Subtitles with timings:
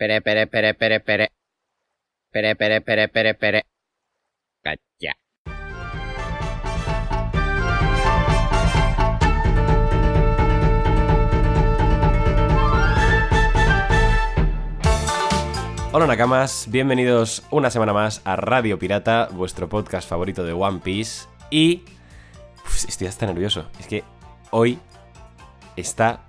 [0.00, 1.28] Pere, pere, pere, pere, pere.
[2.32, 3.62] Pere, pere, pere, pere, pere.
[4.64, 5.12] Cacha.
[15.92, 21.28] Hola Nakamas, bienvenidos una semana más a Radio Pirata, vuestro podcast favorito de One Piece.
[21.50, 21.84] Y
[22.64, 23.68] uf, estoy hasta nervioso.
[23.78, 24.02] Es que
[24.50, 24.78] hoy
[25.76, 26.20] está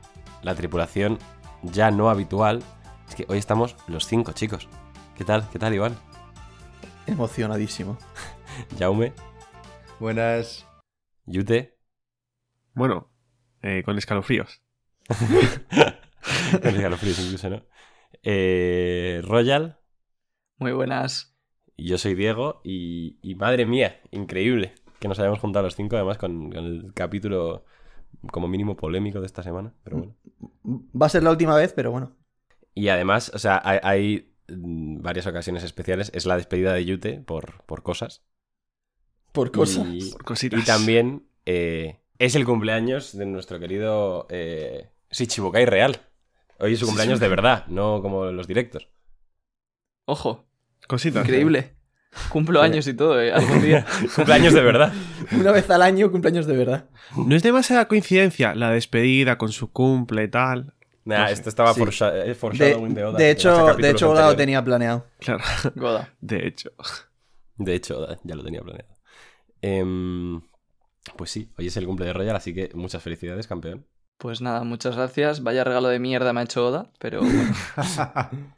[0.42, 1.20] la tripulación
[1.64, 2.62] ya no habitual.
[3.12, 4.70] Es que hoy estamos los cinco chicos.
[5.18, 5.46] ¿Qué tal?
[5.50, 5.98] ¿Qué tal, Iván?
[7.08, 7.98] Emocionadísimo.
[8.80, 9.12] Jaume,
[10.00, 10.66] Buenas.
[11.26, 11.78] Yute,
[12.74, 13.12] Bueno,
[13.64, 14.62] eh, con escalofríos.
[16.62, 17.64] con escalofríos incluso, ¿no?
[18.24, 19.78] Eh, Royal,
[20.58, 21.36] Muy buenas.
[21.78, 22.62] yo soy Diego.
[22.64, 26.94] Y, y madre mía, increíble que nos hayamos juntado los cinco, además con, con el
[26.94, 27.66] capítulo
[28.32, 29.74] como mínimo polémico de esta semana.
[29.84, 30.16] Pero bueno.
[30.96, 32.16] Va a ser la última vez, pero bueno.
[32.74, 36.12] Y además, o sea, hay, hay, mm, varias ocasiones especiales.
[36.14, 38.24] Es la despedida de Yute por, por cosas.
[39.32, 39.88] Por cosas.
[39.90, 40.60] Y, Por cositas.
[40.62, 46.02] y también eh, es el cumpleaños de nuestro querido eh, Shichibukai Real.
[46.60, 48.88] Hoy es su cumpleaños de verdad, no como los directos.
[50.06, 50.46] Ojo,
[50.88, 51.24] Cositas.
[51.24, 51.76] increíble.
[52.30, 53.32] Cumplo años y todo, ¿eh?
[53.32, 53.86] Algún día.
[54.16, 54.94] cumpleaños de verdad.
[55.32, 56.90] Una vez al año, cumpleaños de verdad.
[57.16, 60.74] No es demasiada coincidencia la despedida con su cumple y tal.
[61.04, 61.34] Nah, No sé.
[61.34, 61.80] esto estaba Sí.
[61.82, 63.18] foresha- eh, De, foreshadowing de Oda.
[63.18, 65.08] de hecho, este de hecho, Oda lo tenía planeado.
[65.20, 65.44] Claro,
[65.76, 66.14] Goda.
[66.22, 66.72] de hecho.
[67.58, 68.90] De hecho, Oda ya lo tenía planeado.
[69.62, 70.42] Em,
[71.18, 73.88] pues sí, hoy es el cumple de Royal, así que muchas felicidades, campeón.
[74.18, 75.42] Pues nada, muchas gracias.
[75.42, 77.54] Vaya regalo de mierda me ha hecho Oda, pero bueno.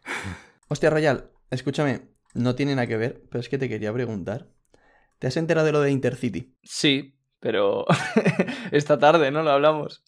[0.67, 2.01] Hostia, Royal, escúchame,
[2.33, 4.47] no tiene nada que ver, pero es que te quería preguntar.
[5.19, 6.57] ¿Te has enterado de lo de Intercity?
[6.63, 7.85] Sí, pero
[8.71, 9.43] esta tarde, ¿no?
[9.43, 10.03] Lo hablamos.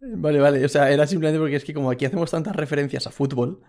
[0.00, 3.10] Vale, vale, o sea, era simplemente porque es que como aquí hacemos tantas referencias a
[3.10, 3.60] fútbol,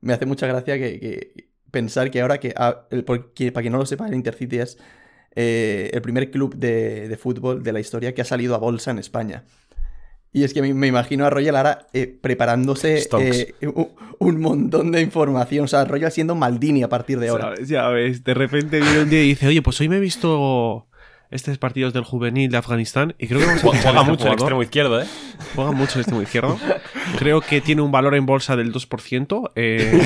[0.00, 3.72] me hace mucha gracia que, que pensar que ahora que, ah, el- porque, para quien
[3.72, 4.78] no lo sepa, el Intercity es
[5.34, 8.90] eh, el primer club de, de fútbol de la historia que ha salido a bolsa
[8.92, 9.44] en España.
[10.32, 12.98] Y es que me, me imagino a Royal ahora eh, preparándose
[13.60, 13.88] eh, un,
[14.20, 15.64] un montón de información.
[15.64, 17.44] O sea, Royal siendo Maldini a partir de ahora.
[17.46, 17.68] ¿Sabes?
[17.68, 20.86] Ya ves, de repente viene un día y dice, oye, pues hoy me he visto
[21.30, 24.26] estos partidos del juvenil de Afganistán y creo que vamos a Juega, juega este mucho
[24.26, 25.06] el extremo izquierdo, ¿eh?
[25.54, 26.58] Juega mucho el extremo izquierdo.
[27.18, 29.52] Creo que tiene un valor en bolsa del 2%.
[29.54, 30.00] eh,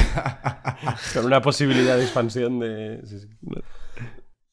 [1.15, 3.01] Con una posibilidad de expansión de...
[3.05, 3.29] sí, sí.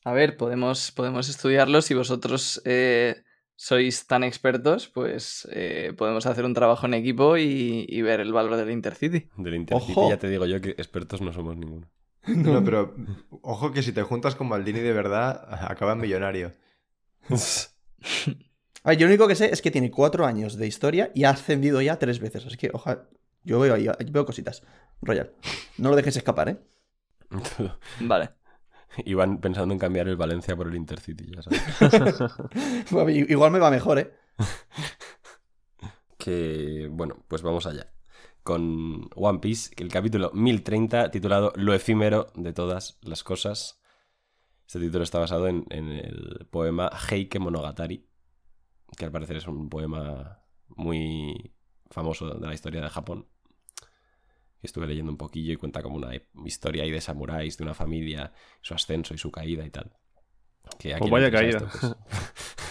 [0.03, 1.81] A ver, podemos, podemos estudiarlo.
[1.81, 3.21] Si vosotros eh,
[3.55, 8.33] sois tan expertos, pues eh, podemos hacer un trabajo en equipo y, y ver el
[8.33, 9.29] valor del Intercity.
[9.37, 10.09] Del Intercity Ojo.
[10.09, 11.87] ya te digo yo que expertos no somos ninguno.
[12.27, 12.95] No, pero
[13.41, 16.53] ojo que si te juntas con Maldini de verdad, acaba en millonario.
[18.83, 21.23] A ver, yo lo único que sé es que tiene cuatro años de historia y
[21.23, 22.45] ha ascendido ya tres veces.
[22.45, 23.07] Así que, ojalá.
[23.43, 24.63] Yo veo ahí, veo cositas.
[25.01, 25.33] Royal.
[25.77, 26.57] No lo dejes escapar, ¿eh?
[27.99, 28.31] Vale.
[29.05, 31.61] Iban pensando en cambiar el Valencia por el Intercity, ya sabes.
[33.29, 34.13] Igual me va mejor, ¿eh?
[36.17, 37.87] que, bueno, pues vamos allá.
[38.43, 43.79] Con One Piece, el capítulo 1030, titulado Lo efímero de todas las cosas.
[44.65, 48.07] Este título está basado en, en el poema Heike Monogatari,
[48.97, 51.53] que al parecer es un poema muy
[51.91, 53.27] famoso de la historia de Japón.
[54.61, 56.11] Estuve leyendo un poquillo y cuenta como una
[56.45, 59.91] historia ahí de samuráis, de una familia, su ascenso y su caída y tal.
[60.79, 61.95] Que Pues vaya esto, pues-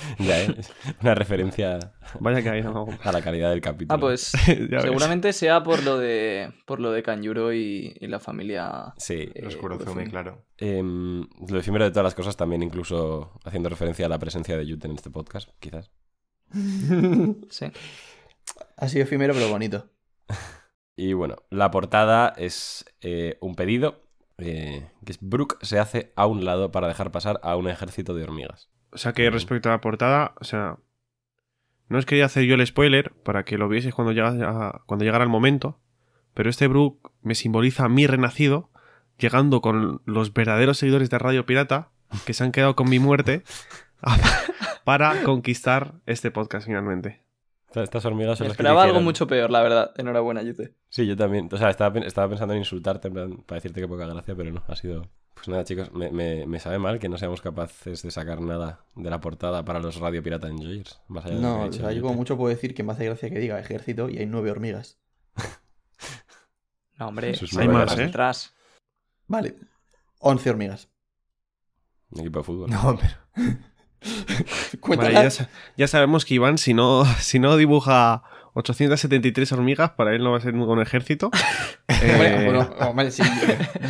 [0.18, 0.56] ya, ¿eh?
[1.02, 2.86] Una referencia vaya que ahí no.
[3.02, 3.96] a la calidad del capítulo.
[3.96, 4.32] Ah, pues
[4.80, 8.92] seguramente sea por lo de por lo de Kanjuro y, y la familia.
[8.96, 9.30] Sí.
[9.34, 10.10] eh, Los Kurozumi, Kurozumi.
[10.10, 10.44] claro.
[10.58, 14.66] Em, lo efímero de todas las cosas también, incluso haciendo referencia a la presencia de
[14.66, 15.90] Yute en este podcast, quizás.
[17.50, 17.66] Sí.
[18.76, 19.88] Ha sido efímero, pero bonito.
[20.96, 24.02] Y bueno, la portada es eh, un pedido,
[24.38, 28.14] eh, que es Brooke se hace a un lado para dejar pasar a un ejército
[28.14, 28.68] de hormigas.
[28.92, 30.78] O sea que respecto a la portada, o sea,
[31.88, 35.24] no os quería hacer yo el spoiler para que lo vieseis cuando llegara, cuando llegara
[35.24, 35.78] el momento,
[36.34, 38.70] pero este Brook me simboliza a mí renacido,
[39.18, 41.90] llegando con los verdaderos seguidores de Radio Pirata,
[42.26, 43.42] que se han quedado con mi muerte,
[44.84, 47.22] para conquistar este podcast finalmente.
[47.74, 49.92] Estas- hormigas son Me las que te esperaba algo mucho peor, la verdad.
[49.96, 50.74] Enhorabuena, Yute.
[50.88, 51.48] Sí, yo también.
[51.52, 54.34] O sea, estaba, pen- estaba pensando en insultarte en plan, para decirte que poca gracia,
[54.34, 55.08] pero no, ha sido...
[55.34, 58.84] Pues nada, chicos, me, me- me sabe mal que no seamos capaces de sacar nada
[58.94, 61.00] de la portada para los Radio Pirata Enjoyers.
[61.08, 62.92] Más allá de lo que No, o sea, yo como mucho puedo decir que me
[62.92, 64.98] hace gracia que diga ejército y hay nueve hormigas.
[66.98, 68.02] No, hombre, Sus hay más ¿eh?
[68.02, 68.52] detrás.
[69.26, 69.56] Vale,
[70.18, 70.88] once hormigas.
[72.10, 72.70] Un equipo de fútbol.
[72.70, 73.56] No, pero.
[74.96, 78.22] Vale, ya, sa- ya sabemos que Iván, si no, si no dibuja
[78.54, 81.30] 873 hormigas, para él no va a ser un ejército.
[82.02, 83.22] Eh, bueno, hombre, sí,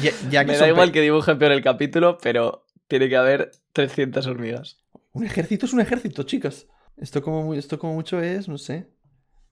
[0.02, 3.52] ya, ya que Me da igual que dibuje peor el capítulo, pero tiene que haber
[3.72, 4.78] 300 hormigas.
[5.12, 6.66] Un ejército es un ejército, chicas.
[6.96, 8.88] Esto como, esto como mucho es, no sé.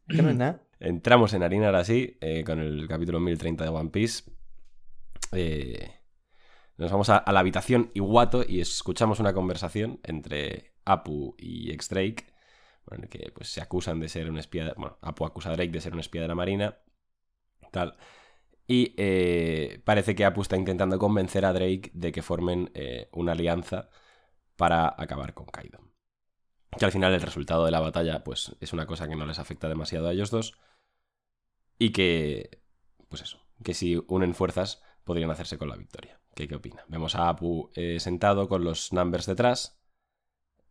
[0.08, 0.60] Que no es nada.
[0.81, 4.25] Entramos en harina ahora sí, eh, con el capítulo 1030 de One Piece.
[5.32, 5.88] Eh,
[6.79, 12.33] nos vamos a, la habitación Iwato y escuchamos una conversación entre Apu y X-Drake,
[13.11, 14.65] que pues, se acusan de ser un espía.
[14.65, 16.79] de- bueno, Apu acusa a Drake de ser un espía de la Marina.
[17.73, 17.97] Tal.
[18.67, 23.33] Y eh, parece que Apu está intentando convencer a Drake de que formen eh, una
[23.33, 23.91] alianza
[24.57, 25.81] para acabar con Kaido.
[26.79, 29.39] Que al final el resultado de la batalla, pues, es una cosa que no les
[29.39, 30.59] afecta demasiado a ellos dos.
[31.79, 32.63] Y que,
[33.09, 36.18] pues eso, que si unen fuerzas podrían hacerse con la victoria.
[36.38, 36.85] ¿Qué, qué opina?
[36.87, 39.76] Vemos a Apu eh, sentado con los numbers detrás.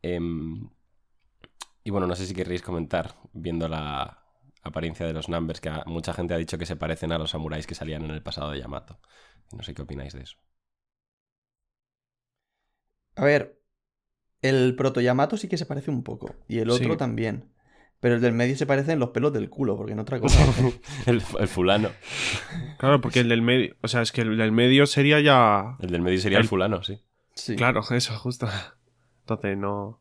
[0.02, 0.70] Em,
[1.84, 4.24] y bueno, no sé si querréis comentar, viendo la
[4.64, 7.32] apariencia de los numbers, que a- mucha gente ha dicho que se parecen a los
[7.32, 9.00] samuráis que salían en el pasado de Yamato.
[9.52, 10.38] No sé qué opináis de eso.
[13.16, 13.60] A ver,
[14.42, 16.36] el proto Yamato sí que se parece un poco.
[16.48, 16.98] Y el otro Sí.
[16.98, 17.52] también.
[18.00, 20.40] Pero el del medio se parece en los pelos del culo, porque en otra cosa.
[21.08, 21.90] el, el fulano.
[22.78, 23.76] Claro, porque el del medio.
[23.82, 25.78] O sea, es que el del medio sería ya.
[25.80, 27.00] El del medio sería el, El- fulano, sí.
[27.34, 27.56] Sí.
[27.56, 28.48] Claro, eso, justo.
[29.22, 30.00] Entonces no.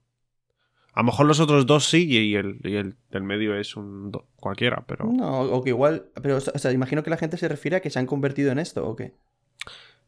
[0.93, 4.11] A lo mejor los otros dos sí y el, y el del medio es un
[4.11, 5.05] do- cualquiera, pero.
[5.07, 6.07] No, o que igual.
[6.23, 8.59] Pero, o sea, imagino que la gente se refiere a que se han convertido en
[8.59, 9.13] esto, ¿o qué?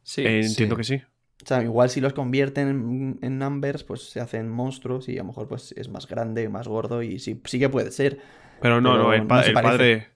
[0.02, 0.22] Sí.
[0.22, 0.78] Eh, entiendo sí.
[0.78, 1.02] que sí.
[1.44, 5.22] O sea, igual si los convierten en, en numbers, pues se hacen monstruos y a
[5.22, 8.20] lo mejor pues es más grande, más gordo y sí, sí que puede ser.
[8.60, 9.70] Pero no, Pero no, el, pa- no se el parece.
[9.72, 10.08] padre.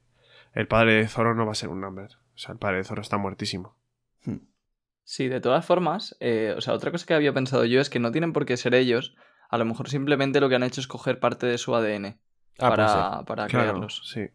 [0.55, 2.11] El padre de Zoro no va a ser un number.
[2.35, 3.79] O sea, el padre de Zoro está muertísimo.
[4.25, 4.39] Hmm.
[5.05, 8.01] Sí, de todas formas, eh, o sea, otra cosa que había pensado yo es que
[8.01, 9.15] no tienen por qué ser ellos.
[9.49, 12.19] A lo mejor simplemente lo que han hecho es coger parte de su ADN
[12.59, 14.03] Ah, para, para Claro, crearlos.
[14.13, 14.29] sí.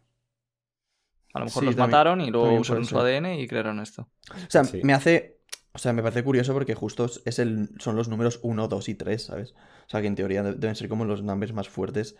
[1.34, 2.98] A lo mejor Sí, los también- mataron y luego usaron su.
[2.98, 4.08] ADN y crearon esto.
[4.30, 4.80] O sea, Sí.
[4.82, 5.37] me hace.
[5.78, 8.94] O sea, me parece curioso porque justo es el, son los números 1, 2 y
[8.96, 9.52] 3, ¿sabes?
[9.86, 12.16] O sea, que en teoría de- deben ser como los numbers más fuertes.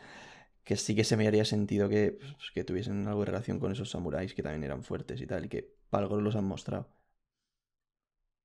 [0.65, 3.73] Que sí que se me haría sentido que, pues, que tuviesen algo de relación con
[3.73, 6.89] esos samuráis que también eran fuertes y tal, y que para algo los han mostrado.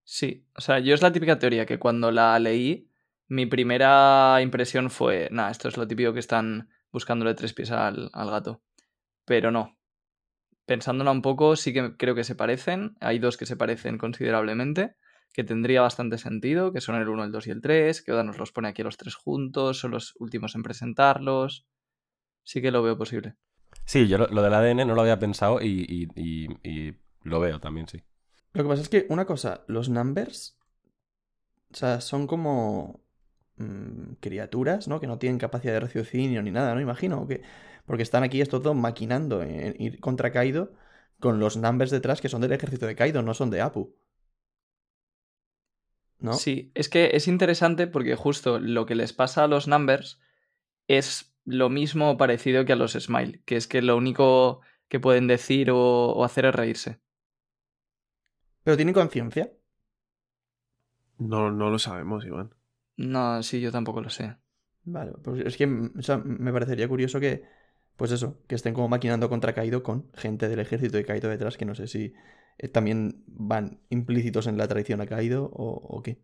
[0.04, 2.89] Sí, o sea, yo es la típica teoría que cuando la leí,
[3.27, 8.10] mi primera impresión fue, nada, esto es lo típico que están buscándole tres pies al,
[8.13, 8.62] al gato.
[9.25, 9.77] Pero no.
[10.65, 12.95] Pensándola un poco, sí que creo que se parecen.
[13.01, 14.95] Hay dos que se parecen considerablemente,
[15.34, 18.24] que tendría bastante sentido, que son el 1, el 2 y el 3, que Oda
[18.24, 21.66] nos los pone aquí a los tres juntos, son los últimos en presentarlos.
[22.44, 23.36] Sí que lo veo posible.
[23.86, 26.94] Sí, yo lo, lo del ADN no lo había pensado y, y- y- y
[27.24, 28.02] lo veo también, sí.
[28.54, 30.58] Lo que pasa es que, una cosa, los numbers.
[31.72, 33.02] O sea, son como.
[33.58, 35.00] mm, criaturas, ¿no?
[35.00, 36.82] Que no tienen capacidad de raciocinio ni nada, ¿no?
[36.82, 37.28] Imagino.
[37.28, 37.42] que
[37.86, 40.74] Porque están aquí estos dos maquinando en ir contra Kaido
[41.20, 43.96] con los numbers detrás que son del ejército de Kaido, no son de Apu.
[46.24, 46.34] ¿No?
[46.34, 50.22] Sí, es que es interesante porque justo lo que les pasa a los numbers
[50.88, 55.02] es lo mismo o parecido que a los smile, que es que lo único que
[55.02, 57.02] pueden decir o, o hacer es reírse.
[58.64, 59.52] Pero tienen conciencia.
[61.18, 62.56] No, no lo sabemos, Iván.
[62.96, 64.38] No, sí, yo tampoco lo sé.
[64.86, 67.44] Vale, pues es que o sea, me parecería curioso que,
[67.98, 71.57] pues eso, que estén como maquinando contra Kaido con gente del ejército de Kaido detrás,
[71.57, 72.13] que no sé si
[72.57, 76.22] eh, también van implícitos en la traición a Kaido o, o qué.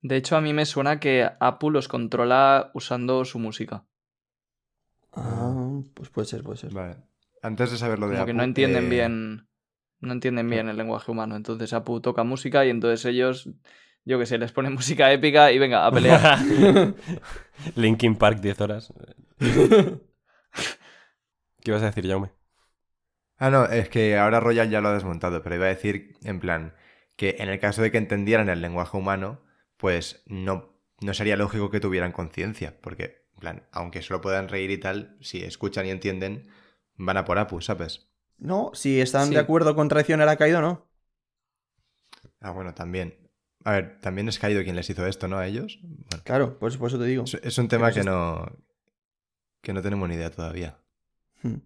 [0.00, 3.84] De hecho, a mí me suena que Apu los controla usando su música.
[5.12, 6.72] Ah, pues puede ser, puede ser.
[6.72, 6.96] Vale.
[7.42, 9.48] Antes de saber lo de Como que Apu, no entienden eh, bien.
[10.00, 11.34] No entienden bien el lenguaje humano.
[11.34, 13.50] Entonces Apu toca música y entonces ellos,
[14.04, 16.38] yo qué sé, les ponen música épica y venga, a pelear.
[17.74, 18.92] Linkin Park 10 horas.
[21.62, 22.30] ¿Qué ibas a decir, Jaume?
[23.36, 26.40] Ah, no, es que ahora Royal ya lo ha desmontado, pero iba a decir, en
[26.40, 26.74] plan,
[27.16, 29.40] que en el caso de que entendieran el lenguaje humano,
[29.76, 34.70] pues no, no sería lógico que tuvieran conciencia, porque, en plan, aunque solo puedan reír
[34.72, 36.48] y tal, si escuchan y entienden,
[36.96, 38.08] van a por Apu, ¿sabes?
[38.38, 39.34] No, si están Sí.
[39.34, 40.88] de acuerdo con traicionar a Kaido, no.
[42.40, 43.30] Ah, bueno, también.
[43.64, 45.38] A ver, también es Kaido quien les hizo esto, ¿no?
[45.38, 45.78] A ellos.
[45.82, 47.24] Bueno, Claro, pues por eso te digo.
[47.24, 48.46] es, es un tema que eso no,
[49.68, 50.78] que no tenemos ni idea todavía.
[51.42, 51.58] Hmm.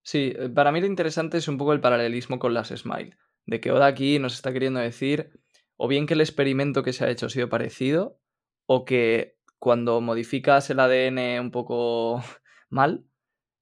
[0.00, 3.18] Sí, eh, para mí lo interesante es un poco el paralelismo con las Smile.
[3.44, 5.38] De que Oda aquí nos está queriendo decir
[5.76, 8.18] o bien que el experimento que se ha hecho ha sido parecido,
[8.64, 12.22] o que cuando modificas el ADN un poco
[12.70, 13.04] mal,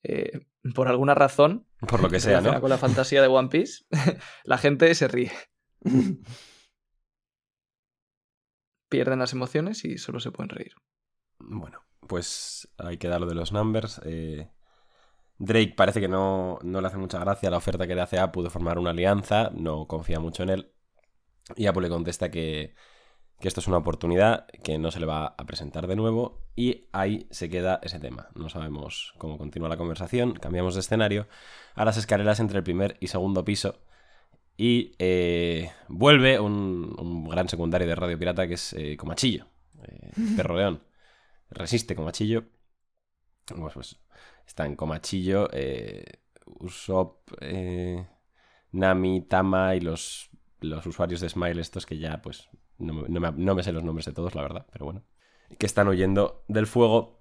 [0.05, 2.61] eh, por alguna razón, Por lo que sea, ¿no?
[2.61, 3.85] con la fantasía de One Piece,
[4.45, 5.33] la gente se ríe.
[8.89, 10.75] Pierden las emociones y solo se pueden reír.
[11.41, 14.01] Bueno, pues hay que dar lo de los numbers.
[14.05, 14.51] eh,
[15.39, 18.25] Drake parece que no, no le hace mucha gracia la oferta que le hace a
[18.25, 20.73] Apu de formar una alianza, no confía mucho en él.
[21.57, 22.75] Y Apu le contesta que,
[23.41, 26.41] que esto es una oportunidad, que no se le va a presentar de nuevo.
[26.57, 28.29] Y ahí se queda ese tema.
[28.37, 30.35] No sabemos cómo continúa la conversación.
[30.35, 31.27] Cambiamos de escenario
[31.75, 33.81] a las escaleras entre el primer y segundo piso.
[34.57, 39.47] Y eh, vuelve un, un gran secundario de Radio Pirata que es eh, Comachillo,
[39.83, 40.81] eh, Perro León.
[41.55, 42.45] Resiste Comachillo.
[43.47, 43.97] Pues, pues
[44.47, 46.05] está en Comachillo, eh,
[46.47, 48.07] Usopp, eh,
[48.73, 50.31] Nami, Tama y los,
[50.61, 53.73] los usuarios de Smile estos que ya pues no me, no me- no me sé
[53.73, 55.03] los nombres de todos, la verdad, pero bueno.
[55.59, 57.21] Que están huyendo del fuego.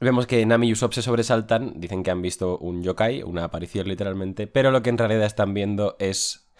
[0.00, 3.86] Vemos que Nami y Usopp se sobresaltan, dicen que han visto un yokai, una aparición
[3.86, 6.50] literalmente, pero lo que en realidad están viendo es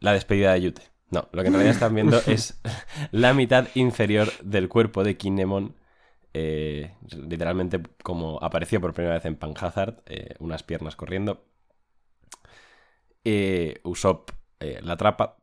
[0.00, 0.82] la despedida de Yute.
[1.10, 2.60] No, lo que en realidad están viendo es
[3.12, 5.76] la mitad inferior del cuerpo de Kinemon,
[6.36, 6.94] eh,
[7.32, 11.44] literalmente como apareció por primera vez en Panhazard, eh, unas piernas corriendo.
[13.24, 15.36] Eh, Usopp eh, la atrapa,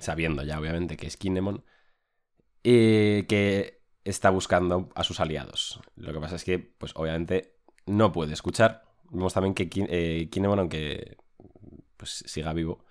[0.00, 1.64] sabiendo ya obviamente que es Kinemon,
[3.26, 5.80] que está buscando a sus aliados.
[5.96, 8.84] Lo que pasa es que, pues obviamente, no puede escuchar.
[9.10, 11.16] Vemos también que Kin- Kinemon, aunque
[11.96, 12.84] pues, siga vivo,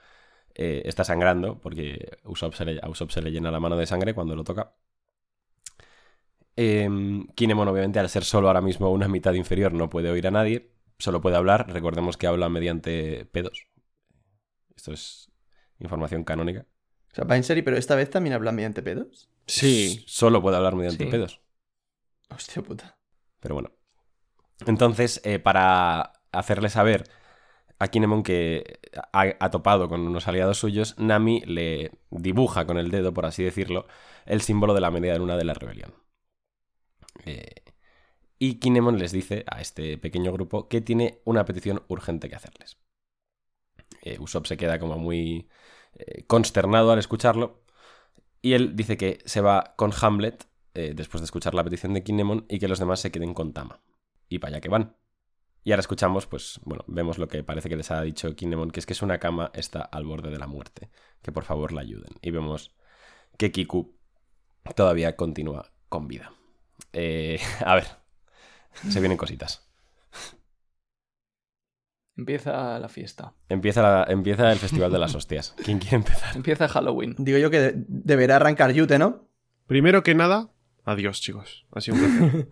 [0.55, 4.35] está sangrando porque Usopp le- a Usopp se le llena la mano de sangre cuando
[4.35, 4.75] lo toca.
[6.61, 10.31] Em, Kinemon, obviamente, al ser solo ahora mismo una mitad inferior, no puede oír a
[10.31, 11.71] nadie, solo puede hablar.
[11.71, 13.67] Recordemos que habla mediante pedos.
[14.75, 15.31] Esto es
[15.79, 16.65] información canónica.
[17.13, 19.29] O sea, va en serio, pero esta vez también hablan mediante pedos.
[19.47, 20.03] Sí.
[20.05, 21.09] Solo puede hablar mediante Sí.
[21.09, 21.39] pedos.
[22.29, 22.97] Hostia puta.
[23.39, 23.71] Pero bueno.
[24.67, 27.05] Entonces, eh, para hacerle saber
[27.79, 28.79] a Kinemon que
[29.13, 33.45] ha, ha topado con unos aliados suyos, Nami le dibuja con el dedo, por así
[33.45, 33.87] decirlo,
[34.25, 35.93] el símbolo de la media luna de la rebelión.
[37.25, 37.63] Eh,
[38.37, 42.77] y Kinemon les dice a este pequeño grupo que tiene una petición urgente que hacerles.
[44.01, 45.49] Eh, Usopp se queda como muy
[45.93, 47.63] eh, consternado al escucharlo.
[48.41, 52.45] Y él dice que se va con Hamlet después de escuchar la petición de Kinemon
[52.47, 53.81] y que los demás se queden con Tama.
[54.29, 54.95] Y para allá que van.
[55.65, 58.79] Y ahora escuchamos, pues, bueno, vemos lo que parece que les ha dicho Kinemon, que
[58.79, 60.89] es que su Nakama está al borde de la muerte.
[61.21, 62.13] Que por favor la ayuden.
[62.21, 62.73] Y vemos
[63.37, 63.99] que Kiku
[64.75, 66.31] todavía continúa con vida.
[66.93, 67.85] Eh, a ver,
[68.89, 69.67] se vienen cositas.
[72.17, 73.33] Empieza la fiesta.
[73.47, 75.55] Empieza, la- empieza el Festival de las Hostias.
[75.63, 76.35] ¿Quién quiere empezar?
[76.35, 77.15] Empieza Halloween.
[77.17, 79.29] Digo yo que de- deberá arrancar Yute, ¿no?
[79.67, 80.49] Primero que nada,
[80.83, 81.65] adiós, chicos.
[81.71, 82.49] Ha sido un placer.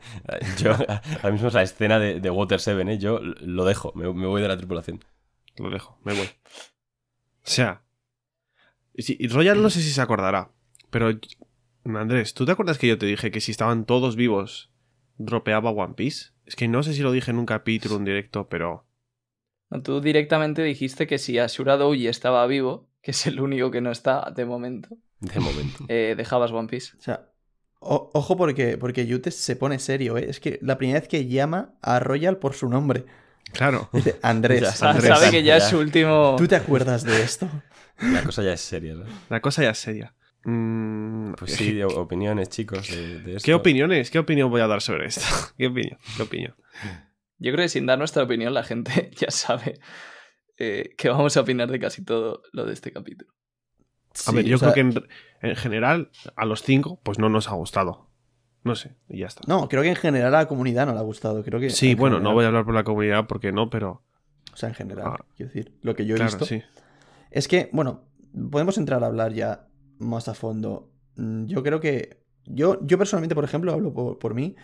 [0.63, 2.97] Yo, ahora mismo es la escena de, de Water 7, ¿eh?
[2.99, 5.03] Yo lo dejo, me, me voy de la tripulación.
[5.57, 6.27] Lo dejo, me voy.
[6.27, 6.29] O
[7.49, 7.81] sea.
[8.93, 10.51] y si- y Royal no sé si se acordará.
[10.91, 11.09] Pero.
[11.95, 14.71] Andrés, ¿tú te acuerdas que yo te dije que si estaban todos vivos,
[15.17, 16.31] dropeaba One Piece?
[16.45, 18.85] Es que no sé si lo dije en un capítulo, en directo, pero.
[19.69, 23.81] No, Tú directamente dijiste que si Ashura Douji estaba vivo, que es el único que
[23.81, 24.89] no está de momento,
[25.19, 25.85] De momento.
[25.89, 26.95] eh, dejabas One Piece.
[26.97, 27.29] O sea,
[27.79, 30.25] o- ojo porque, porque Yute se pone serio, ¿eh?
[30.29, 33.05] Es que la primera vez que llama a Royal por su nombre.
[33.53, 33.89] Claro.
[33.93, 35.57] Dice, Andrés, Ya Andrés, sabe que ya, ya.
[35.57, 36.35] es su último.
[36.37, 37.49] ¿tú te acuerdas de esto?
[37.99, 39.05] La cosa ya es seria, ¿no?
[39.29, 40.13] La cosa ya es seria.
[40.51, 43.45] Mm, Pues sí, opiniones, chicos, de, de esto.
[43.45, 44.09] ¿Qué opiniones?
[44.11, 45.21] ¿Qué opinión voy a dar sobre esto?
[45.57, 45.99] ¿Qué opinión?
[46.15, 46.55] ¿Qué opinión?
[47.39, 49.79] Yo creo que sin dar nuestra opinión, la gente ya sabe
[50.57, 53.31] eh, que vamos a opinar de casi todo lo de este capítulo.
[54.25, 57.49] A ver, yo sea, creo que en, en general, a los cinco, pues no nos
[57.49, 58.09] ha gustado.
[58.63, 59.41] No sé, y ya está.
[59.47, 61.43] No, creo que en general a la comunidad no le ha gustado.
[61.43, 64.03] Creo que sí, en bueno, no voy a hablar por la comunidad porque no, pero.
[64.51, 65.25] O sea, en general, Ah.
[65.35, 66.45] quiero decir, lo que yo he claro, visto.
[66.45, 66.63] sí.
[67.29, 68.09] Es que, bueno,
[68.51, 69.66] podemos entrar a hablar ya
[69.99, 70.89] más a fondo.
[71.15, 72.17] Mm, Yo creo que.
[72.45, 74.55] Yo, yo personalmente, por ejemplo, hablo por, por mí.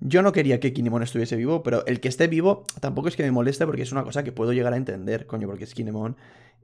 [0.00, 3.24] Yo no quería que Kinemon estuviese vivo, pero el que esté vivo tampoco es que
[3.24, 6.16] me moleste porque es una cosa que puedo llegar a entender, coño, porque es Kinemon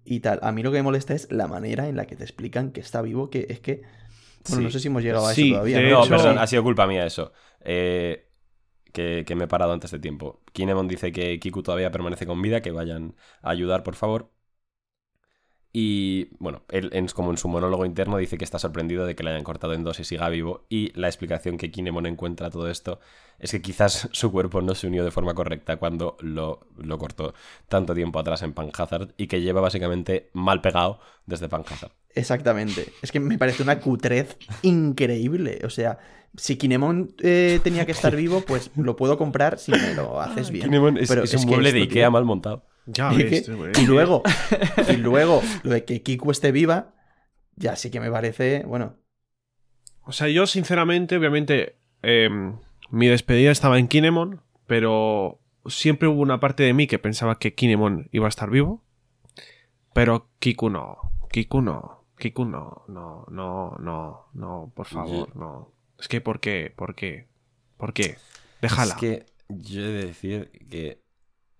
[0.05, 0.39] y tal.
[0.43, 2.81] A mí lo que me molesta es la manera en la que te explican que
[2.81, 3.83] está vivo, que es que.
[4.49, 4.63] Bueno, Sí.
[4.65, 5.81] no sé si hemos llegado a Sí, eso todavía.
[5.91, 7.33] No, perdón, ha sido culpa mía eso.
[7.61, 8.31] Eh,
[8.93, 10.43] que, que me he parado antes de tiempo.
[10.53, 14.31] Kinemon dice que Kiku todavía permanece con vida, que vayan a ayudar, por favor.
[15.77, 19.25] Y bueno, él en- como en su monólogo interno dice que está sorprendido de que
[19.25, 20.65] le hayan cortado en dos y siga vivo.
[20.69, 23.01] Y la explicación que Kinemon encuentra a todo esto
[23.41, 27.35] es que quizás su cuerpo no se unió de forma correcta cuando lo, lo cortó
[27.69, 31.91] tanto tiempo atrás en Panhazard y que lleva básicamente mal pegado desde Panhazard.
[32.15, 32.93] Exactamente.
[33.03, 35.59] Es que me parece una cutrez increíble.
[35.65, 35.99] O sea,
[36.37, 40.51] si Kinemon eh, tenía que estar vivo, pues lo puedo comprar si me lo haces
[40.53, 40.67] bien.
[40.67, 42.63] Kinemon es, Pero es un que mueble de esto, Ikea tío, mal montado.
[42.87, 43.73] Ya Y, ves, que- güey.
[43.83, 44.23] y luego,
[44.93, 46.95] y luego, lo de que Kiku esté viva,
[47.57, 48.97] ya sí que me parece, bueno,
[50.03, 52.59] O sea, yo sinceramente, obviamente, em,
[52.91, 57.55] mi despedida estaba en Kinemon, pero siempre hubo una parte de mí que pensaba que
[57.55, 58.85] Kinemon iba a estar vivo,
[59.95, 60.99] pero Kiku no.
[61.31, 62.05] Kiku no.
[62.19, 62.85] Kiku no.
[62.89, 65.73] No, no, no, no, por favor, no.
[65.99, 66.73] Es que, ¿por qué?
[66.77, 67.29] ¿Por qué?
[67.79, 68.17] ¿Por qué?
[68.61, 68.95] Déjala.
[68.95, 71.01] Es que yo he de decir que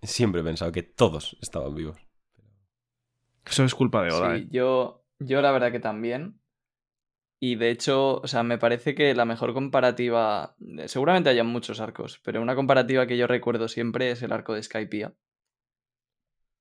[0.05, 1.97] siempre he pensado que todos estaban vivos.
[3.45, 4.47] Eso es culpa de Oda, Sí, ¿eh?
[4.51, 6.39] yo, yo la verdad que también.
[7.39, 12.19] Y de hecho, o sea, me parece que la mejor comparativa, seguramente haya muchos arcos,
[12.23, 15.13] pero una comparativa que yo recuerdo siempre es el arco de Skypiea.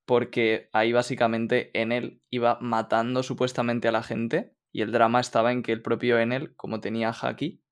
[0.04, 5.62] Porque ahí básicamente Enel iba matando supuestamente a la gente y el drama estaba en
[5.62, 7.63] que el propio Enel, como tenía Haki,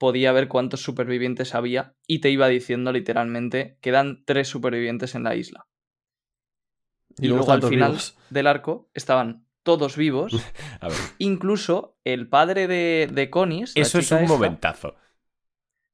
[0.00, 5.36] podía ver cuántos supervivientes había y te iba diciendo literalmente quedan tres supervivientes en la
[5.36, 5.68] isla.
[7.18, 8.16] Y, luego, al final vivos.
[8.30, 10.32] del arco estaban todos vivos,
[10.80, 13.72] A ver, incluso el padre de, de Conis.
[13.74, 14.94] eso es un esta, momentazo.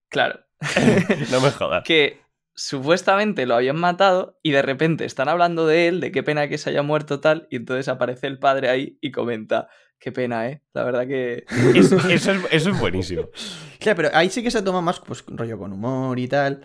[0.08, 0.46] Claro.
[1.32, 1.82] no me jodas.
[1.82, 2.20] que
[2.54, 6.58] supuestamente lo habían matado y de repente están hablando de él, de qué pena que
[6.58, 10.62] se haya muerto tal, y entonces aparece el padre ahí y comenta, qué pena, ¿eh?
[10.72, 11.44] La verdad que...
[11.74, 13.28] Eso, eso es, eso es buenísimo.
[13.80, 16.62] Claro, pero ahí sí que se toma más pues, rollo con humor y tal.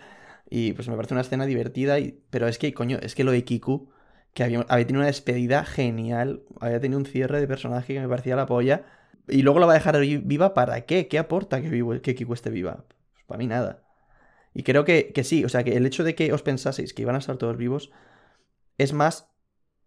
[0.48, 1.98] Y pues me parece una escena divertida.
[1.98, 2.20] Y...
[2.30, 3.90] Pero es que, coño, es que lo de Kiku,
[4.34, 8.08] que había, había tenido una despedida genial, había tenido un cierre de personaje que me
[8.08, 8.84] parecía la polla.
[9.28, 11.08] Y luego la va a dejar vi- viva para qué?
[11.08, 12.84] ¿Qué aporta que, vivo, que Kiku esté viva?
[13.12, 13.82] Pues para mí nada.
[14.54, 17.02] Y creo que, que sí, o sea, que el hecho de que os pensaseis que
[17.02, 17.90] iban a estar todos vivos
[18.78, 19.28] es más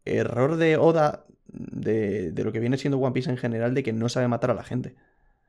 [0.05, 1.25] error de Oda
[1.57, 4.51] de, de lo que viene siendo One Piece en general, de que no sabe matar
[4.51, 4.95] a la gente.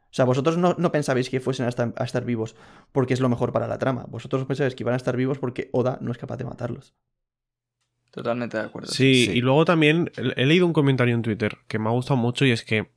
[0.05, 2.55] O sea, vosotros no, no pensabais que fuesen a estar, a estar vivos
[2.93, 4.07] porque es lo mejor para la trama.
[4.09, 6.95] Vosotros pensabais que iban a estar vivos porque Oda no es capaz de matarlos.
[8.11, 8.89] Totalmente de acuerdo.
[8.91, 9.33] Sí, Sí.
[9.33, 12.47] y luego también he he leído un comentario en Twitter que me ha gustado mucho
[12.47, 12.89] y es que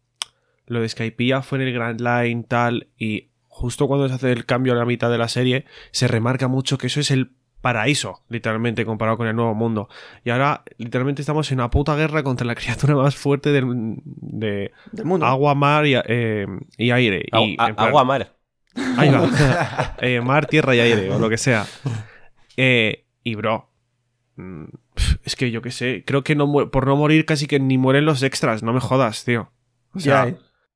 [0.66, 4.46] lo de Skypiea fue en el Grand Line tal y justo cuando se hace el
[4.46, 8.24] cambio a la mitad de la serie se remarca mucho que eso es el paraíso,
[8.30, 9.90] literalmente, comparado con el nuevo mundo.
[10.24, 13.66] Y ahora, literalmente, estamos en una puta guerra contra la criatura más fuerte del,
[14.06, 15.26] de Del mundo.
[15.26, 16.46] agua, mar y, eh,
[16.78, 17.26] y aire.
[17.32, 18.36] Agu- Y, a- en plan- agua mar.
[18.98, 19.96] Ahí va.
[20.02, 21.66] Eh, mar, tierra y aire, o lo que sea.
[22.58, 23.70] Eh, y bro.
[24.36, 24.66] mm,
[25.24, 26.04] Es que yo qué sé.
[26.06, 28.64] Creo que no por no morir casi que ni mueren los extras.
[28.64, 29.52] No me jodas, tío.
[29.94, 30.00] O.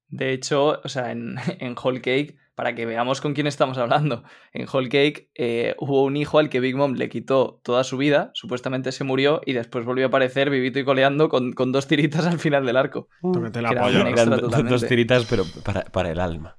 [0.08, 4.24] De hecho, o sea, en, en Whole Cake, para que veamos con quién estamos hablando,
[4.54, 7.98] en Whole Cake eh, hubo un hijo al que Big Mom le quitó toda su
[7.98, 11.88] vida, supuestamente se murió y después volvió a aparecer vivito y coleando con, con dos
[11.88, 13.08] tiritas al final del arco.
[13.22, 14.64] tócate la polla.
[14.64, 16.58] dos tiritas, pero para, para el alma.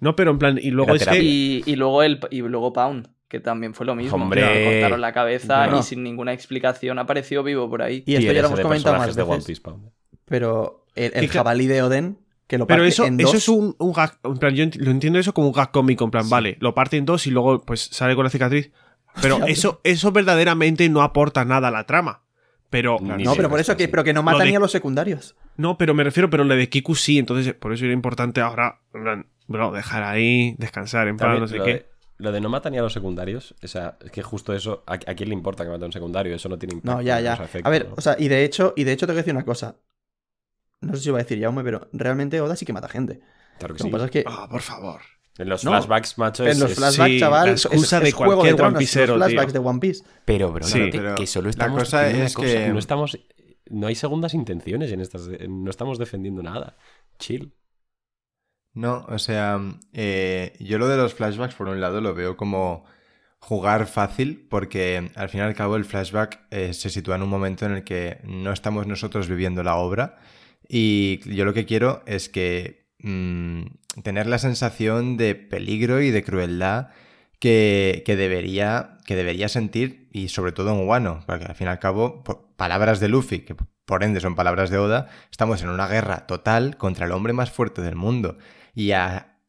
[0.00, 1.22] No, pero en plan, y luego es que.
[1.22, 4.16] Y, y luego el, y luego Pound, que también fue lo mismo.
[4.16, 4.42] Hombre.
[4.42, 8.04] Le cortaron la cabeza y sin ninguna explicación apareció vivo por ahí.
[8.06, 9.60] Y esto ya lo hemos comentado más personajes de One veces.
[9.60, 9.92] Piece.
[10.24, 13.76] Pero el, jabalí de Oden, que lo Pero parte eso, en eso dos, es un,
[13.78, 14.18] un gag.
[14.24, 16.04] En plan, yo ent- lo entiendo eso como un gag cómico.
[16.04, 18.72] En plan, vale, lo parte en dos y luego pues sale con la cicatriz.
[19.22, 22.22] Pero eso, eso verdaderamente no aporta nada a la trama.
[22.70, 22.98] Pero.
[23.00, 25.36] No, pero por eso que, pero que no de- ni a los secundarios.
[25.56, 28.80] No, pero me refiero, pero lo de Kiku sí, entonces por eso era importante ahora,
[29.46, 31.72] bro, dejar ahí, descansar, en plan, no sé lo qué.
[31.72, 31.86] de-
[32.18, 34.94] Lo de no matar ni a los secundarios, o sea, es que justo eso, ¿a,
[34.94, 36.34] a quién le importa que mate a un secundario?
[36.34, 36.96] Eso no tiene impacto.
[36.96, 37.38] No, ya, ya.
[37.64, 37.94] A ver, ¿no?
[37.96, 39.76] o sea, y de hecho, y de hecho te voy a decir una cosa.
[40.80, 43.20] No sé si iba a decir Jaume, pero realmente Oda sí que mata gente.
[43.58, 43.88] claro que Lo sí.
[43.88, 45.00] que pasa es que Ah, por favor.
[45.38, 45.70] En los No.
[45.70, 48.42] flashbacks, macho, en es- los flashbacks, sí, chaval, la es- excusa es, de es Juego
[48.42, 49.62] de Tronos, One Piecero, los flashbacks tío.
[49.62, 50.04] de One Piece.
[50.24, 50.88] Pero, bro, Sí.
[50.90, 53.18] Pero que solo la estamos cosa diciendo una es cosa, que- no estamos...
[53.70, 55.28] No hay segundas intenciones en estas...
[55.48, 56.76] No estamos defendiendo nada.
[57.18, 57.52] Chill.
[58.74, 59.60] No, o sea,
[59.92, 62.84] eh, yo lo de los flashbacks, por un lado, lo veo como
[63.40, 67.28] jugar fácil, porque al fin y al cabo el flashback eh, se sitúa en un
[67.28, 70.18] momento en el que no estamos nosotros viviendo la obra.
[70.68, 73.62] Y yo lo que quiero es que mm,
[74.02, 76.88] tener la sensación de peligro y de crueldad
[77.38, 81.70] que, que debería, que debería sentir, y sobre todo en Wano, porque al fin y
[81.70, 83.56] al cabo, por palabras de Luffy, que
[83.88, 87.50] por ende son palabras de Oda, estamos en una guerra total contra el hombre más
[87.50, 88.36] fuerte del mundo.
[88.74, 88.92] Y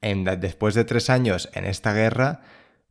[0.02, 2.42] después de tres años en esta guerra,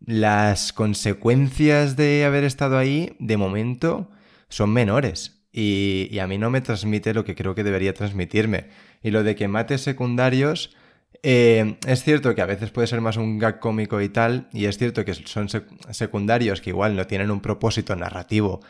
[0.04, 4.10] las consecuencias de haber estado ahí, de momento,
[4.50, 5.37] son menores.
[5.52, 8.66] Y, y a mí no me transmite lo que creo que debería transmitirme.
[9.02, 10.76] Y lo de que mate secundarios,
[11.22, 14.66] eh, es cierto que a veces puede ser más un gag cómico y tal, y
[14.66, 18.60] es cierto que son sec- secundarios que igual no tienen un propósito narrativo,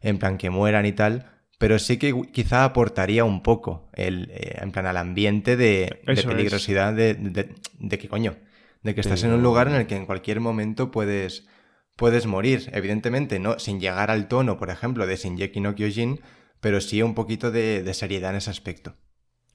[0.00, 1.26] en plan que mueran y tal,
[1.58, 6.00] pero sí que quizá aportaría un poco el, eh, en plan al ambiente de,
[6.36, 7.48] peligrosidad de, de,
[7.80, 8.36] de que coño,
[8.84, 11.48] de que estás en un lugar en el que en cualquier momento puedes,
[11.98, 12.70] puedes morir.
[12.72, 16.20] Evidentemente, no sin llegar al tono, por ejemplo, de Shinjeki no Kyojin,
[16.60, 18.94] pero sí un poquito de, de seriedad en ese aspecto.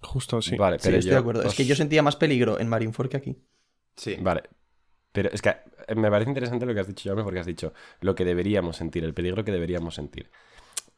[0.02, 0.58] Justo, sí.
[0.58, 1.44] Vale, Sí, pero estoy yo de acuerdo.
[1.44, 3.38] Es que yo sentía más peligro en Marineford que aquí.
[3.96, 4.18] Sí.
[4.20, 4.44] Vale.
[5.14, 5.56] Pero es que
[5.88, 8.76] eh, me parece interesante lo que has dicho, Jaume, porque has dicho lo que deberíamos
[8.76, 10.30] sentir, el peligro que deberíamos sentir.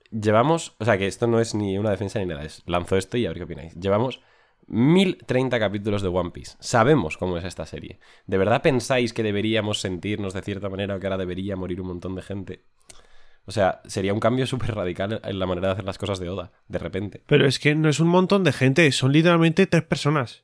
[0.10, 3.18] Llevamos, o sea, que esto no es ni una defensa ni nada, es lanzo esto
[3.18, 3.76] y a ver qué opináis.
[3.76, 4.22] Llevamos
[4.68, 6.56] 1030 capítulos de One Piece.
[6.60, 8.00] Sabemos cómo es esta serie.
[8.28, 11.88] ¿De verdad pensáis que deberíamos sentirnos de cierta manera o que ahora debería morir un
[11.88, 12.64] montón de gente?
[13.46, 16.30] O sea, sería un cambio súper radical en la manera de hacer las cosas de
[16.30, 17.22] Oda, de repente.
[17.28, 20.44] Pero es que no es un montón de gente, son literalmente tres personas.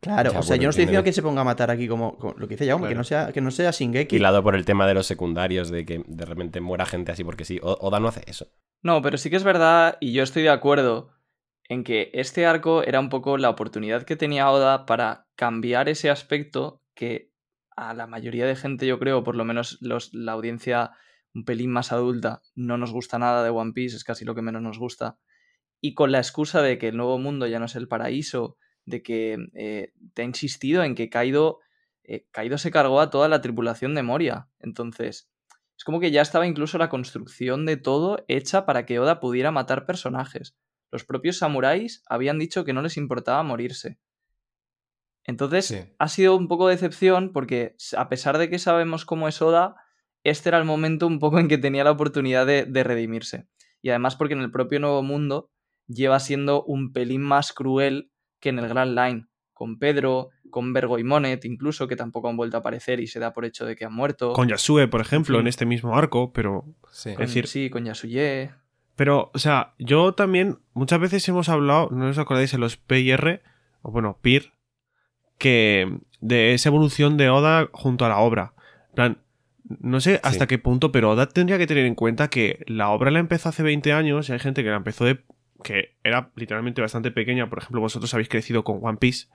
[0.00, 1.86] Claro, Ya, o sea, bueno, yo no estoy diciendo que se ponga a matar aquí
[1.88, 4.16] como, como lo que dice Jaume, que no sea, que no sea Shingeki.
[4.16, 7.44] Hilado por el tema de los secundarios, de que de repente muera gente así porque
[7.44, 7.60] sí.
[7.62, 8.48] O- Oda no hace eso.
[8.82, 11.10] No, pero sí que es verdad, y yo estoy de acuerdo
[11.68, 16.10] en que este arco era un poco la oportunidad que tenía Oda para cambiar ese
[16.10, 17.30] aspecto que
[17.76, 20.92] a la mayoría de gente, yo creo, por lo menos los, la audiencia
[21.34, 24.42] un pelín más adulta, no nos gusta nada de One Piece, es casi lo que
[24.42, 25.18] menos nos gusta.
[25.80, 29.02] Y con la excusa de que el nuevo mundo ya no es el paraíso, de
[29.02, 31.60] que eh, te ha insistido en que Kaido,
[32.04, 34.48] eh, Kaido se cargó a toda la tripulación de Moria.
[34.58, 35.30] Entonces,
[35.76, 39.50] es como que ya estaba incluso la construcción de todo hecha para que Oda pudiera
[39.50, 40.56] matar personajes.
[40.92, 43.98] Los propios samuráis habían dicho que no les importaba morirse.
[45.24, 45.78] Entonces, Sí.
[45.98, 49.76] ha sido un poco de decepción porque, a pesar de que sabemos cómo es Oda,
[50.24, 53.48] este era el momento un poco en que tenía la oportunidad de, de redimirse.
[53.80, 55.50] Y además porque en el propio Nuevo Mundo
[55.86, 59.26] lleva siendo un pelín más cruel que en el Grand Line.
[59.52, 63.20] Con Pedro, con Vergo y Monet, incluso, que tampoco han vuelto a aparecer y se
[63.20, 64.32] da por hecho de que han muerto.
[64.32, 67.14] Con Yasue, por ejemplo, en este mismo arco, pero Sí.
[67.14, 68.50] Con- es decir- sí, con Yasuye.
[69.02, 73.42] Pero, o sea, yo también, muchas veces hemos hablado, no os acordáis, en los PIR,
[73.82, 74.52] o bueno, PIR,
[75.38, 78.54] que de esa evolución de Oda junto a la obra.
[78.90, 79.18] En plan,
[79.80, 80.46] no sé hasta Sí.
[80.50, 83.64] qué punto, pero Oda tendría que tener en cuenta que la obra la empezó hace
[83.64, 85.18] 20 años y hay gente que la empezó de.
[85.64, 87.48] que era literalmente bastante pequeña.
[87.50, 89.26] Por ejemplo, vosotros habéis crecido con One Piece.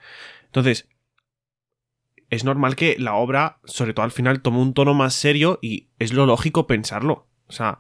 [0.46, 0.88] Entonces,
[2.30, 5.90] es normal que la obra, sobre todo al final, tome un tono más serio y
[6.00, 7.28] es lo lógico pensarlo.
[7.48, 7.80] O sea,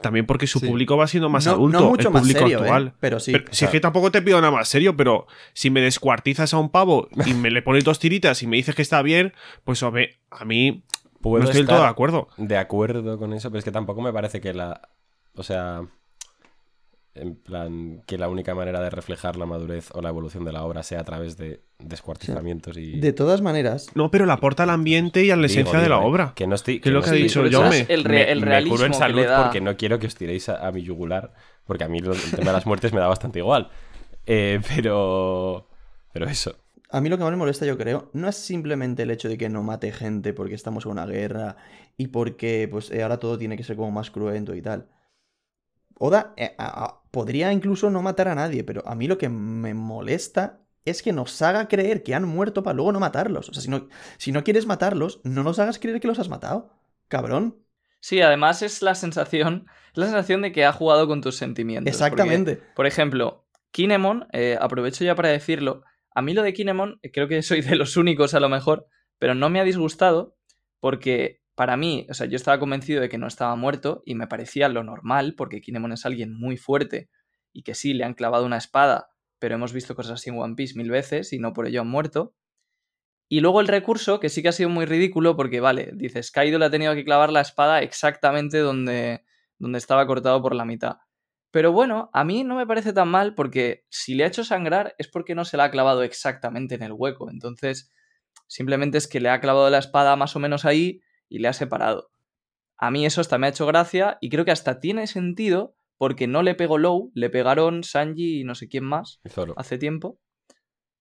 [0.00, 0.66] también porque su Sí.
[0.66, 2.88] público va siendo más no, adulto, no mucho el más público serio, actual.
[2.88, 2.92] ¿eh?
[3.00, 3.32] pero sí.
[3.32, 6.58] Pero si es que tampoco te pido nada más serio, pero si me descuartizas a
[6.58, 9.32] un pavo y me le pones dos tiritas y me dices que está bien,
[9.64, 10.82] pues a mí, a mí
[11.20, 12.28] Puedo no estoy del todo de acuerdo.
[12.36, 14.80] de acuerdo con eso, pero es que tampoco me parece que la.
[15.34, 15.82] O sea.
[17.16, 20.64] En plan, que la única manera de reflejar la madurez o la evolución de la
[20.64, 23.00] obra sea a través de descuartizamientos y.
[23.00, 25.88] de todas maneras, No, pero le aporta al ambiente y a la Digo, esencia de
[25.88, 26.32] la eh, obra.
[26.34, 26.80] Que no estoy.
[26.80, 27.52] Que es lo que ha dicho el,
[28.04, 29.42] re- el me, realismo me curo en que salud le da.
[29.44, 31.32] porque no quiero que os tiréis a, a mi yugular,
[31.64, 33.68] porque a mí lo- el tema de las muertes me da bastante igual.
[34.28, 35.68] Eh, pero.
[36.12, 36.56] Pero eso.
[36.90, 39.38] a mí lo que más me molesta, yo creo, no es simplemente el hecho de
[39.38, 41.56] que no mate gente porque estamos en una guerra
[41.96, 44.86] y porque pues eh, ahora todo tiene que ser como más cruento y tal.
[45.98, 49.74] Oda eh, a- podría incluso no matar a nadie, pero a mí lo que me
[49.74, 53.48] molesta es que nos haga creer que han muerto para luego no matarlos.
[53.48, 56.28] O sea, si no, si no quieres matarlos, no nos hagas creer que los has
[56.28, 56.70] matado.
[57.08, 57.56] Cabrón.
[58.00, 61.92] Sí, además es la sensación, es la sensación de que ha jugado con tus sentimientos.
[61.92, 62.56] Exactamente.
[62.56, 65.82] porque, por ejemplo, Kinemon, eh, aprovecho ya para decirlo,
[66.14, 68.86] a mí lo de Kinemon, eh, creo que soy de los únicos a lo mejor,
[69.18, 70.36] pero no me ha disgustado
[70.78, 74.26] porque para mí, o sea, yo estaba convencido de que no estaba muerto y me
[74.26, 77.08] parecía lo normal porque Kinemon es alguien muy fuerte
[77.50, 80.54] y que sí, le han clavado una espada, pero hemos visto cosas así en One
[80.54, 82.34] Piece mil veces y no por ello han muerto.
[83.28, 86.58] Y luego el recurso, que sí que ha sido muy ridículo, porque vale, dices, Kaido
[86.58, 89.24] le ha tenido que clavar la espada exactamente donde,
[89.58, 90.98] donde estaba cortado por la mitad.
[91.50, 94.94] Pero bueno, a mí no me parece tan mal porque si le ha hecho sangrar
[94.98, 97.30] es porque no se la ha clavado exactamente en el hueco.
[97.30, 97.90] Entonces,
[98.46, 101.52] simplemente es que le ha clavado la espada más o menos ahí y le ha
[101.52, 102.10] separado.
[102.78, 106.26] A mí eso hasta me ha hecho gracia y creo que hasta tiene sentido porque
[106.26, 109.54] no le pegó Low, le pegaron Sanji y no sé quién más Zoro.
[109.56, 110.18] hace tiempo.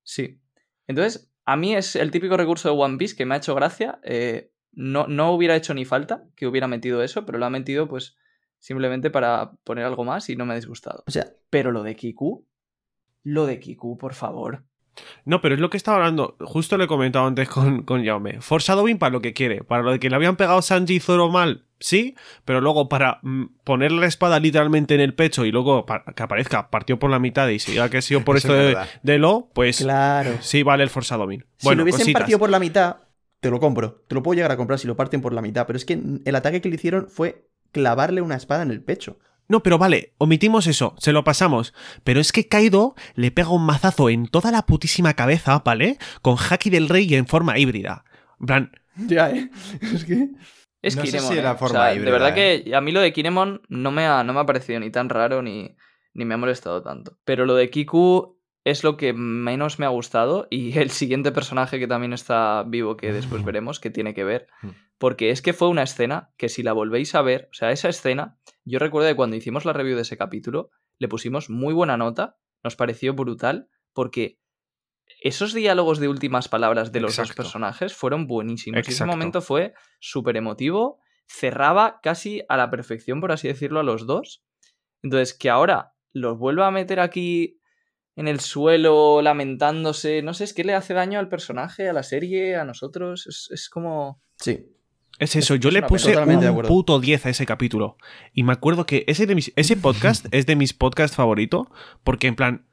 [0.03, 0.39] Sí.
[0.87, 3.99] Entonces, a mí es el típico recurso de One Piece que me ha hecho gracia.
[4.03, 7.87] eh, no, no hubiera hecho ni falta que hubiera metido eso, pero lo ha metido
[7.87, 8.17] pues
[8.59, 11.03] simplemente para poner algo más y no me ha disgustado.
[11.07, 12.45] O sea, Pero lo de Kiku,
[13.23, 14.65] lo de Kiku, por favor.
[15.25, 16.35] No, pero es lo que estaba hablando.
[16.39, 18.41] Justo le he comentado antes con, con Jaume.
[18.41, 19.63] Foreshadowing para lo que quiere.
[19.63, 22.15] Para lo de que le habían pegado Sanji y Zoro mal, sí.
[22.45, 26.69] Pero luego para mm, poner la espada literalmente en el pecho y luego que aparezca
[26.69, 29.49] partió por la mitad y se diga que ha sido por esto es de, lo,
[29.53, 30.37] pues claro.
[30.41, 31.45] sí vale el foreshadowing.
[31.57, 32.21] Si Bueno, lo hubiesen cositas.
[32.21, 32.97] partido por la mitad,
[33.39, 34.03] te lo compro.
[34.07, 35.67] Te lo puedo llegar a comprar si lo parten por la mitad.
[35.67, 39.19] Pero es que el ataque que le hicieron fue clavarle una espada en el pecho.
[39.47, 41.73] No, pero vale, omitimos eso, se lo pasamos.
[42.03, 45.97] Pero es que Kaido le pega un mazazo en toda la putísima cabeza, ¿vale?
[46.21, 48.05] Con Haki del Rey en forma híbrida.
[48.39, 49.49] En plan, Ya, ¿eh?
[49.81, 50.29] Es que...
[50.81, 51.31] Es No sé Kinemon.
[51.31, 51.39] si ¿eh?
[51.39, 52.63] era O forma sea, híbrida, De verdad ¿eh?
[52.63, 55.09] que a mí lo de Kinemon no me ha, no me ha parecido ni tan
[55.09, 55.75] raro ni,
[56.13, 57.17] ni me ha molestado tanto.
[57.25, 61.79] Pero lo de Kiku es lo que menos me ha gustado y el siguiente personaje
[61.79, 64.47] que también está vivo que después veremos que tiene que ver.
[64.61, 64.69] Mm.
[64.97, 67.89] Porque es que fue una escena que si la volvéis a ver, o sea, esa
[67.89, 71.97] escena, yo recuerdo que cuando hicimos la review de ese capítulo, le pusimos muy buena
[71.97, 74.39] nota, nos pareció brutal, porque
[75.21, 78.87] esos diálogos de últimas palabras de los dos personajes fueron buenísimos.
[78.87, 83.83] Y ese momento fue súper emotivo, cerraba casi a la perfección, por así decirlo, a
[83.83, 84.43] los dos.
[85.03, 87.59] Entonces, que ahora los vuelva a meter aquí
[88.15, 92.03] en el suelo, lamentándose, no sé, es que le hace daño al personaje, a la
[92.03, 94.21] serie, a nosotros, es, es como...
[94.37, 94.74] Sí.
[95.19, 97.97] Es eso, Es- yo le puse un puto 10 a ese capítulo.
[98.33, 101.67] Y me acuerdo que ese, de mis- ese podcast es de mis podcasts favoritos,
[102.03, 102.65] porque en plan,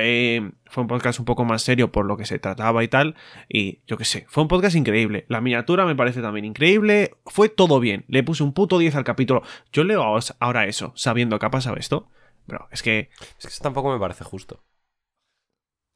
[0.00, 3.14] eh, fue un podcast un poco más serio por lo que se trataba y tal,
[3.48, 5.24] y yo qué sé, fue un podcast increíble.
[5.28, 8.04] La miniatura me parece también increíble, fue todo bien.
[8.08, 9.42] Le puse un puto 10 al capítulo.
[9.72, 10.02] Yo leo
[10.40, 12.08] ahora eso, sabiendo que ha pasado esto,
[12.46, 14.62] pero es que Es que eso tampoco me parece justo.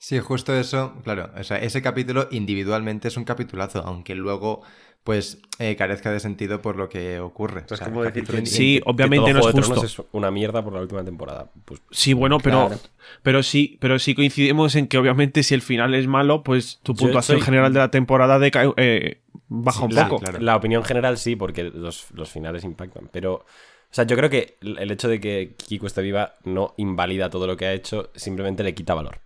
[0.05, 1.31] Sí, justo eso, claro.
[1.39, 4.63] O sea, ese capítulo individualmente es un capitulazo, aunque luego,
[5.05, 7.63] pues, eh, carezca de sentido por lo que ocurre.
[7.71, 9.63] O sea, como el decir que- Sí, que- que obviamente todo no es Juego de
[9.63, 10.03] Tronos justo.
[10.03, 11.53] es una mierda por la última temporada.
[11.65, 12.83] Pues Sí, bueno, pero, Claro.
[13.23, 16.97] pero sí, pero sí coincidimos en que obviamente si el final es malo, pues tu
[16.97, 20.21] puntuación soy- general de la temporada decae, eh, baja Sí, un la, poco.
[20.25, 20.41] claro.
[20.41, 23.09] la opinión general sí, porque los, los finales impactan.
[23.13, 23.45] Pero, o
[23.93, 27.47] sea, yo creo que el el hecho de que Kiko esté viva no invalida todo
[27.47, 29.21] lo que ha hecho, simplemente le quita valor.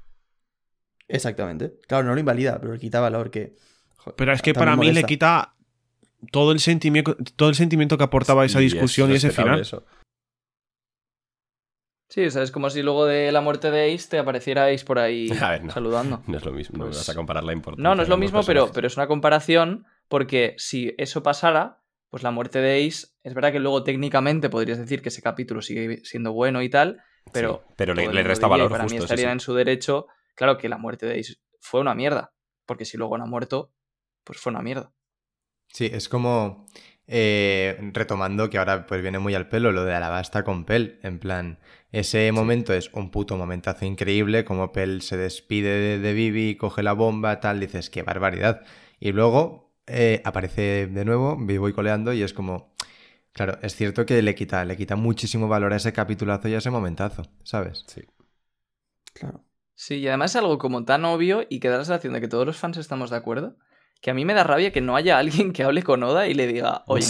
[1.08, 1.74] Exactamente.
[1.86, 3.54] Claro, no lo invalida, pero le quita valor que.
[3.96, 5.54] joder, Pero es que para mí le quita
[6.32, 9.60] todo el sentimiento, todo el sentimiento que aportaba esa Y es discusión y ese final.
[9.60, 9.84] eso.
[12.08, 14.84] Sí, o sea, es como si luego de la muerte de Ace te apareciera Ace
[14.84, 15.72] por ahí A ver, no.
[15.72, 16.22] saludando.
[16.26, 17.82] No es lo mismo, no me Pues- vas a comparar la importancia.
[17.88, 22.22] No, no es lo mismo, pero, pero es una comparación porque si eso pasara, pues
[22.22, 26.00] la muerte de Ace, es verdad que luego técnicamente podrías decir que ese capítulo sigue
[26.04, 27.00] siendo bueno y tal,
[27.32, 27.64] pero...
[27.66, 28.94] Sí, pero le, le resta valor para justo.
[28.94, 29.32] mí sí, estaría sí.
[29.32, 32.34] en su derecho, claro que la muerte de Ace fue una mierda,
[32.66, 33.72] porque si luego no ha muerto,
[34.24, 34.92] pues fue una mierda.
[35.72, 36.66] Sí, es como
[37.06, 40.98] eh, retomando que ahora pues viene muy al pelo lo de Alabasta con Pel.
[41.02, 41.58] En plan,
[41.92, 46.82] ese momento es un puto momentazo increíble, como Pel se despide de, de Vivi, coge
[46.82, 48.64] la bomba, tal, dices, qué barbaridad.
[49.00, 52.74] Y luego eh, aparece de nuevo, vivo y coleando, y es como.
[53.32, 56.58] Claro, es cierto que le quita, le quita muchísimo valor a ese capitulazo y a
[56.58, 57.84] ese momentazo, ¿sabes?
[57.86, 58.02] Sí.
[59.14, 59.45] Claro.
[59.78, 62.28] Sí, y además es algo como tan obvio y que da la sensación de que
[62.28, 63.56] todos los fans estamos de acuerdo,
[64.00, 66.34] que a mí me da rabia que no haya alguien que hable con Oda y
[66.34, 67.04] le diga, oye,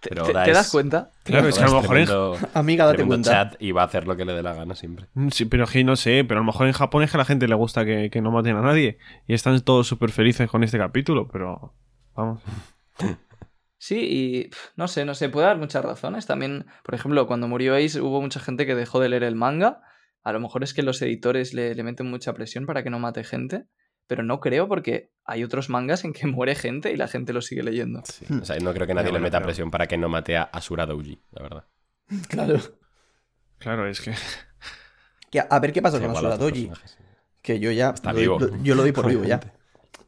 [0.00, 1.10] ¿te, Pero te- Oda te das es- cuenta?
[1.24, 3.30] Claro, es que a lo mejor en, tremendo, Amiga, date cuenta.
[3.30, 5.06] chat y va a hacer lo que le dé la gana siempre.
[5.14, 7.18] Mm, sí, pero que no sé, pero a lo mejor en Japón es que a
[7.18, 10.48] la gente le gusta que, que no maten a nadie y están todos súper felices
[10.50, 11.74] con este capítulo, pero
[12.14, 12.40] vamos.
[13.78, 16.26] Sí, y no sé, no sé, puede haber muchas razones.
[16.26, 19.82] También, por ejemplo, cuando murió Ace hubo mucha gente que dejó de leer el manga.
[20.24, 22.98] A lo mejor es que los editores le, le meten mucha presión para que no
[22.98, 23.66] mate gente,
[24.06, 27.42] pero no creo porque hay otros mangas en que muere gente y la gente lo
[27.42, 28.02] sigue leyendo.
[28.04, 28.24] Sí.
[28.28, 28.40] Hmm.
[28.42, 30.42] O sea, no creo que nadie le meta pero- presión para que no mate a
[30.44, 31.64] Asura Douji, la verdad.
[32.28, 32.58] Claro.
[33.58, 34.12] Claro, es que.
[35.30, 36.98] Que a, a ver qué pasa Sí, con Asura personajes.
[37.40, 37.90] Que yo ya.
[37.90, 38.38] Está lo- vivo.
[38.40, 39.40] lo- yo lo doy por vivo ya.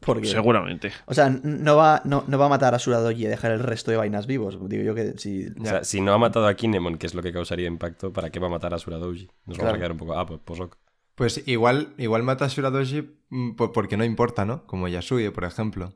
[0.05, 0.27] Porque.
[0.27, 0.91] Seguramente.
[1.07, 3.59] O sea, no va, no, no va a matar a Asura Doji y dejar el
[3.59, 4.57] resto de vainas vivos.
[4.69, 5.47] Digo yo que si.
[5.59, 8.29] O sea, si no ha matado a Kinemon, que es lo que causaría impacto, ¿para
[8.29, 9.27] qué va a matar a Asura Douji?
[9.45, 9.75] Nos vamos Claro.
[9.75, 10.17] a quedar un poco.
[10.17, 10.77] Ah, pues, pues ok.
[11.15, 14.65] Pues igual, igual mata a Shuradoshi mm, po- porque no importa, ¿no?
[14.67, 15.93] Como Yasuye, por ejemplo.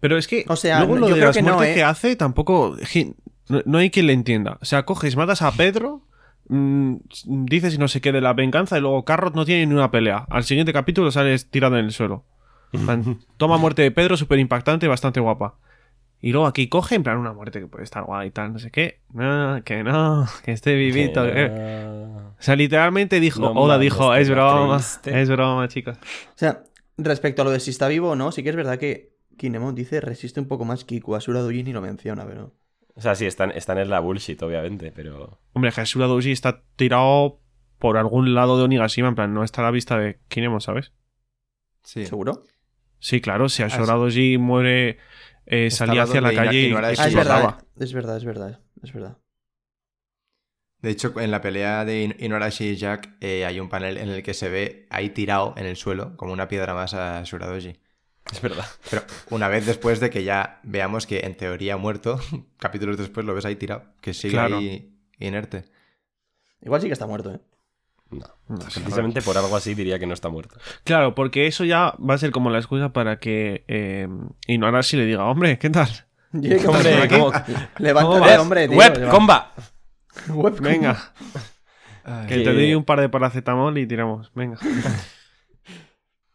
[0.00, 1.72] Pero es que O sea, luego no- lo yo de creo las que no, muertes
[1.72, 1.74] ¿eh?
[1.74, 2.76] que hace tampoco.
[3.48, 4.58] No, no hay quien le entienda.
[4.60, 6.06] O sea, coges, matas a Pedro,
[6.48, 9.90] mm, dices no sé qué de la venganza y luego Carrot no tiene ni una
[9.90, 10.24] pelea.
[10.30, 12.24] Al siguiente capítulo sales tirado en el suelo.
[12.72, 15.58] En plan, Toma muerte de Pedro, súper impactante, bastante guapa.
[16.20, 18.58] Y luego aquí coge, en plan, una muerte que puede estar guay y tal, no
[18.58, 19.00] sé qué.
[19.12, 21.24] No, que no, que esté vivito.
[21.24, 22.28] Que que- no.
[22.30, 25.20] O sea, literalmente dijo, No Oda dijo, es broma, triste".
[25.20, 25.96] es broma, chicos.
[25.96, 26.64] O sea,
[26.96, 29.76] respecto a lo de si está vivo o no, sí que es verdad que Kinemon
[29.76, 31.14] dice resiste un poco más Kiku.
[31.14, 32.52] Asura Doji ni lo menciona, pero.
[32.96, 35.38] O sea, sí, están, están en la bullshit, obviamente, pero.
[35.52, 37.38] Hombre, Jesura Doji está tirado
[37.78, 40.92] por algún lado de Onigashima, en plan, no está a la vista de Kinemon, ¿sabes?
[41.84, 42.04] Sí.
[42.06, 42.42] ¿Seguro?
[43.00, 44.98] Sí, claro, si Ah, Ashura Doji muere,
[45.46, 47.64] eh, salía hacia la calle y, y Ah, es se verdad.
[47.78, 48.60] Es verdad, es verdad.
[48.82, 49.18] Es verdad.
[50.80, 54.08] De hecho, en la pelea de In- Inuarashi y Jack eh, hay un panel en
[54.10, 57.76] el que se ve ahí tirado en el suelo, como una piedra más a Shuradoji.
[58.30, 58.66] Es verdad.
[58.90, 62.20] Pero una vez después de que ya veamos que en teoría ha muerto,
[62.58, 64.58] capítulos después lo ves ahí tirado, que sigue Claro.
[64.58, 65.64] ahí inerte.
[66.60, 67.40] Igual sí que está muerto, ¿eh?
[68.10, 68.24] No.
[68.58, 70.56] Precisamente por algo así diría que no está muerto.
[70.84, 74.08] Claro, porque eso ya va a ser como la excusa para que eh,
[74.46, 75.88] Inuarashi le diga, hombre, ¿qué tal?
[76.32, 77.08] ¿Qué Hombre?
[77.08, 77.32] ¿cómo-
[77.78, 78.78] Levántate, ¿Cómo hombre, tío.
[78.78, 79.52] Web, comba.
[80.28, 81.12] Web, Venga.
[82.26, 84.30] Que Que- te doy un par de paracetamol y tiramos.
[84.34, 84.58] Venga.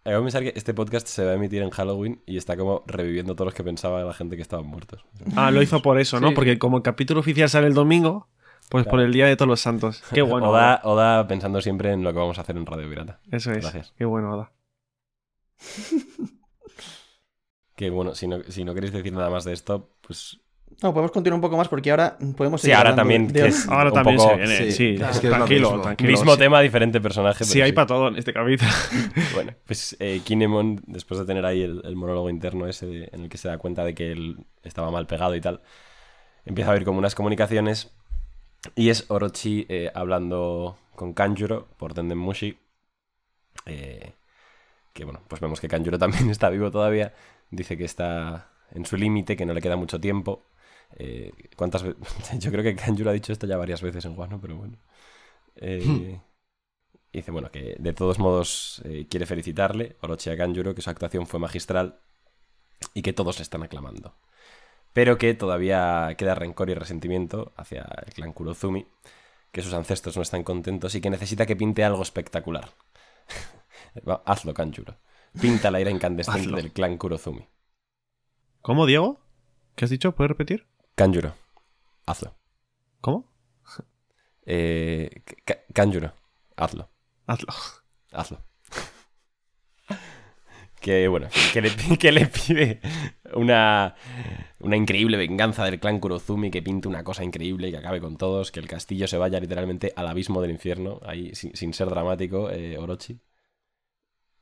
[0.05, 2.83] Acabo de pensar que este podcast se va a emitir en Halloween y está como
[2.87, 5.05] reviviendo todos los que pensaba la gente que estaban muertos.
[5.37, 6.29] Ah, lo hizo por eso, ¿no?
[6.29, 6.35] Sí.
[6.35, 8.27] Porque como el capítulo oficial sale el domingo,
[8.69, 10.03] pues por el Día de Todos los Santos.
[10.13, 10.49] Qué bueno.
[10.49, 13.19] Oda, pensando siempre en lo que vamos a hacer en Radio Pirata.
[13.31, 13.61] Eso es.
[13.61, 13.93] Gracias.
[13.97, 14.51] Qué bueno, Oda.
[17.75, 20.37] Que bueno, si no, si no queréis decir nada más de esto, pues
[20.83, 23.47] No, podemos continuar un poco más porque ahora podemos Sí, seguir ahora hablando también de-
[23.47, 24.57] es- Ahora un también poco- se viene.
[24.57, 25.83] sí, Sí, claro, es que es lo tranquilo, mismo.
[25.83, 26.11] tranquilo.
[26.11, 26.37] mismo sí.
[26.39, 27.43] tema, diferente personaje.
[27.45, 28.69] Sí, hay para todo en este capítulo.
[29.33, 33.23] Bueno, pues eh, Kinemon, después de tener ahí el, el monólogo interno ese de- en
[33.23, 35.61] el que se da cuenta de que él estaba mal pegado y tal,
[36.45, 37.91] empieza a oír como unas comunicaciones
[38.75, 42.57] y es Orochi eh, hablando con Kanjuro por Tenden Mushi.
[43.65, 44.13] eh,
[44.93, 47.13] que bueno, pues vemos que Kanjuro también está vivo todavía.
[47.51, 50.43] Dice que está en su límite, que no le queda mucho tiempo.
[50.97, 51.83] Eh, ¿Cuántas?
[52.39, 54.77] Yo creo que Kanjuro ha dicho esto ya varias veces en Guano, pero bueno.
[55.57, 56.19] Eh,
[57.11, 60.89] y dice, bueno, que de todos modos eh, quiere felicitarle, Orochi a Kanjuro, que su
[60.89, 61.99] actuación fue magistral
[62.93, 64.15] y que todos le están aclamando.
[64.93, 68.87] Pero que todavía queda rencor y resentimiento hacia el clan Kurozumi,
[69.51, 72.69] que sus ancestros no están contentos y que necesita que pinte algo espectacular.
[74.25, 74.95] Hazlo, Kanjuro.
[75.39, 77.47] Pinta la ira incandescente del clan Kurozumi.
[78.61, 79.19] ¿Cómo, Diego?
[79.75, 80.13] ¿Qué has dicho?
[80.13, 80.67] ¿Puedes repetir?
[80.95, 81.33] Kanjuro,
[82.05, 82.35] hazlo.
[83.01, 83.31] ¿Cómo?
[84.45, 86.11] Eh, Ka- Kanjuro,
[86.57, 86.89] hazlo.
[87.27, 87.47] Hazlo.
[88.11, 88.43] Hazlo.
[90.83, 92.81] Que bueno, que le, que le pide
[93.33, 93.95] una,
[94.59, 98.17] una increíble venganza del clan Kurozumi, que pinte una cosa increíble y que acabe con
[98.17, 102.51] todos, que el castillo se vaya literalmente al abismo del infierno, ahí sin, ser dramático,
[102.51, 103.19] eh, Orochi.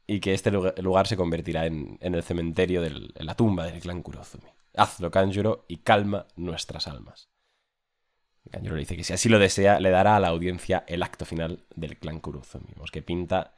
[0.07, 3.79] Y que este lugar, se convertirá en, en el cementerio, del, en la tumba del
[3.79, 4.49] clan Kurozumi.
[4.75, 7.29] Hazlo, Kanjuro, y calma nuestras almas.
[8.49, 11.23] Kanjuro le dice que si así lo desea, le dará a la audiencia el acto
[11.23, 12.73] final del clan Kurozumi.
[12.91, 13.53] Que pinta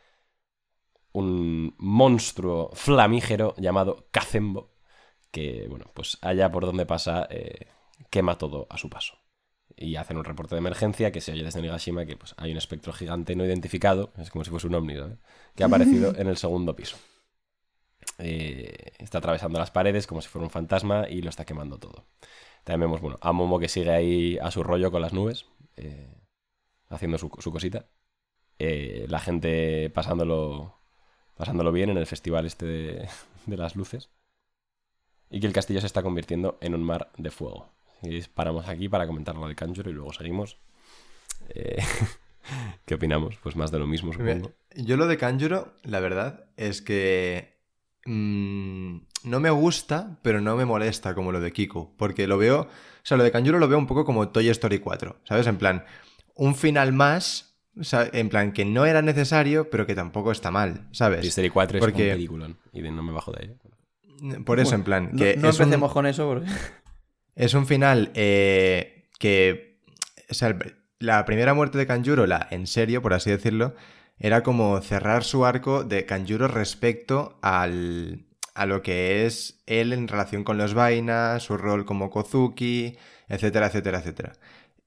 [1.13, 4.73] un monstruo flamígero llamado Kazembo,
[5.31, 7.67] que, bueno, pues allá por donde pasa, eh,
[8.09, 9.17] quema todo a su paso.
[9.75, 12.57] Y hacen un reporte de emergencia que se oye desde Nigashima que pues, hay un
[12.57, 15.17] espectro gigante no identificado, es como si fuese un ómnido, ¿eh?
[15.55, 16.97] que ha aparecido en el segundo piso.
[18.19, 22.05] Eh, está atravesando las paredes como si fuera un fantasma y lo está quemando todo.
[22.63, 25.45] También vemos, bueno, a Momo que sigue ahí a su rollo con las nubes,
[25.75, 26.13] eh,
[26.89, 27.87] haciendo su, su cosita.
[28.59, 30.79] Eh, la gente pasándolo,
[31.35, 33.09] pasándolo bien en el festival este de,
[33.45, 34.09] de las luces.
[35.29, 37.73] Y que el castillo se está convirtiendo en un mar de fuego.
[38.03, 40.57] Y paramos aquí para comentar lo de Kanjuro y luego seguimos.
[41.49, 41.81] Eh,
[42.85, 43.37] ¿Qué opinamos?
[43.41, 44.51] Pues más de lo mismo, supongo.
[44.75, 47.57] Yo lo de Kanjuro, la verdad, es que
[48.05, 51.95] mm, no me gusta, pero no me molesta como lo de Kiku.
[51.97, 52.67] Porque lo veo, o
[53.03, 55.47] sea, lo de Kanjuro lo veo un poco como Toy Story 4, ¿sabes?
[55.47, 55.85] En plan,
[56.35, 60.51] un final más, o sea, en plan que no era necesario, pero que tampoco está
[60.51, 61.21] mal, ¿sabes?
[61.21, 63.55] Toy Story 4 es Porque- un peliculón y de- no me bajo de ahí.
[64.45, 66.47] Por eso, Bueno, en plan, No, que no es un- empecemos con eso porque...
[67.35, 69.79] Es un final eh, que.
[70.29, 70.55] O sea,
[70.99, 73.73] la primera muerte de Kanjuro, la en serio, por así decirlo,
[74.19, 80.07] era como cerrar su arco de Kanjuro respecto al, a lo que es él en
[80.07, 82.97] relación con los vainas, su rol como Kozuki,
[83.29, 84.33] etcétera, etcétera, etcétera.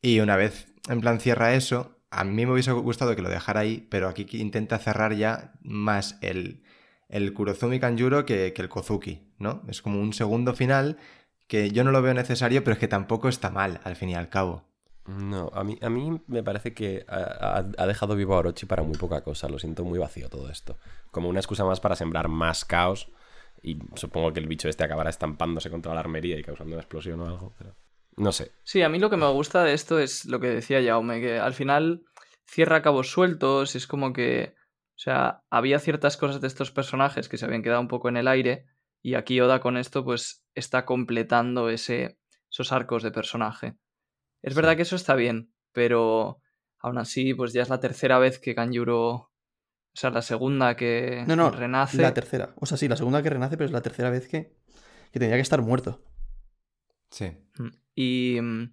[0.00, 3.60] Y una vez en plan cierra eso, a mí me hubiese gustado que lo dejara
[3.60, 6.62] ahí, pero aquí intenta cerrar ya más el,
[7.08, 9.62] el Kurozumi Kanjuro que, que el Kozuki, ¿no?
[9.68, 10.98] Es como un segundo final
[11.46, 14.14] que yo no lo veo necesario, pero es que tampoco está mal, al fin y
[14.14, 14.64] al cabo.
[15.06, 18.82] No, a mí, a mí me parece que ha- ha dejado vivo a Orochi para
[18.82, 19.48] muy poca cosa.
[19.48, 20.78] Lo siento muy vacío todo esto.
[21.12, 23.08] Como una excusa más para sembrar más caos.
[23.62, 27.20] Y supongo que el bicho este acabará estampándose contra la armería y causando una explosión
[27.20, 27.52] o algo.
[27.56, 27.76] Pero...
[28.16, 28.52] No sé.
[28.64, 31.38] Sí, a mí lo que me gusta de esto es lo que decía Jaume, que
[31.38, 32.04] al final
[32.46, 37.36] cierra cabos sueltos, es como que, o sea, había ciertas cosas de estos personajes que
[37.36, 38.66] se habían quedado un poco en el aire
[39.02, 42.18] y aquí Oda con esto pues está completando ese,
[42.50, 43.76] esos arcos de personaje.
[44.42, 46.40] Es verdad que eso está bien, pero
[46.78, 49.30] aún así pues ya es la tercera vez que Kanjuro, o
[49.92, 52.00] sea, la segunda que No, no, renace.
[52.00, 52.54] la tercera.
[52.56, 54.56] O sea, sí, la segunda que renace, pero es la tercera vez que,
[55.12, 56.00] que tendría que estar muerto.
[57.10, 57.32] Sí.
[57.94, 58.72] Y, mm,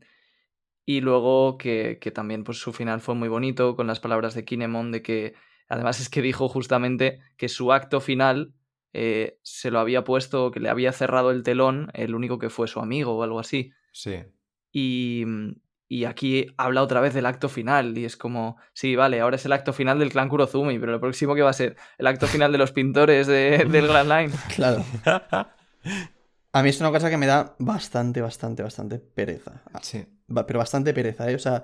[0.86, 4.44] y luego que, que también pues, su final fue muy bonito con las palabras de
[4.46, 5.34] Kinemon de que
[5.70, 8.54] además es que dijo justamente que su acto final
[8.94, 12.68] eh, se lo había puesto, que le había cerrado el telón el único que fue
[12.68, 13.72] su amigo o algo así.
[13.92, 14.18] Sí.
[14.72, 15.52] Y, mm,
[15.88, 19.46] y aquí habla otra vez del acto final y es como, sí, vale, ahora es
[19.46, 22.28] el acto final del clan Kurozumi, pero lo próximo que va a ser el acto
[22.28, 24.34] final de los pintores de- del Grand Line.
[24.56, 24.84] Claro.
[26.54, 29.64] A mí es una cosa que me da bastante, bastante, bastante pereza.
[29.82, 30.06] Sí.
[30.48, 31.36] Pero bastante pereza, ¿eh?
[31.36, 31.64] O sea,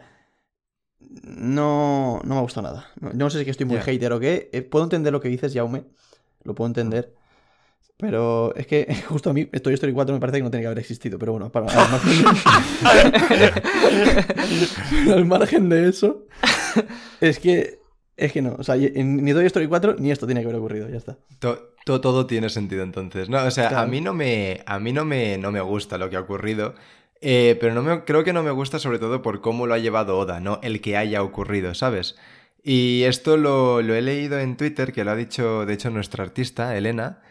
[1.00, 2.88] no, no, me ha gustado nada.
[3.00, 3.84] No, no sé si es que estoy muy Ya.
[3.84, 4.50] hater o qué.
[4.52, 5.84] Eh, puedo entender lo que dices, Jaume.
[6.44, 7.14] Lo puedo entender.
[7.98, 10.68] Pero es que justo a mí Toy Story 4 me parece que no tiene que
[10.68, 11.20] haber existido.
[11.20, 12.24] Pero bueno, para, al margen
[15.06, 16.26] de, al margen de eso,
[17.22, 17.79] es que,
[18.20, 18.56] es que no.
[18.60, 20.90] O sea, ni Toy Story 4 ni esto tiene que haber ocurrido.
[20.90, 21.18] Ya está.
[21.40, 23.30] To- to- todo tiene sentido entonces.
[23.30, 24.62] No, o sea, a mí no me.
[24.66, 26.76] A mí no me, no me gusta lo que ha ocurrido.
[27.22, 29.78] eh, pero no me, creo que no me gusta sobre todo por cómo lo ha
[29.80, 32.16] llevado Oda, no el que haya ocurrido, ¿sabes?
[32.64, 36.24] Y esto lo, lo he leído en Twitter, que lo ha dicho, de hecho, nuestra
[36.24, 37.22] artista, Elena,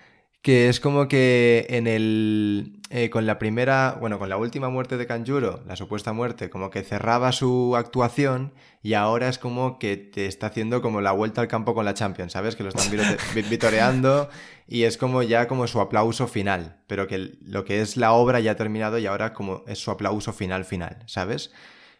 [0.42, 2.77] que es como que en el.
[2.90, 3.96] Eh, con la primera.
[4.00, 8.54] Bueno, con la última muerte de Kanjuro, la supuesta muerte, como que cerraba su actuación
[8.82, 11.92] y ahora es como que te está haciendo como la vuelta al campo con la
[11.92, 12.56] Champions, ¿sabes?
[12.56, 12.90] Que lo están
[13.50, 14.30] vitoreando
[14.66, 18.40] y es como ya como su aplauso final, pero que lo que es la obra
[18.40, 21.52] ya ha terminado y ahora como es su aplauso final final, ¿sabes?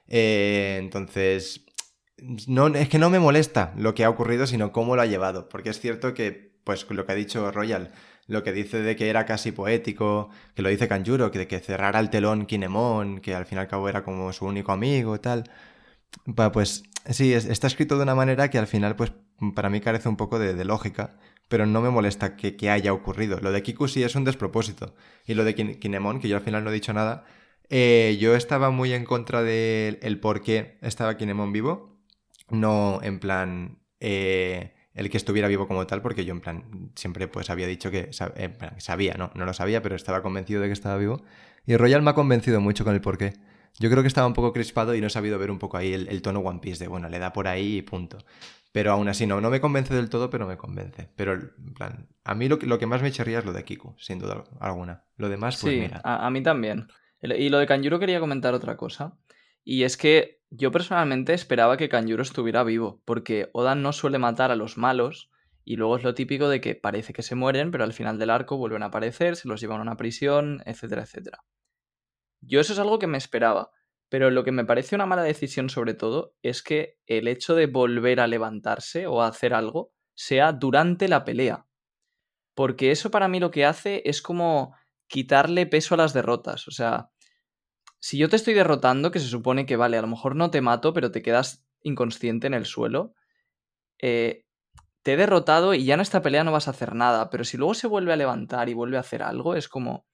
[0.07, 1.67] Eh, entonces,
[2.47, 5.49] no, es que no me molesta lo que ha ocurrido, sino cómo lo ha llevado,
[5.49, 7.93] porque es cierto que, pues lo que ha dicho Royal,
[8.29, 11.61] lo que dice de que era casi poético, que lo dice Kanjuro, que de que
[11.61, 15.17] cerrara el telón Kinemon, que al fin y al cabo era como su único amigo
[15.17, 15.45] y tal.
[16.53, 19.13] Pues sí, es- está escrito de una manera que al final, pues
[19.55, 21.17] para mí carece un poco de, de lógica,
[21.49, 23.39] pero no me molesta que, haya ocurrido.
[23.41, 24.95] Lo de Kiku sí es un despropósito.
[25.27, 27.25] Y lo de Kin- Kinemon, que yo al final no he dicho nada,
[27.71, 31.99] eh, yo estaba muy en contra del el por qué estaba Kinemon vivo.
[32.51, 37.29] No en plan eh, el que estuviera vivo como tal, porque yo en plan siempre
[37.29, 40.67] pues había dicho que en plan, sabía, no, no lo sabía, pero estaba convencido de
[40.69, 41.23] que estaba vivo.
[41.67, 43.35] Y Royal me ha convencido mucho con el por qué.
[43.79, 45.93] Yo creo que estaba un poco crispado y no he sabido ver un poco ahí
[45.93, 48.19] el, el tono One Piece de, bueno, le da por ahí y punto.
[48.73, 51.09] Pero aún así, no, no me convence del todo, pero me convence.
[51.17, 53.65] Pero, en plan, a mí lo, que- lo que más me chirría es lo de
[53.65, 55.05] Kiku, sin duda alguna.
[55.17, 56.01] Lo demás, pues sí, mira.
[56.05, 56.89] a, a mí también.
[57.23, 59.17] Y lo de Kanjuro quería comentar otra cosa.
[59.65, 64.51] Y es que yo personalmente esperaba que Kanjuro estuviera vivo, porque Oda no suele matar
[64.51, 65.31] a los malos,
[65.65, 68.31] y luego es lo típico de que parece que se mueren, pero al final del
[68.31, 71.45] arco vuelven a aparecer, se los llevan a una prisión, etcétera, etcétera.
[72.41, 73.71] Yo eso es algo que me esperaba,
[74.09, 77.67] pero lo que me parece una mala decisión sobre todo es que el hecho de
[77.67, 81.67] volver a levantarse o a hacer algo sea durante la pelea.
[82.55, 84.75] Porque eso para mí lo que hace es como
[85.07, 86.67] quitarle peso a las derrotas.
[86.69, 87.11] O sea,
[88.01, 90.61] si yo te estoy derrotando, que se supone que vale, a lo mejor no te
[90.61, 93.15] mato, pero te quedas inconsciente en el suelo,
[94.01, 94.45] eh,
[95.03, 97.31] te he derrotado y ya en esta pelea no vas a hacer nada.
[97.31, 100.07] Pero si luego se vuelve a levantar y vuelve a hacer algo, es como.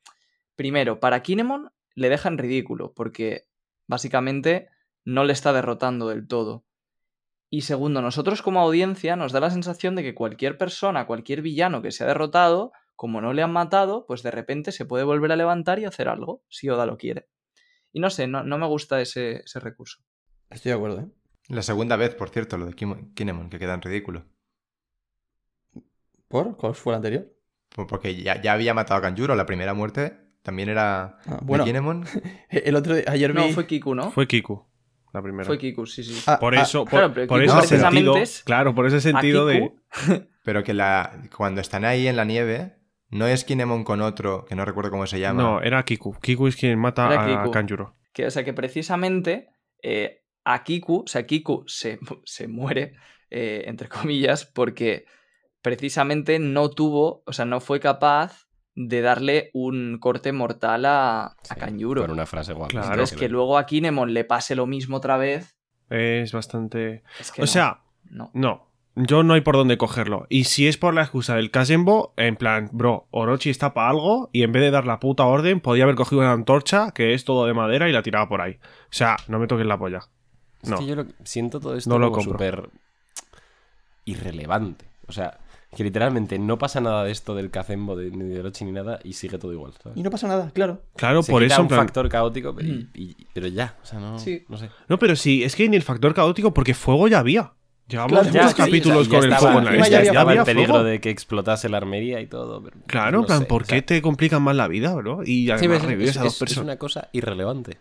[0.56, 3.48] Primero, para Kinemon le deja en ridículo, porque
[3.88, 4.68] básicamente
[5.04, 6.64] no le está derrotando del todo.
[7.50, 11.82] Y segundo, nosotros como audiencia nos da la sensación de que cualquier persona, cualquier villano
[11.82, 15.32] que se ha derrotado, como no le han matado, pues de repente se puede volver
[15.32, 17.28] a levantar y hacer algo, si Oda lo quiere.
[17.94, 20.00] Y no sé, no, no me gusta ese, ese recurso.
[20.50, 21.06] Estoy de acuerdo, ¿eh?
[21.48, 24.24] La segunda vez, por cierto, lo de Kinemon, que queda en ridículo.
[26.28, 26.56] ¿Por?
[26.56, 27.32] ¿Cuál fue el anterior?
[27.74, 31.64] Por- Porque ya, ya había matado a Kanjuro, la primera muerte también era Ah, bueno.
[31.64, 32.04] de Kinemon.
[32.50, 33.38] El otro día, ayer vi...
[33.38, 34.10] No, fue Kiku, ¿no?
[34.10, 34.66] Fue Kiku,
[35.12, 35.44] la primera.
[35.46, 36.20] Fue Kiku, sí, sí.
[36.26, 39.46] Ah, Por ah, eso, por, claro, por Kiku ese sentido, es- claro, por ese sentido
[39.46, 39.72] de...
[40.44, 42.76] Pero que la, cuando están ahí en la nieve,
[43.10, 45.42] no es Kinemon con otro, que no recuerdo cómo se llama.
[45.42, 46.16] No, era Kiku.
[46.20, 47.50] Kiku es quien mata Era a Kiku.
[47.50, 47.96] Kanjuro.
[48.12, 49.48] Que, o sea, que precisamente
[49.82, 52.94] eh, a Kiku, o sea, Kiku se, se muere,
[53.30, 55.06] eh, entre comillas, porque
[55.62, 61.36] precisamente no tuvo, o sea, no fue capaz de darle un corte mortal a, a
[61.42, 62.02] Sí, Kanjuro.
[62.02, 62.70] Con una frase guapa.
[62.70, 62.90] Claro.
[62.90, 65.56] Entonces, que luego a Kinemon le pase lo mismo otra vez.
[65.90, 67.04] Es bastante...
[67.20, 68.30] Es que o no, sea, no.
[68.34, 68.73] no.
[68.96, 70.26] Yo no hay por dónde cogerlo.
[70.28, 74.30] Y si es por la excusa del Kazenbo, en plan, bro, Orochi está para algo
[74.32, 77.24] y en vez de dar la puta orden, podía haber cogido una antorcha que es
[77.24, 78.52] todo de madera y la tiraba por ahí.
[78.52, 80.00] O sea, no me toques la polla.
[80.62, 80.78] Es No.
[80.78, 82.32] que yo lo- siento todo esto No lo como compro.
[82.38, 82.70] súper
[84.04, 84.84] irrelevante.
[85.06, 85.38] O sea,
[85.76, 89.00] que literalmente no pasa nada de esto del Kazembo, de, ni de Orochi ni nada,
[89.02, 89.72] y sigue todo igual.
[89.82, 89.98] ¿sabes?
[89.98, 90.82] Y no pasa nada, claro.
[90.96, 91.80] Claro, Se por quita eso, un plan...
[91.80, 92.90] factor caótico, pero, y- Mm.
[92.94, 94.44] y- pero ya, o sea, no, Sí.
[94.48, 94.70] no sé.
[94.88, 97.52] No, pero sí, es que ni el factor caótico, porque fuego ya había.
[97.86, 99.88] Llevamos Claro, muchos ya, sí, capítulos o sea, ya con el fuego en la lista.
[99.90, 100.84] ya estaba el peligro fuego.
[100.84, 102.62] de que explotase la armería y todo.
[102.62, 105.22] pero Claro, no plan, sé, ¿por o qué sea, te complican más la vida, bro?
[105.22, 107.76] Y sí, además ves, revives es, a dos es- una cosa irrelevante.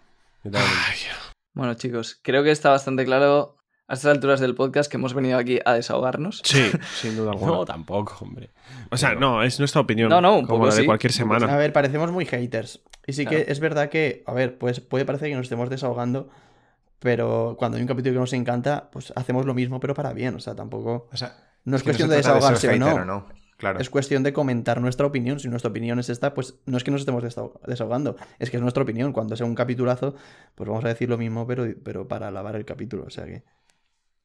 [1.53, 5.37] Bueno, chicos, creo que está bastante claro a estas alturas del podcast que hemos venido
[5.37, 6.41] aquí a desahogarnos.
[6.43, 6.69] Sí,
[7.01, 7.51] sin duda alguna.
[7.51, 8.49] No, tampoco, hombre.
[8.89, 10.09] o sea, pero- no, es nuestra opinión.
[10.09, 11.53] No, no, un como la de sí, cualquier semana.
[11.53, 12.81] A ver, parecemos muy haters.
[13.05, 13.45] Y sí Claro.
[13.45, 16.29] que es verdad que, a ver, pues puede parecer que nos estemos desahogando,
[17.03, 20.35] pero cuando hay un capítulo que nos encanta, pues hacemos lo mismo, pero para bien.
[20.35, 21.09] O sea, tampoco.
[21.11, 21.35] O sea,
[21.65, 23.27] No es cuestión de desahogarse o no.
[23.57, 23.79] Claro.
[23.79, 25.39] Es cuestión de comentar nuestra opinión.
[25.39, 28.57] Si nuestra opinión es esta, pues no es que nos estemos desahog- desahogando, es que
[28.57, 29.11] es nuestra opinión.
[29.13, 30.15] Cuando sea un capitulazo,
[30.55, 33.03] pues vamos a decir lo mismo, pero, pero para alabar el capítulo.
[33.05, 33.43] O sea que.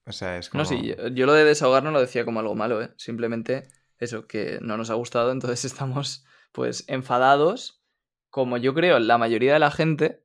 [0.06, 0.62] O sea, es como...
[0.62, 2.90] No, sí, yo, yo lo de desahogar no lo decía como algo malo, ¿eh?
[2.96, 3.64] Simplemente
[3.98, 7.82] eso, que no nos ha gustado, entonces estamos pues enfadados,
[8.30, 10.22] como yo creo la mayoría de la gente.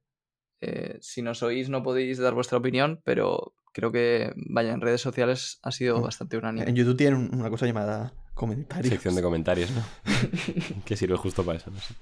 [0.66, 5.02] Eh, si nos oís no podéis dar vuestra opinión, pero creo que, vaya, en redes
[5.02, 6.04] sociales ha sido Mm.
[6.04, 6.70] bastante unánime.
[6.70, 8.90] En YouTube tienen una cosa llamada comentarios.
[8.94, 9.84] Sección de comentarios, ¿no?
[10.86, 11.94] que sirve justo para eso, no sé.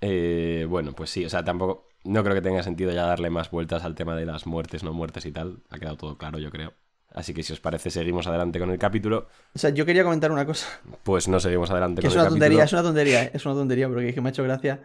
[0.00, 1.88] Eh, bueno, pues sí, o sea, tampoco.
[2.04, 4.92] No creo que tenga sentido ya darle más vueltas al tema de las muertes, no
[4.92, 5.62] muertes y tal.
[5.70, 6.74] Ha quedado todo claro, yo creo.
[7.12, 9.26] Así que si os parece, seguimos adelante con el capítulo.
[9.54, 10.66] O sea, yo quería comentar una cosa.
[11.02, 12.80] Pues no seguimos adelante Que con es el una tontería, es capítulo.
[12.82, 13.30] una tontería, ¿eh?
[13.32, 14.82] es una tontería, pero que me ha hecho gracia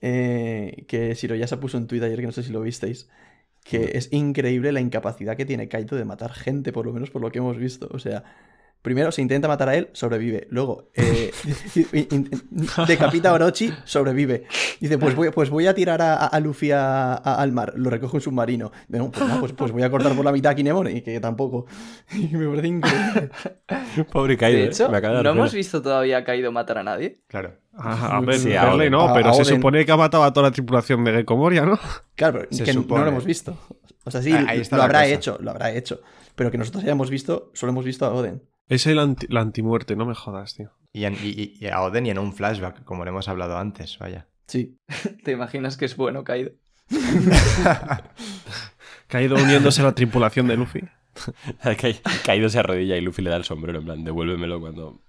[0.00, 3.08] eh, que Siroyasa puso en Twitter ayer, que no sé si lo visteis,
[3.64, 7.22] que es increíble la incapacidad que tiene Kaito de matar gente, por lo menos por
[7.22, 7.88] lo que hemos visto.
[7.92, 8.24] O sea,
[8.82, 10.46] primero se intenta matar a él, sobrevive.
[10.50, 11.30] Luego eh,
[12.86, 14.44] decapita a Orochi, sobrevive.
[14.80, 17.90] Dice, pues voy, pues voy a tirar a, a Luffy a- a- al mar, lo
[17.90, 18.72] recoge un submarino.
[18.88, 21.66] Bueno, pues, pues, pues voy a cortar por la mitad a Kinemon, y que tampoco.
[22.12, 23.30] Y me parece increíble.
[24.12, 24.68] Pobre Kaido, de ¿eh?
[24.68, 27.20] hecho, Me acaba de no hemos visto todavía a Kaido matar a nadie.
[27.28, 27.54] Claro.
[27.76, 28.92] A, a ver, Sí, a verle Oden.
[28.92, 31.36] no, A- pero a se supone que ha matado a toda la tripulación de Gecko
[31.36, 31.78] Moria, ¿no?
[32.16, 33.56] Claro, pero Se que no lo hemos visto.
[34.04, 35.06] O sea, sí, Ah, lo habrá cosa.
[35.14, 36.00] hecho, lo habrá hecho.
[36.34, 38.42] Pero que nosotros hayamos visto, solo hemos visto a Oden.
[38.70, 40.70] Es el anti- la antimuerte, no me jodas, tío.
[40.92, 43.98] Y, en- y- y a Oden y en un flashback, como le hemos hablado antes,
[43.98, 44.28] vaya.
[44.46, 44.78] Sí.
[45.24, 46.52] ¿Te imaginas que es bueno Kaido?
[49.08, 50.80] Caído uniéndose a la tripulación de Luffy.
[51.78, 55.02] Kai- Kaido se arrodilla y Luffy le da el sombrero, en plan, devuélvemelo cuando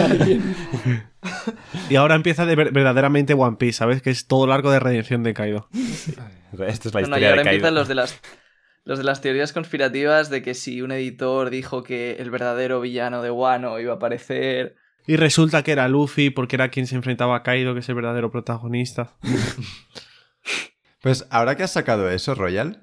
[0.00, 0.54] alguien.
[1.90, 4.00] Y ahora empieza de ver- verdaderamente One Piece, ¿sabes?
[4.02, 5.68] Que es todo el arco de redención de Kaido.
[6.66, 7.56] Esto es la No, no, y historia ahora de Kaido.
[7.56, 8.20] empiezan los de las
[8.84, 13.22] los de las teorías conspirativas de que si un editor dijo que el verdadero villano
[13.22, 14.76] de Wano iba a aparecer.
[15.06, 17.94] Y resulta que era Luffy porque era quien se enfrentaba a Kaido, que es el
[17.94, 19.16] verdadero protagonista.
[21.04, 22.82] Pues ahora que has sacado eso, Royal,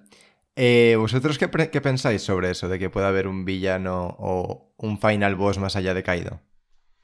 [0.56, 2.70] eh, ¿vosotros qué, qué pensáis sobre eso?
[2.70, 6.39] De que pueda haber un villano o un final boss más allá de Kaido.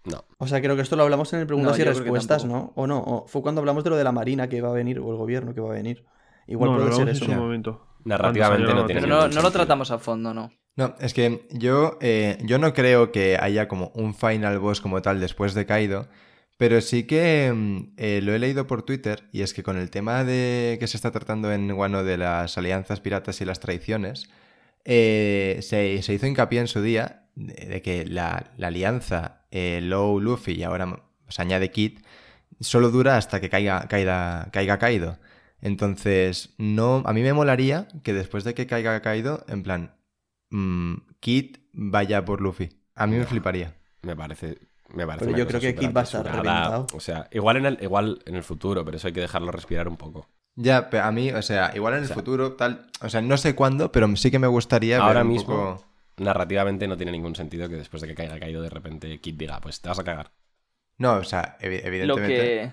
[0.06, 0.26] No.
[0.38, 2.45] O sea, creo que esto lo hablamos en el preguntas No, y respuestas.
[2.45, 2.72] ¿no?
[2.76, 5.00] O no, o fue cuando hablamos de lo de la marina que va a venir,
[5.00, 6.06] o el gobierno que va a venir.
[6.45, 7.24] Igual no, lo puede ser eso.
[7.26, 7.41] en su ¿no?
[7.41, 7.88] momento.
[8.08, 10.51] Narrativamente no tiene Pero no, lo tratamos a fondo, ¿no?
[10.76, 15.01] No, es que yo, eh, yo no creo que haya como un final boss como
[15.01, 16.08] tal después de Kaido,
[16.58, 19.89] pero sí que mm, eh, lo he leído por Twitter y es que con el
[19.89, 24.30] tema de que se está tratando en Wano de las alianzas piratas y las traiciones,
[24.86, 29.80] eh, se, se hizo hincapié en su día de, de que la, la alianza eh,
[29.82, 31.99] Low Luffy y ahora se añade Kid
[32.60, 35.18] solo dura hasta que caiga, caiga, caiga Kaido.
[35.62, 39.95] Entonces, no, a mí me molaría que después de que caiga Kaido, en plan,
[40.49, 42.70] mm, Kid vaya por Luffy.
[42.95, 43.76] A mí me fliparía.
[44.01, 44.60] Me parece.
[44.93, 46.88] Me parece Pero yo creo que Kid va a estar reventado.
[46.93, 49.88] O sea, igual en, el, igual en el futuro, pero eso hay que dejarlo respirar
[49.88, 50.28] un poco.
[50.55, 53.22] Ya, pero a mí, o sea, igual en el O sea- futuro, tal, o sea,
[53.22, 55.86] no sé cuándo, pero sí que me gustaría Ahora ver un mismo, poco-
[56.18, 59.60] narrativamente no tiene ningún sentido que después de que caiga caído de repente Kid diga,
[59.60, 60.32] pues te vas a cagar.
[60.97, 62.36] No, o sea, evi- Lo evidentemente...
[62.36, 62.72] que.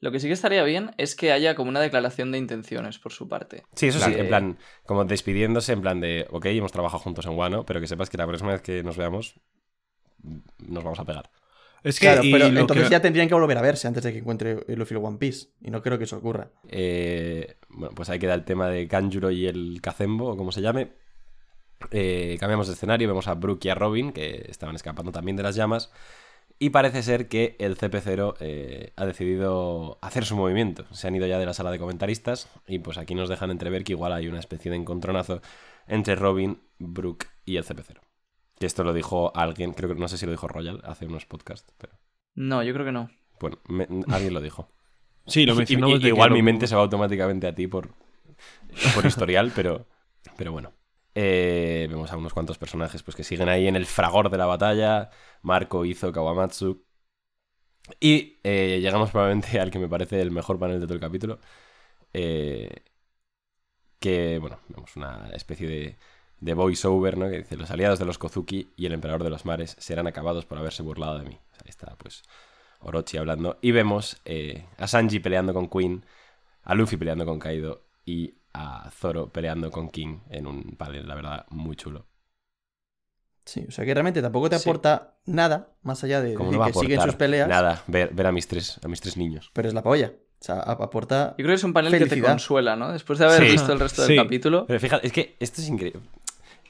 [0.00, 3.12] Lo que sí que estaría bien es que haya como una declaración de intenciones por
[3.12, 3.64] su parte.
[3.74, 7.32] Sí, eso sí, en plan, como despidiéndose, en plan de, ok, hemos trabajado juntos en
[7.36, 9.34] Wano, pero que sepas que la próxima vez que nos veamos,
[10.58, 11.30] nos vamos a pegar.
[11.82, 14.12] Es que, Claro, y pero entonces que- ya tendrían que volver a verse antes de
[14.12, 15.48] que encuentre el Luffy One Piece.
[15.62, 16.50] Y no creo que eso ocurra.
[16.68, 20.60] Eh, bueno, pues ahí queda el tema de Kanjuro y el Kazembo, o como se
[20.60, 20.92] llame.
[21.90, 25.42] Eh, cambiamos de escenario, vemos a Brook y a Robin, que estaban escapando también de
[25.42, 25.90] las llamas.
[26.62, 30.84] Y parece ser que el CP0 eh, ha decidido hacer su movimiento.
[30.92, 33.82] Se han ido ya de la sala de comentaristas y pues aquí nos dejan entrever
[33.82, 35.40] que igual hay una especie de encontronazo
[35.86, 38.00] entre Robin, Brook y el CP0.
[38.58, 41.24] Que esto lo dijo alguien, creo que no sé si lo dijo Royal hace unos
[41.24, 41.94] podcasts, pero
[42.34, 43.10] No, yo creo que no.
[43.40, 44.68] bueno, me- alguien lo dijo.
[45.26, 45.64] Sí, lo que
[46.08, 47.88] igual lo- mi mente se va automáticamente a ti por,
[48.94, 49.86] por historial, pero,
[50.36, 50.72] pero bueno.
[51.14, 54.46] Eh, vemos a unos cuantos personajes pues, que siguen ahí en el fragor de la
[54.46, 55.10] batalla.
[55.42, 56.84] Marco, Izo, Kawamatsu.
[58.00, 61.38] Y eh, llegamos probablemente al que me parece el mejor panel de todo el capítulo.
[62.12, 62.84] eh,
[63.98, 65.98] que, bueno, vemos una especie de,
[66.40, 67.28] de voiceover, ¿no?
[67.30, 70.46] Que dice, los aliados de los Kozuki y el emperador de los mares serán acabados
[70.46, 71.38] por haberse burlado de mí.
[71.62, 72.22] Ahí está, pues,
[72.80, 73.58] Orochi hablando.
[73.62, 76.04] Y vemos eh, a Sanji peleando con Queen,
[76.64, 81.14] a Luffy peleando con Kaido y a Zoro peleando con King en un panel, la
[81.14, 82.06] verdad, muy chulo.
[83.44, 84.68] Sí, o sea que realmente tampoco te Sí.
[84.68, 87.48] aporta nada más allá de Como decir no va a que siguen aportar sus peleas.
[87.48, 89.50] nada ver, ver a, mis tres, a mis tres niños.
[89.54, 90.12] Pero es la polla.
[90.40, 91.30] O sea, ap- aporta.
[91.32, 92.92] Yo creo que es un panel que te consuela, ¿no?
[92.92, 93.52] Después de haber Sí.
[93.52, 94.14] visto el resto Sí.
[94.14, 94.66] del capítulo.
[94.66, 96.00] Pero fíjate, es que esto es increíble.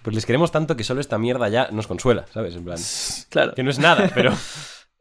[0.03, 2.55] Pues les queremos tanto que solo esta mierda ya nos consuela, ¿sabes?
[2.57, 2.79] En plan,
[3.29, 3.55] Claro.
[3.55, 4.33] que no es nada, pero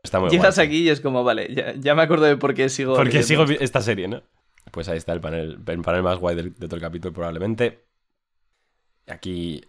[0.03, 0.67] está muy Llegas guay.
[0.67, 2.95] aquí y es como, vale, ya, ya me acuerdo de por qué sigo.
[2.95, 4.21] Porque sigo esta serie, ¿no?
[4.71, 7.85] Pues ahí está el panel, el panel más guay del- de, todo el capítulo, probablemente.
[9.07, 9.61] Aquí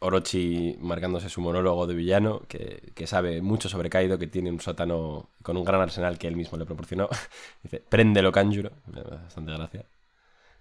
[0.00, 4.60] Orochi marcándose su monólogo de villano, que, que sabe mucho sobre Kaido, que tiene un
[4.60, 7.08] sótano con un gran arsenal que él mismo le proporcionó.
[7.62, 8.72] Dice, préndelo, Kanjuro.
[8.86, 9.86] Me da bastante gracia.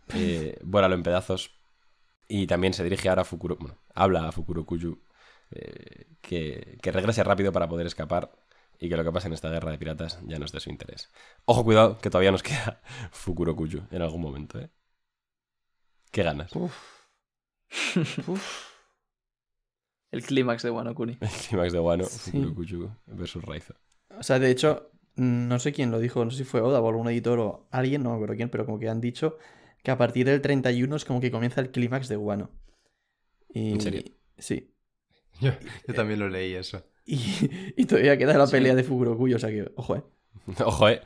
[0.09, 1.51] Eh, vuélalo en pedazos.
[2.27, 3.57] Y también se dirige ahora a Fukuro.
[3.59, 4.99] Bueno, habla a Fukuro Kuyu.
[5.51, 8.31] eh, que, que regrese rápido para poder escapar.
[8.79, 10.69] Y que lo que pasa en esta guerra de piratas ya no es de su
[10.69, 11.11] interés.
[11.45, 14.69] Ojo, cuidado, que todavía nos queda Fukuro Kuyu en algún momento, ¿eh?
[16.11, 16.51] Qué ganas.
[20.09, 21.17] El clímax de Wano Kuni.
[21.19, 22.31] El clímax de Wano, Sí.
[22.31, 23.75] Fukuro Kuyu versus Raizo.
[24.17, 26.87] O sea, de hecho, no sé quién lo dijo, no sé si fue Oda o
[26.87, 29.37] algún editor o alguien, no me acuerdo quién, pero como que han dicho
[29.83, 32.51] que a partir del 31 es como que comienza el clímax de Wano.
[33.49, 33.73] Y...
[33.73, 34.03] ¿En serio?
[34.37, 34.73] Sí.
[35.39, 35.51] Yo,
[35.87, 36.83] yo también lo leí eso.
[37.09, 40.03] Y, y todavía queda la pelea de Fukurokuyo, o sea que, ojo, eh.
[40.65, 41.01] Ojo, ¿eh?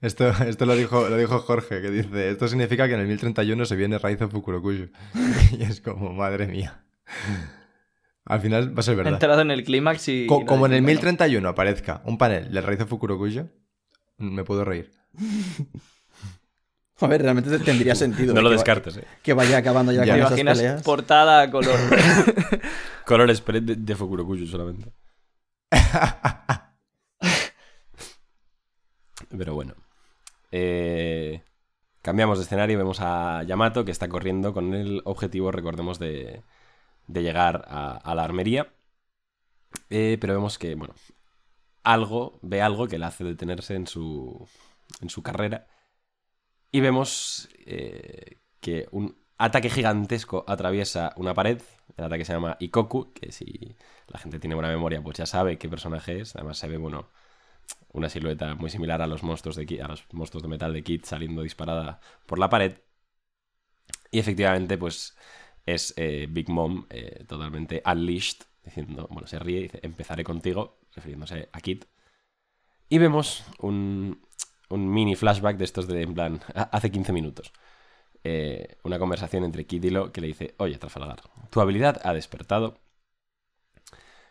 [0.00, 3.64] Esto, esto lo, dijo, lo dijo Jorge, que dice, esto significa que en el 1031
[3.64, 4.86] se viene Raizo Fukurokuyo.
[5.58, 6.84] y es como, madre mía.
[8.24, 9.12] Al final va a ser Ha verdad.
[9.14, 10.26] entrado en el clímax y.
[10.26, 13.48] Co- como en el dice, bueno, 1031 aparezca un panel de Raizo Fukurokuyo,
[14.18, 14.92] me puedo reír.
[17.00, 18.34] A ver, realmente tendría sentido.
[18.34, 19.04] No lo va- descartes, ¿eh?
[19.22, 20.14] Que vaya acabando ya, Ya.
[20.14, 20.82] ¿Te con esas imaginas peleas.
[20.82, 21.78] portada a color?
[23.06, 24.92] Color spread de, de Fukuro Kuyu solamente.
[29.36, 29.74] Pero bueno.
[30.50, 31.42] Eh,
[32.02, 36.42] cambiamos de escenario y vemos a Yamato que está corriendo con el objetivo, recordemos, de,
[37.06, 38.68] de llegar a, a la armería.
[39.90, 40.94] Eh, pero vemos que, bueno,
[41.82, 44.48] algo, ve algo que le hace detenerse en su,
[45.00, 45.66] en su carrera.
[46.70, 51.62] Y vemos eh, que un ataque gigantesco atraviesa una pared.
[51.96, 53.76] El ataque se llama Ikoku, que si
[54.08, 56.36] la gente tiene buena memoria, pues ya sabe qué personaje es.
[56.36, 57.08] Además se ve, bueno,
[57.92, 61.04] una silueta muy similar a los monstruos de, a los monstruos de metal de Kid
[61.04, 62.78] saliendo disparada por la pared.
[64.10, 65.16] Y efectivamente, pues
[65.66, 71.48] es eh, Big Mom eh, totalmente unleashed, diciendo, bueno, se ríe dice, empezaré contigo, refiriéndose
[71.52, 71.84] a Kid.
[72.88, 74.20] Y vemos un,
[74.70, 77.52] un mini flashback de estos de, en plan, hace 15 minutos.
[78.24, 82.12] Eh, una conversación entre Kid y Lo que le dice, oye, Trafalgar, tu habilidad ha
[82.14, 82.78] despertado.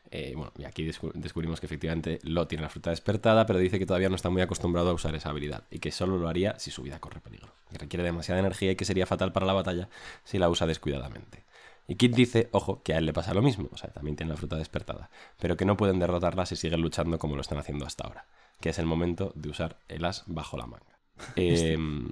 [0.09, 3.77] Eh, bueno, y aquí descu- descubrimos que efectivamente Lo tiene la fruta despertada, pero dice
[3.77, 6.57] que todavía no está muy acostumbrado a usar esa habilidad y que solo lo haría
[6.59, 7.49] si su vida corre peligro.
[7.71, 9.89] Que requiere demasiada energía y que sería fatal para la batalla
[10.23, 11.43] si la usa descuidadamente.
[11.89, 14.31] Y Kid dice, ojo, que a él le pasa lo mismo, o sea, también tiene
[14.31, 15.09] la fruta despertada,
[15.39, 18.25] pero que no pueden derrotarla si siguen luchando como lo están haciendo hasta ahora,
[18.59, 20.99] que es el momento de usar el as bajo la manga.
[21.35, 22.09] Em,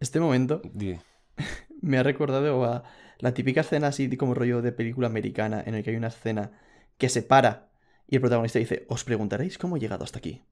[0.00, 0.62] Este momento
[1.80, 2.84] me ha recordado a
[3.18, 6.52] la típica escena así como rollo de película americana en el que hay una escena
[6.98, 7.68] que se para
[8.08, 10.42] y el protagonista dice, os preguntaréis cómo he llegado hasta aquí.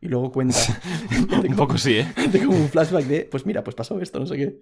[0.00, 0.56] Y luego cuenta
[1.48, 2.06] un poco sí, ¿eh?
[2.30, 4.60] de como un flashback de, pues mira, pues pasó esto, no sé qué.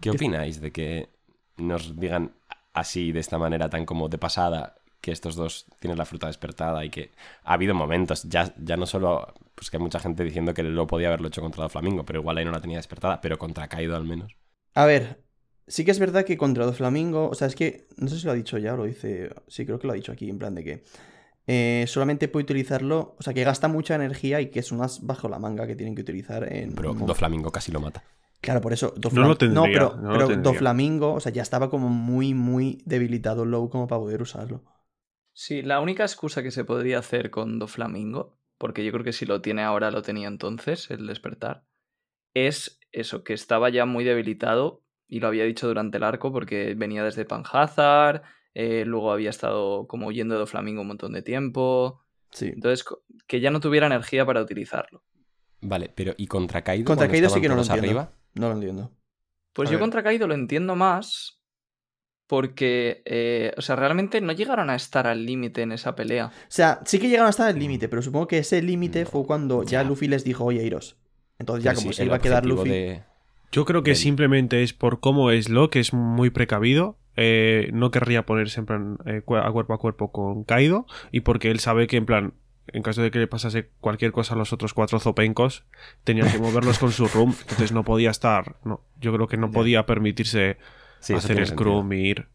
[0.00, 1.10] ¿Qué opináis de que
[1.56, 2.34] nos digan
[2.72, 6.84] así, de esta manera tan como de pasada, que estos dos tienen la fruta despertada
[6.84, 7.10] y que
[7.44, 10.86] ha habido momentos, ya, ya no solo, pues que hay mucha gente diciendo que lo
[10.86, 13.96] podía haberlo hecho contra Flamingo, pero igual ahí no la tenía despertada, pero contra Kaido
[13.96, 14.36] al menos.
[14.74, 15.22] A ver,
[15.66, 18.32] sí que es verdad que contra Doflamingo, o sea, es que, no sé si lo
[18.32, 20.54] ha dicho ya o lo dice, sí, creo que lo ha dicho aquí, en plan
[20.54, 20.84] de que
[21.46, 25.28] eh, solamente puede utilizarlo, o sea, que gasta mucha energía y que es unas bajo
[25.28, 26.74] la manga que tienen que utilizar en...
[26.74, 28.02] Pero como- Doflamingo casi lo mata.
[28.40, 28.94] Claro, por eso.
[29.12, 30.36] No lo tendría, pero, no pero.
[30.36, 34.62] Doflamingo, o sea, ya estaba como muy, muy debilitado low como para poder usarlo.
[35.40, 39.24] Sí, la única excusa que se podría hacer con Doflamingo, porque yo creo que si
[39.24, 41.62] lo tiene ahora lo tenía entonces, el despertar,
[42.34, 46.74] es eso, que estaba ya muy debilitado y lo había dicho durante el arco porque
[46.74, 48.22] venía desde Panhazard,
[48.52, 52.46] eh, luego había estado como huyendo de Doflamingo un montón de tiempo, Sí.
[52.46, 52.84] entonces
[53.28, 55.04] que ya no tuviera energía para utilizarlo.
[55.60, 56.84] Vale, pero ¿y contra Kaido?
[56.84, 57.84] Contra Kaido sí que no lo entiendo.
[57.86, 58.12] arriba?
[58.34, 58.90] No lo entiendo.
[59.52, 59.82] Pues A yo ver.
[59.82, 61.37] contra Kaido lo entiendo más
[62.28, 66.26] porque, eh, o sea, realmente no llegaron a estar al límite en esa pelea.
[66.26, 69.26] O sea, sí que llegaron hasta el límite, pero supongo que ese límite No, fue
[69.26, 69.84] cuando ya ya.
[69.84, 70.96] Luffy les dijo, oye, iros.
[71.40, 72.68] Entonces ya Pero como sí, se iba a quedar Luffy...
[72.70, 73.02] de-
[73.50, 76.96] Yo creo que simplemente es por cómo es lo que es muy precavido.
[77.16, 80.86] eh, no querría ponerse en plan eh, a cuerpo a cuerpo con Kaido.
[81.10, 82.34] Y porque él sabe que, en plan,
[82.68, 85.64] en caso de que le pasase cualquier cosa a los otros cuatro zopencos,
[86.04, 87.34] tenía que moverlos con su room.
[87.40, 88.56] Entonces no podía estar.
[88.64, 90.58] No, yo creo que no podía permitirse
[91.00, 92.28] Sí, hacer Scrum ir.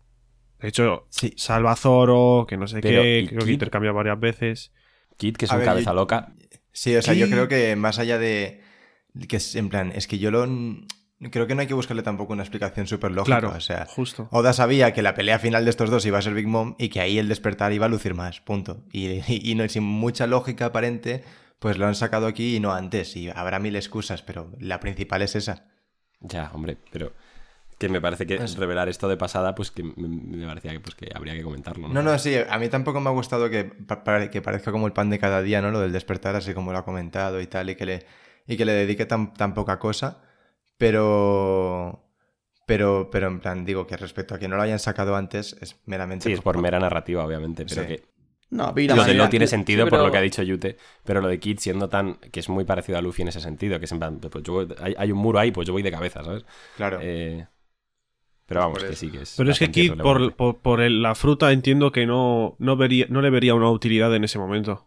[0.59, 1.33] De hecho, Sí.
[1.37, 4.71] salva a Zoro, que no sé Pero, qué, ¿y creo que intercambia varias veces.
[5.17, 6.33] Kid, que es A un ver, cabeza yo- loca.
[6.71, 8.61] Sí, o sea, yo creo que más allá de.
[9.27, 10.47] que es en plan, es que yo lo.
[11.31, 13.39] Creo que no hay que buscarle tampoco una explicación súper lógica.
[13.39, 14.27] Claro, O sea, justo.
[14.31, 16.89] Oda sabía que la pelea final de estos dos iba a ser Big Mom y
[16.89, 18.83] que ahí el despertar iba a lucir más, punto.
[18.91, 21.23] Y, y- y no, sin mucha lógica aparente,
[21.59, 23.15] pues lo han sacado aquí y no antes.
[23.15, 25.67] Y habrá mil excusas, pero la principal es esa.
[26.19, 27.13] Ya, hombre, pero
[27.87, 30.95] Que me parece que Pues- revelar esto de pasada, pues que me, parecía que, pues,
[30.95, 31.87] que habría que comentarlo.
[31.87, 33.71] No, no, sí, a mí tampoco me ha gustado que,
[34.31, 35.71] que parezca como el pan de cada día, ¿no?
[35.71, 38.05] Lo del despertar, así como lo ha comentado y tal, y que le,
[38.47, 40.21] y que le dedique tan, tan poca cosa.
[40.77, 41.99] Pero.
[42.65, 45.75] Pero, pero en plan, digo que respecto a que no lo hayan sacado antes, es
[45.85, 46.23] meramente.
[46.25, 47.87] Sí, es por mera narrativa, obviamente, pero Sí.
[47.87, 48.03] que
[48.51, 51.19] No, la lo de Lo tiene sentido sí, por lo que ha dicho Yute, pero
[51.21, 52.15] lo de Kid siendo tan.
[52.31, 54.53] que es muy parecido a Luffy en ese sentido, que es en plan, pues yo
[54.53, 56.45] voy- hay, hay un muro ahí, pues yo voy de cabeza, ¿sabes?
[56.77, 56.99] Claro.
[57.01, 57.47] Eh,
[58.45, 59.35] pero vamos, que sí, que es.
[59.37, 63.05] Pero es que Kid, por, por, por el- la fruta, entiendo que no, no, vería,
[63.09, 64.85] no le vería una utilidad en ese momento.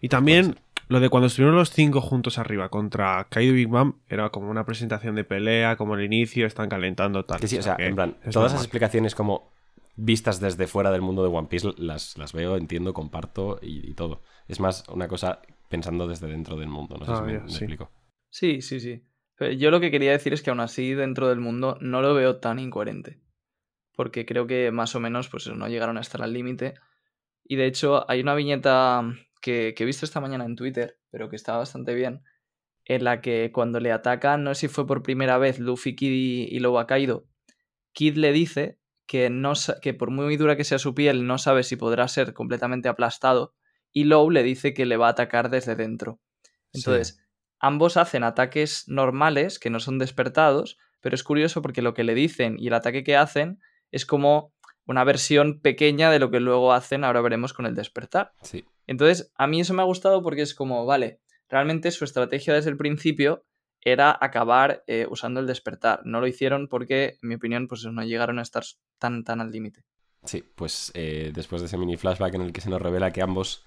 [0.00, 0.56] Y también
[0.88, 4.50] lo de cuando estuvieron los cinco juntos arriba contra Kaido y Big Mom era como
[4.50, 7.40] una presentación de pelea, como el inicio, están calentando tal.
[7.40, 9.50] Que sí, o sea, que en plan, todas esas explicaciones como
[9.96, 13.94] vistas desde fuera del mundo de One Piece las, las veo, entiendo, comparto y, y
[13.94, 14.20] todo.
[14.46, 17.40] Es más una cosa pensando desde dentro del mundo, no sé Ah, si me, ya,
[17.40, 17.58] me sí.
[17.58, 17.90] explico.
[18.30, 19.02] Sí, sí, sí.
[19.38, 22.36] Yo lo que quería decir es que aún así dentro del mundo no lo veo
[22.36, 23.20] tan incoherente.
[23.94, 26.74] Porque creo que más o menos pues no llegaron a estar al límite.
[27.44, 29.02] Y de hecho hay una viñeta
[29.40, 32.22] que, que he visto esta mañana en Twitter, pero que está bastante bien,
[32.84, 36.10] en la que cuando le atacan, no sé si fue por primera vez Luffy, Kid
[36.10, 37.26] y, y Lobo Kaido,
[37.92, 41.62] Kid le dice que, no, que por muy dura que sea su piel no sabe
[41.62, 43.54] si podrá ser completamente aplastado
[43.92, 46.20] y Low le dice que le va a atacar desde dentro.
[46.72, 47.25] Entonces,
[47.58, 52.14] ambos hacen ataques normales que no son despertados, pero es curioso porque lo que le
[52.14, 54.52] dicen y el ataque que hacen es como
[54.86, 58.32] una versión pequeña de lo que luego hacen, ahora veremos con el despertar.
[58.42, 58.64] Sí.
[58.86, 62.70] Entonces, a mí eso me ha gustado porque es como, vale, realmente su estrategia desde
[62.70, 63.44] el principio
[63.80, 66.00] era acabar eh, usando el despertar.
[66.04, 68.64] No lo hicieron porque, en mi opinión, pues no llegaron a estar
[68.98, 69.84] tan, tan al límite.
[70.24, 73.22] Sí, pues eh, después de ese mini flashback en el que se nos revela que
[73.22, 73.64] ambos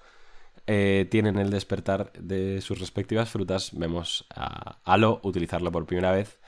[0.72, 6.38] eh, tienen el despertar de sus respectivas frutas, vemos a Alo utilizarlo por primera vez.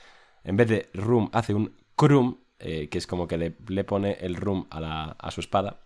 [0.45, 4.37] En vez de Rum, hace un Krum, eh, que es como que le, pone el
[4.37, 5.81] Rum a, a su espada.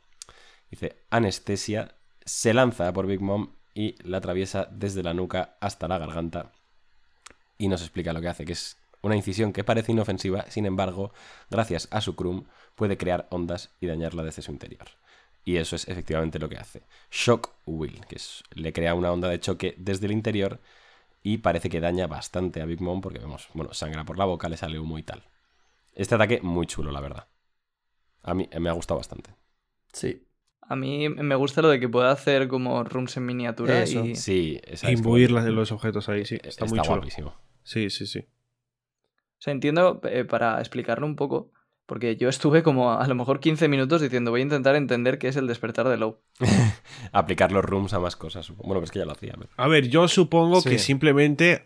[0.70, 5.98] Dice anestesia, se lanza por Big Mom y la atraviesa desde la nuca hasta la
[5.98, 6.52] garganta.
[7.58, 11.12] Y nos explica lo que hace, que es una incisión que parece inofensiva, sin embargo,
[11.50, 14.90] gracias a su Krum, puede crear ondas y dañarla desde su interior.
[15.48, 16.84] Y eso es efectivamente lo que hace.
[17.10, 20.60] Shock Will, que es, le crea una onda de choque desde el interior
[21.24, 24.50] y parece que daña bastante a Big Mom porque vemos, bueno, sangra por la boca,
[24.50, 25.24] le sale humo y tal.
[25.94, 27.28] Este ataque muy chulo, la verdad.
[28.24, 29.30] A mí eh, me ha gustado bastante.
[29.94, 30.28] Sí.
[30.64, 34.04] A mí me gusta lo de que pueda hacer como rooms en miniatura Eso.
[34.04, 34.16] y...
[34.18, 36.36] Sí, es Imbuir como- las- los objetos ahí, sí.
[36.36, 36.96] Está, Está, muy chulo.
[36.98, 37.34] guapísimo.
[37.64, 38.20] Sí, sí, sí.
[38.20, 41.54] O sea, entiendo, eh, para explicarlo un poco,
[41.88, 45.30] porque yo estuve como a lo mejor 15 minutos diciendo voy a intentar entender qué
[45.30, 46.20] es el despertar de Low.
[47.12, 48.46] Aplicar los rooms a más cosas.
[48.46, 48.68] supongo.
[48.68, 49.34] Bueno, pues que ya lo hacía.
[49.38, 50.70] pero- A ver, yo supongo Sí.
[50.70, 51.62] que simplemente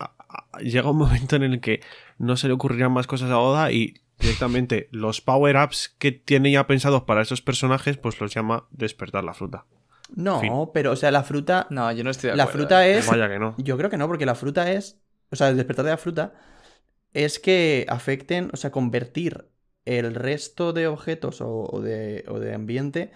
[0.62, 1.80] llega un momento en el que
[2.18, 6.66] no se le ocurrirán más cosas a Oda y directamente los power-ups que tiene ya
[6.66, 9.66] pensados para esos personajes, pues los llama despertar la fruta.
[10.14, 10.52] No, Fin.
[10.72, 11.66] pero, o sea, la fruta.
[11.70, 12.60] No, yo no estoy de La acuerdo.
[12.60, 12.98] fruta eh.
[12.98, 13.06] es.
[13.06, 13.54] Vaya que no.
[13.58, 15.00] Yo creo que no, porque la fruta es.
[15.30, 16.34] O sea, el despertar de la fruta
[17.14, 19.46] es que afecten, o sea, convertir
[19.84, 23.12] el resto de objetos o, o de, o de ambiente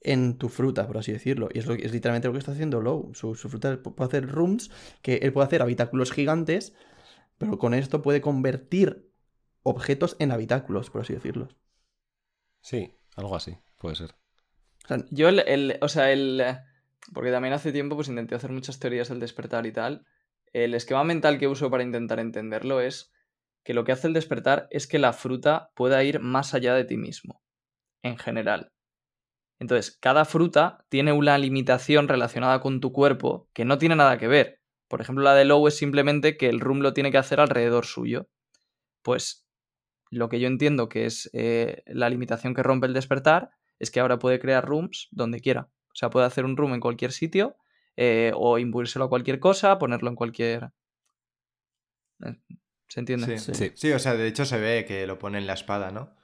[0.00, 1.48] en tu fruta, por así decirlo.
[1.52, 3.12] Y es, lo, que- es literalmente lo que está haciendo Low.
[3.14, 4.70] Su, su fruta puede hacer rooms,
[5.02, 6.74] que él puede hacer habitáculos gigantes,
[7.38, 9.10] pero con esto puede convertir
[9.62, 11.48] objetos en habitáculos, por así decirlo.
[12.62, 14.14] Sí, algo así, puede ser.
[14.84, 16.42] O sea, Yo el, el- o sea, el...
[17.14, 20.06] Porque también hace tiempo pues intenté hacer muchas teorías del despertar y tal.
[20.52, 23.10] El esquema mental que uso para intentar entenderlo es
[23.64, 26.84] que lo que hace el despertar es que la fruta pueda ir más allá de
[26.84, 27.42] ti mismo,
[28.02, 28.72] en general.
[29.58, 34.26] Entonces, cada fruta tiene una limitación relacionada con tu cuerpo que no tiene nada que
[34.26, 34.60] ver.
[34.88, 37.84] Por ejemplo, la de Low es simplemente que el room lo tiene que hacer alrededor
[37.84, 38.28] suyo.
[39.02, 39.46] Pues
[40.10, 44.00] lo que yo entiendo que es eh, la limitación que rompe el despertar es que
[44.00, 45.70] ahora puede crear rooms donde quiera.
[45.88, 47.56] O sea, puede hacer un room en cualquier sitio
[47.96, 50.70] eh, o imbuírselo a cualquier cosa, ponerlo en cualquier...
[52.90, 53.38] ¿Se entiende?
[53.38, 53.54] Sí.
[53.54, 53.72] Sí.
[53.74, 56.14] Sí, o sea, de hecho se ve que lo pone en la espada, ¿no?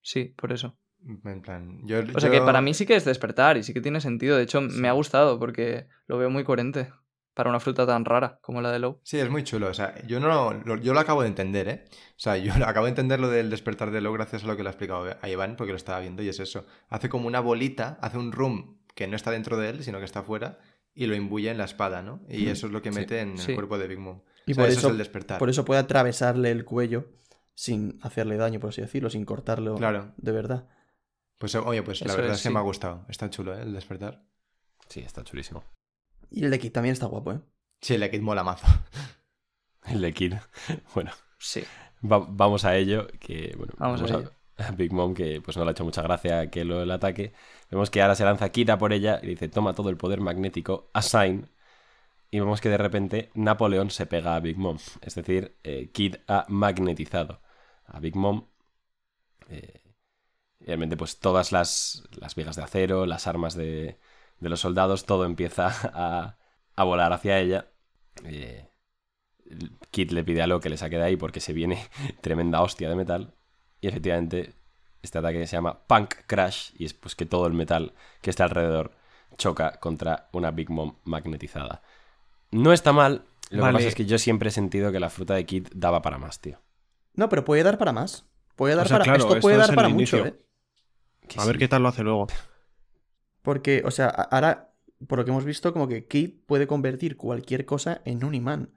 [0.00, 0.76] Sí, por eso.
[1.24, 3.72] En plan, yo, O sea yo- que para mí sí que es despertar y sí
[3.74, 4.36] que tiene sentido.
[4.36, 6.90] De hecho, me ha gustado porque lo veo muy coherente
[7.34, 8.98] para una fruta tan rara como la de Low.
[9.04, 9.68] Sí, es muy chulo.
[9.68, 11.84] O sea, yo no lo, yo lo acabo de entender, ¿eh?
[11.90, 14.56] O sea, yo lo- acabo de entender lo del despertar de lo gracias a lo
[14.56, 16.66] que le ha explicado a Iván, porque lo estaba viendo y es eso.
[16.88, 20.06] Hace como una bolita, hace un room que no está dentro de él, sino que
[20.06, 20.58] está fuera,
[20.94, 22.22] y lo imbuye en la espada, ¿no?
[22.30, 23.50] Y Mm, eso es lo que sí, mete en sí.
[23.50, 24.22] el cuerpo de Big Mom.
[24.46, 25.38] Y O sea, por eso, eso- es el despertar.
[25.38, 27.08] por eso puede atravesarle el cuello
[27.54, 30.12] sin hacerle daño, por así decirlo, sin cortarlo Claro.
[30.16, 30.68] de verdad.
[31.38, 32.52] Pues oye, pues la Eso verdad es, que sí.
[32.54, 33.04] me ha gustado.
[33.08, 33.62] Está chulo, ¿eh?
[33.62, 34.22] El despertar.
[34.88, 35.64] Sí, está chulísimo.
[36.30, 37.40] Y el de Kid también está guapo, ¿eh?
[37.80, 38.66] Sí, el Ekid mola mazo.
[39.86, 40.34] El de Kid.
[40.94, 41.62] Bueno, Sí.
[42.04, 45.56] Va- vamos a ello, que bueno, Vamos a vamos a, a Big Mom, que pues
[45.56, 47.32] no le ha hecho mucha gracia que lo el ataque.
[47.70, 50.90] Vemos que ahora se lanza Kira por ella y dice, toma todo el poder magnético,
[50.94, 51.48] assign.
[52.30, 54.78] Y vemos que de repente Napoleón se pega a Big Mom.
[55.00, 57.40] Es decir, eh, Kid ha magnetizado
[57.86, 58.46] a Big Mom.
[59.48, 59.80] Eh,
[60.60, 63.98] realmente, pues todas las, las vigas de acero, las armas de,
[64.40, 66.38] de los soldados, todo empieza a,
[66.76, 67.68] a volar hacia ella.
[68.24, 68.68] Eh,
[69.90, 71.88] Kid le pide a Lo que le saque de ahí porque se viene
[72.20, 73.34] tremenda hostia de metal.
[73.80, 74.54] Y efectivamente,
[75.02, 78.44] este ataque se llama Punk Crash y es pues que todo el metal que está
[78.44, 78.92] alrededor
[79.38, 81.82] choca contra una Big Mom magnetizada.
[82.56, 83.24] No está mal.
[83.50, 83.72] Lo Vale.
[83.72, 86.18] que pasa es que yo siempre he sentido que la fruta de Kid daba para
[86.18, 86.60] más, tío.
[87.14, 88.26] No, pero puede dar para más.
[88.56, 90.18] Puede dar O sea, para claro, Esto puede dar para inicio.
[90.18, 90.40] mucho, ¿eh?
[91.38, 91.58] A ver sí.
[91.60, 92.26] qué tal lo hace luego.
[93.42, 94.72] Porque, o sea, ahora,
[95.06, 98.70] por lo que hemos visto, como que Kid puede convertir cualquier cosa en un imán.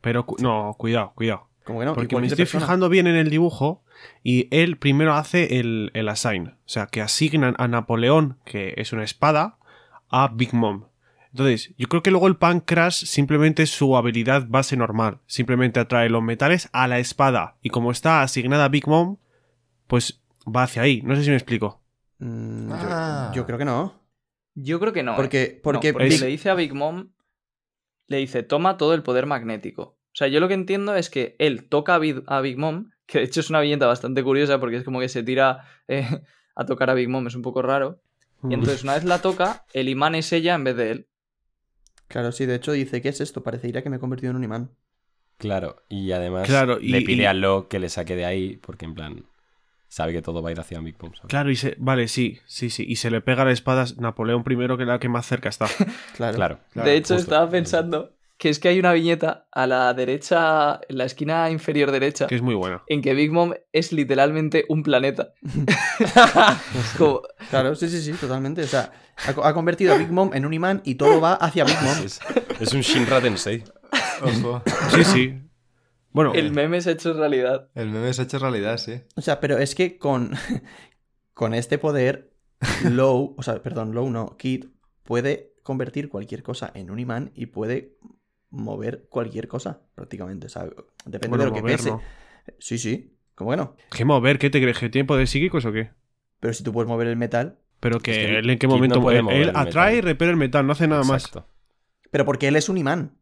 [0.00, 1.48] Pero cu- no, cuidado, cuidado.
[1.64, 2.64] Como que no, Porque me estoy persona.
[2.66, 3.84] fijando bien en el dibujo
[4.24, 6.48] y él primero hace el, el assign.
[6.48, 9.58] O sea, que asignan a Napoleón, que es una espada,
[10.08, 10.86] a Big Mom.
[11.32, 15.20] Entonces, yo creo que luego el Pan Crash simplemente su habilidad base normal.
[15.26, 17.56] Simplemente atrae los metales a la espada.
[17.62, 19.16] Y como está asignada a Big Mom,
[19.86, 21.00] pues va hacia ahí.
[21.02, 21.80] No sé si me explico.
[22.18, 23.32] Mm, yo- Ah.
[23.34, 24.00] yo, creo que no.
[24.54, 25.12] Yo creo que no.
[25.12, 25.16] ¿eh?
[25.16, 27.08] Porque, No, porque, le dice a Big Mom,
[28.08, 29.82] le dice, toma todo el poder magnético.
[29.82, 32.90] O sea, yo lo que entiendo es que él toca a Big, a Big Mom,
[33.06, 36.06] que de hecho es una viñeta bastante curiosa porque es como que se tira eh,
[36.54, 38.02] a tocar a Big Mom, es un poco raro.
[38.46, 41.06] Y entonces una vez la toca, el imán es ella en vez de él.
[42.12, 43.42] Claro, sí, de hecho dice, ¿qué es esto?
[43.42, 44.70] Parecería que me he convertido en un imán.
[45.38, 48.84] Claro, y además Claro, le pide y- a Lo que le saque de ahí porque
[48.84, 49.24] en plan
[49.88, 50.94] sabe que todo va a ir hacia Big.
[50.98, 51.20] ¿sabes?
[51.26, 51.74] Claro, y se.
[51.78, 52.84] Vale, sí, sí, sí.
[52.86, 55.48] Y se le pega la espada a Napoleón primero, que es la que más cerca
[55.48, 55.66] está.
[56.16, 56.36] Claro.
[56.36, 56.60] Claro.
[56.74, 57.30] de hecho, justo.
[57.30, 58.12] estaba pensando
[58.42, 62.34] que es que hay una viñeta a la derecha, en la esquina inferior derecha, Que
[62.34, 62.82] es muy buena.
[62.88, 65.32] en que Big Mom es literalmente un planeta.
[66.98, 68.62] Como- Claro, sí, sí, sí, totalmente.
[68.62, 68.90] O sea,
[69.26, 71.80] ha, co- ha convertido a Big Mom en un imán y todo va hacia Big
[71.82, 72.04] Mom.
[72.04, 72.18] Es,
[72.60, 73.62] es un Shinra Tensei.
[74.22, 74.62] Ojo.
[74.94, 75.38] Sí, sí.
[76.10, 77.70] Bueno, el meme se ha hecho realidad.
[77.74, 79.00] El meme se ha hecho realidad, sí.
[79.16, 80.32] O sea, pero es que con,
[81.34, 82.32] con este poder,
[82.90, 84.66] Low, o sea, perdón, Low no, Kid
[85.04, 87.96] puede convertir cualquier cosa en un imán y puede
[88.52, 90.46] mover cualquier cosa, prácticamente.
[90.46, 90.66] O sea,
[91.04, 91.90] depende bueno, de lo que pese.
[91.90, 92.00] ¿no?
[92.60, 93.74] Sí, sí, como que no.
[93.90, 94.38] ¿Qué mover?
[94.38, 94.78] ¿Qué te crees?
[94.78, 95.90] ¿Que tiene poder psíquicos o qué?
[96.38, 98.74] Pero si tú puedes mover el metal, Pero que, Es que él en qué no
[98.74, 100.10] momento puede él, mover él el atrae y metal.
[100.10, 101.30] repele el metal, no hace nada más.
[102.10, 103.16] Pero porque él es un imán.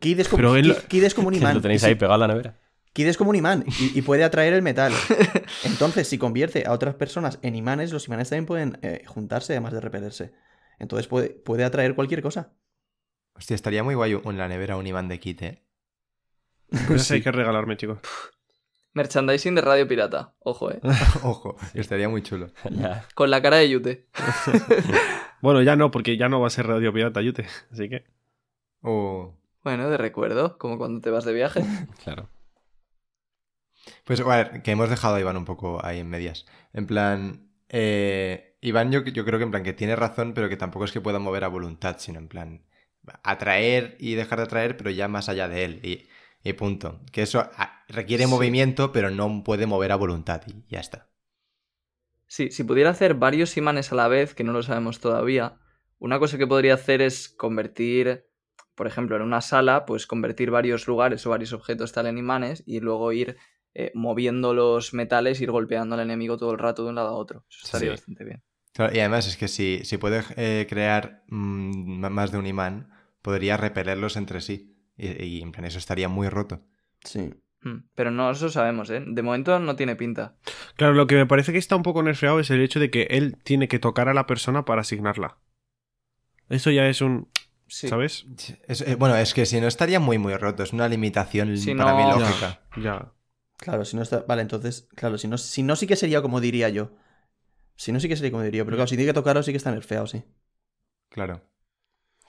[0.00, 1.54] Kid es como, Pero él- Kid- Kid es como un imán.
[1.56, 2.58] lo tenéis ahí pegado a la nevera.
[2.92, 4.92] Kid es como un imán y, y puede atraer el metal.
[5.64, 9.72] Entonces, si convierte a otras personas en imanes, los imanes también pueden eh, juntarse además
[9.72, 10.32] de repelerse.
[10.78, 12.52] Entonces puede, puede atraer cualquier cosa.
[13.34, 15.62] Hostia, estaría muy guay en la nevera un imán de kit, ¿eh?
[16.86, 17.98] Pues eso hay que regalarme, chicos.
[18.94, 20.34] Merchandising de Radio Pirata.
[20.40, 20.80] Ojo, eh.
[21.22, 22.48] Ojo, estaría muy chulo.
[22.70, 23.06] Ya.
[23.14, 24.06] Con la cara de Yute.
[25.40, 27.46] Bueno, ya no, porque ya no va a ser Radio Pirata Yute.
[27.70, 28.04] Así que.
[28.82, 29.34] O...
[29.64, 31.62] Bueno, de recuerdo, como cuando te vas de viaje.
[32.04, 32.28] Claro.
[34.04, 36.46] Pues, a ver, que hemos dejado a Iván un poco ahí en medias.
[36.72, 40.56] En plan, eh, Iván yo, yo creo que en plan que tiene razón, pero que
[40.56, 42.62] tampoco es que pueda mover a voluntad, sino en plan
[43.22, 45.80] atraer y dejar de atraer, pero ya más allá de él.
[45.84, 46.08] Y,
[46.48, 47.00] y punto.
[47.12, 48.28] Que eso ah, requiere Sí.
[48.28, 51.08] movimiento, pero no puede mover a voluntad y ya está.
[52.26, 55.58] Sí, si pudiera hacer varios imanes a la vez, que no lo sabemos todavía,
[55.98, 58.26] una cosa que podría hacer es convertir,
[58.74, 62.62] por ejemplo, en una sala, pues convertir varios lugares o varios objetos tal en imanes
[62.66, 63.36] y luego ir
[63.74, 67.12] eh, moviendo los metales, ir golpeando al enemigo todo el rato de un lado a
[67.12, 67.44] otro.
[67.50, 67.90] Eso estaría Sí.
[67.90, 68.42] bastante bien.
[68.72, 72.90] Claro, y además es que si, si puede eh, crear mm, más de un imán,
[73.20, 74.76] podría repelerlos entre sí.
[74.96, 76.62] Y, y en plan, eso estaría muy roto.
[77.04, 77.34] Sí.
[77.62, 79.02] Mm, Pero no eso sabemos, ¿eh?
[79.06, 80.36] De momento no tiene pinta.
[80.76, 83.02] Claro, lo que me parece que está un poco nerfeado es el hecho de que
[83.10, 85.38] él tiene que tocar a la persona para asignarla.
[86.48, 87.28] Eso ya es un.
[87.68, 87.88] Sí.
[87.88, 88.26] ¿Sabes?
[88.68, 90.62] Es- eh, bueno, es que si no estaría muy, muy roto.
[90.62, 92.18] Es una limitación Si para no- mí Ya.
[92.18, 92.60] lógica.
[92.76, 93.12] Ya.
[93.58, 94.24] Claro, si no está.
[94.28, 96.90] Vale, entonces, claro, si no, si no sí que sería como diría yo.
[97.82, 98.64] Si no sí que sería como diría.
[98.64, 100.22] Pero claro, si tiene que tocarlo sí que está nerfeado, sí.
[101.08, 101.40] Claro.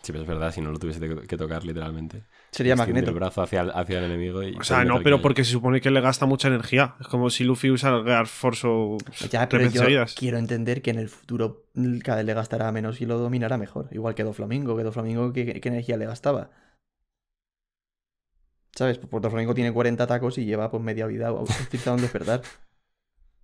[0.01, 2.23] Sí, pero es verdad, si no lo tuviese que- tocar literalmente.
[2.49, 3.11] Sería Magneto.
[3.11, 4.55] el brazo hacia el, hacia el enemigo y...
[4.55, 6.95] O sea, no, pero que porque se supone que le gasta mucha energía.
[6.99, 8.97] Es como si Luffy usa el Gear Force o.
[9.29, 10.15] Ya, pero yo seguidas.
[10.15, 13.59] quiero entender que en el futuro mm, cada vez le gastará menos y lo dominará
[13.59, 13.89] mejor.
[13.91, 16.49] Igual que Doflamingo, que Doflamingo, ¿qué, qué energía le gastaba?
[18.75, 18.97] ¿Sabes?
[18.97, 21.31] Pues Doflamingo tiene 40 tacos y lleva pues media vida
[21.67, 22.41] utilizado en despertar.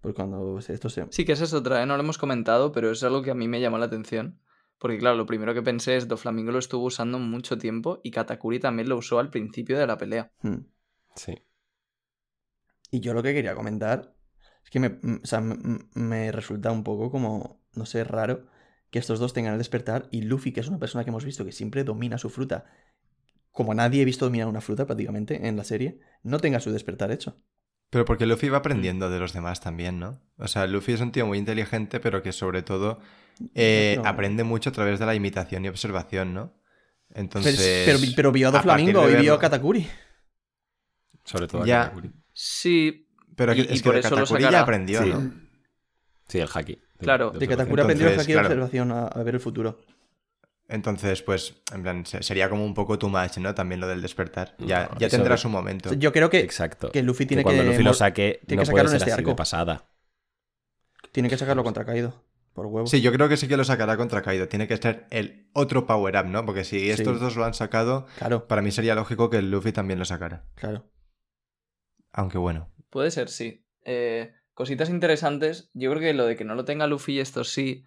[0.02, 1.06] Pues cuando esto se...
[1.10, 1.86] Sí, que esa es otra, ¿eh?
[1.86, 4.40] No lo hemos comentado, pero es algo que a mí me llamó la atención.
[4.78, 8.60] Porque, claro, lo primero que pensé es Doflamingo lo estuvo usando mucho tiempo y Katakuri
[8.60, 10.32] también lo usó al principio de la pelea.
[10.42, 10.60] Hmm.
[11.16, 11.38] Sí.
[12.92, 14.16] Y yo lo que quería comentar
[14.64, 18.04] es que me, mm, o sea, m- m- me resulta un poco como, no sé,
[18.06, 18.48] raro
[18.90, 21.46] que estos dos tengan el despertar y Luffy, que es una persona que hemos visto
[21.46, 22.66] que siempre domina su fruta,
[23.52, 27.12] como nadie he visto dominar una fruta prácticamente en la serie, no tenga su despertar
[27.12, 27.38] hecho.
[27.90, 28.54] Pero porque Luffy Mm.
[28.54, 30.22] va aprendiendo de los demás también, ¿no?
[30.38, 33.00] O sea, Luffy es un tío muy inteligente, pero que sobre todo
[33.56, 36.54] eh, aprende mucho a través de la imitación y observación, ¿no?
[37.08, 37.84] Pero, Entonces.
[37.86, 39.88] pero, pero vio a a Doflamingo de y vio a Katakuri.
[41.24, 41.84] Sobre todo a Ya.
[41.86, 42.12] Katakuri.
[42.34, 45.10] Sí, Pero Y- es y que por de Katakuri ya aprendió, Sí.
[45.10, 45.32] ¿no?
[46.28, 46.74] Sí, el haki.
[46.76, 47.26] de- Claro.
[47.32, 47.58] De observación.
[47.58, 48.48] Katakuri aprendió el haki de claro.
[48.50, 49.80] observación a, a ver el futuro.
[50.70, 53.56] Entonces, pues, en plan, se- sería como un poco too much, ¿no?
[53.56, 54.56] También lo del despertar.
[54.60, 55.94] Ya, No, ya tendrá su momento.
[55.96, 56.92] Yo creo que Exacto.
[56.92, 59.00] que Luffy tiene que cuando que Luffy lo saque, tiene no que puede sacarlo en
[59.00, 59.36] ser este así de arco.
[59.36, 59.86] pasada.
[61.12, 62.24] tiene que sacarlo contra Kaido.
[62.54, 62.86] Por huevo.
[62.88, 64.48] Sí, yo creo que sí que lo sacará contra Kaido.
[64.48, 66.46] Tiene que ser el otro power-up, ¿no?
[66.46, 67.24] Porque si estos Sí.
[67.24, 70.46] dos lo han sacado, Claro, para mí sería lógico que el Luffy también lo sacara.
[70.56, 70.86] claro.
[72.12, 72.70] Aunque bueno.
[72.90, 73.66] Puede ser, sí.
[73.86, 75.70] Eh, cositas interesantes.
[75.74, 77.86] Yo creo que lo de que no lo tenga Luffy y esto sí.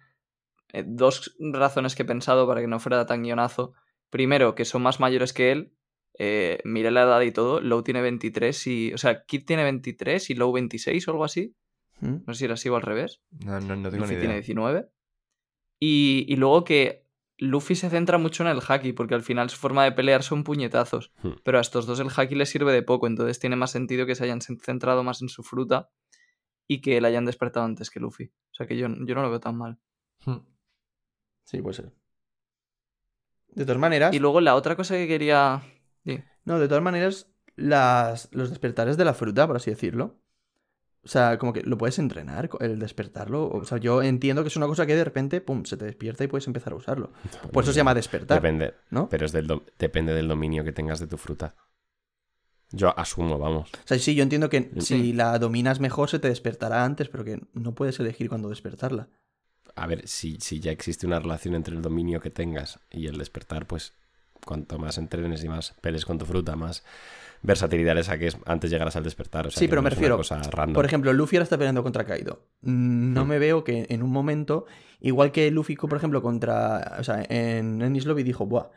[0.73, 3.73] Eh, dos razones que he pensado para que no fuera tan guionazo.
[4.09, 5.73] Primero, que son más mayores que él.
[6.19, 7.61] Eh, miré la edad y todo.
[7.61, 8.93] Low tiene 23 y.
[8.93, 11.55] O sea, Kid tiene 23 y Low 26 o algo así.
[12.01, 12.17] ¿Mm?
[12.27, 13.21] No sé si era así o al revés.
[13.45, 14.41] No, no, no tengo Luffy ni tiene idea.
[14.41, 14.89] 19.
[15.79, 17.07] Y, y luego que
[17.37, 20.43] Luffy se centra mucho en el haki, porque al final su forma de pelear son
[20.43, 21.11] puñetazos.
[21.23, 21.31] Hmm.
[21.43, 24.15] Pero a estos dos el haki les sirve de poco, entonces tiene más sentido que
[24.15, 25.89] se hayan cen- centrado más en su fruta
[26.67, 28.25] y que la hayan despertado antes que Luffy.
[28.25, 29.79] O sea que yo, yo no lo veo tan mal.
[30.25, 30.37] Hmm.
[31.43, 31.91] Sí, puede ser.
[33.49, 35.61] De todas maneras, Y luego la otra cosa que quería.
[36.45, 40.19] No, de todas maneras, las, los despertares de la fruta, por así decirlo.
[41.05, 43.47] O sea, como que lo puedes entrenar, el despertarlo.
[43.49, 46.23] O sea, yo entiendo que es una cosa que de repente, pum, se te despierta
[46.23, 47.11] y puedes empezar a usarlo.
[47.51, 49.07] Por eso se llama despertar, Depende, ¿no?
[49.09, 51.55] pero es del depende del dominio que tengas de tu fruta.
[52.71, 53.69] Yo asumo, vamos.
[53.73, 54.81] O sea, sí, yo entiendo que Sí.
[54.81, 59.09] si la dominas mejor se te despertará antes, pero que no puedes elegir cuándo despertarla.
[59.75, 63.17] A ver, si, si ya existe una relación entre el dominio que tengas y el
[63.17, 63.93] despertar, pues
[64.45, 66.83] cuanto más entrenes y más pelees con tu fruta, más
[67.41, 69.47] versatilidad le saques antes llegarás al despertar.
[69.47, 70.19] O sea, Sí, que pero no me es refiero.
[70.73, 72.45] Por ejemplo, Luffy ahora está peleando contra Kaido.
[72.61, 74.65] No me veo que en un momento,
[75.01, 76.97] igual que Luffy, por ejemplo, contra.
[76.99, 78.69] O sea, en Ennis Lobby dijo, Buah,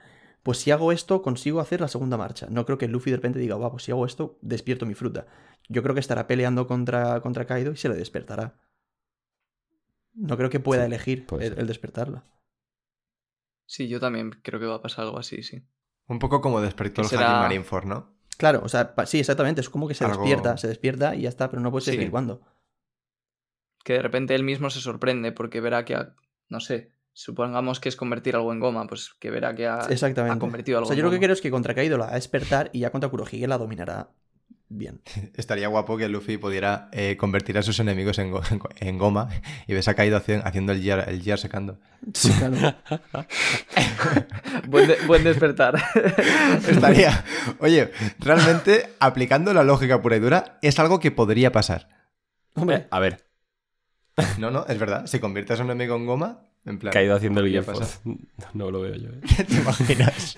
[0.43, 2.47] pues si hago esto, consigo hacer la segunda marcha.
[2.51, 5.27] No creo que Luffy de repente diga, Buah, pues si hago esto, despierto mi fruta.
[5.69, 8.55] Yo creo que estará peleando contra, contra Kaido y se le despertará.
[10.17, 12.25] No creo que pueda Sí, elegir puede el, despertarla.
[13.67, 15.63] Sí, yo también creo que va a pasar algo así, sí.
[16.09, 18.17] Un poco como despertó el será- Marineford, ¿no?
[18.39, 19.61] Claro, o sea, sí, exactamente.
[19.61, 21.91] Es como que se Algo- despierta, se despierta y ya está, pero no puedes Sí.
[21.93, 22.43] elegir cuándo.
[23.85, 26.15] Que de repente él mismo se sorprende porque verá que ha.
[26.49, 26.93] No sé.
[27.13, 30.37] Supongamos que es convertir algo en goma, pues que verá que ha, Exactamente.
[30.37, 32.07] ha convertido O algo sea, en yo lo que creo es que contra Kaido la
[32.07, 34.11] va a despertar y ya contra Kurohige la dominará
[34.69, 35.01] bien.
[35.35, 38.99] Estaría guapo que Luffy pudiera eh, convertir a sus enemigos en, go- en go- en
[38.99, 39.29] goma
[39.67, 41.79] y ves a Kaido haci- haciendo el gear, el gear secando.
[42.15, 42.77] Sí, claro.
[44.69, 45.77] buen, de- buen despertar.
[46.69, 47.25] Estaría.
[47.61, 51.89] Oye, realmente, aplicando la lógica pura y dura, es algo que podría pasar.
[52.55, 53.25] Hombre, A ver,
[54.39, 55.07] No, no, es verdad.
[55.07, 56.93] Si conviertes a un enemigo en goma, en plan.
[56.93, 57.65] caído haciendo el Gear.
[58.55, 59.11] No lo veo yo.
[59.11, 59.45] ¿eh?
[59.47, 60.37] ¿Te imaginas?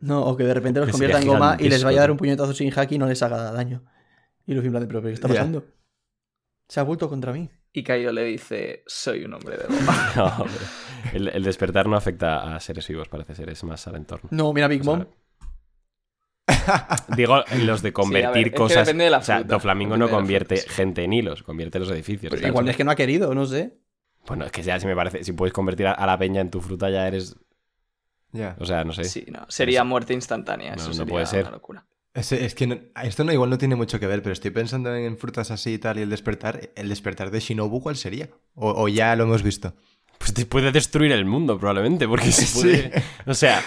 [0.00, 2.16] No, o que de repente los convierta en goma y les vaya a dar un
[2.16, 3.82] puñetazo sin haki y no les haga daño.
[4.46, 5.34] Y Luffy en plan de, pero ¿pero ¿qué está Ya.
[5.34, 5.64] pasando?
[6.68, 7.50] Se ha vuelto contra mí.
[7.72, 10.12] y Kaido le dice: Soy un hombre de goma.
[10.16, 10.56] No, hombre.
[11.12, 14.28] el, el despertar no afecta a seres vivos, parece ser, es más al entorno.
[14.32, 15.06] No, mira Big O sea, Mom.
[17.16, 18.86] Digo, los de Sí, convertir ver, es que cosas.
[18.86, 20.76] depende de la o sea, fruta, Doflamingo no convierte fruta, sí.
[20.76, 22.32] gente en hilos, convierte los edificios.
[22.42, 23.78] Igual es que no ha querido, no sé.
[24.26, 26.60] Bueno, es que ya si me parece, si puedes convertir a la peña en tu
[26.60, 27.36] fruta ya eres,
[28.32, 28.56] Ya.
[28.60, 29.04] o sea, no sé.
[29.04, 29.44] Sí, no.
[29.48, 29.88] Sería No sé.
[29.88, 30.70] muerte instantánea.
[30.70, 31.42] No, Eso no sería puede ser.
[31.42, 31.86] una locura.
[32.14, 34.94] Es, es que no- esto no, igual no tiene mucho que ver, pero estoy pensando
[34.94, 36.70] en frutas así y tal y el despertar.
[36.74, 38.28] ¿El despertar de Shinobu cuál sería?
[38.54, 39.74] O, o ya lo hemos visto.
[40.18, 42.60] Pues te puede destruir el mundo probablemente, porque se Sí.
[42.60, 43.62] puede, o sea,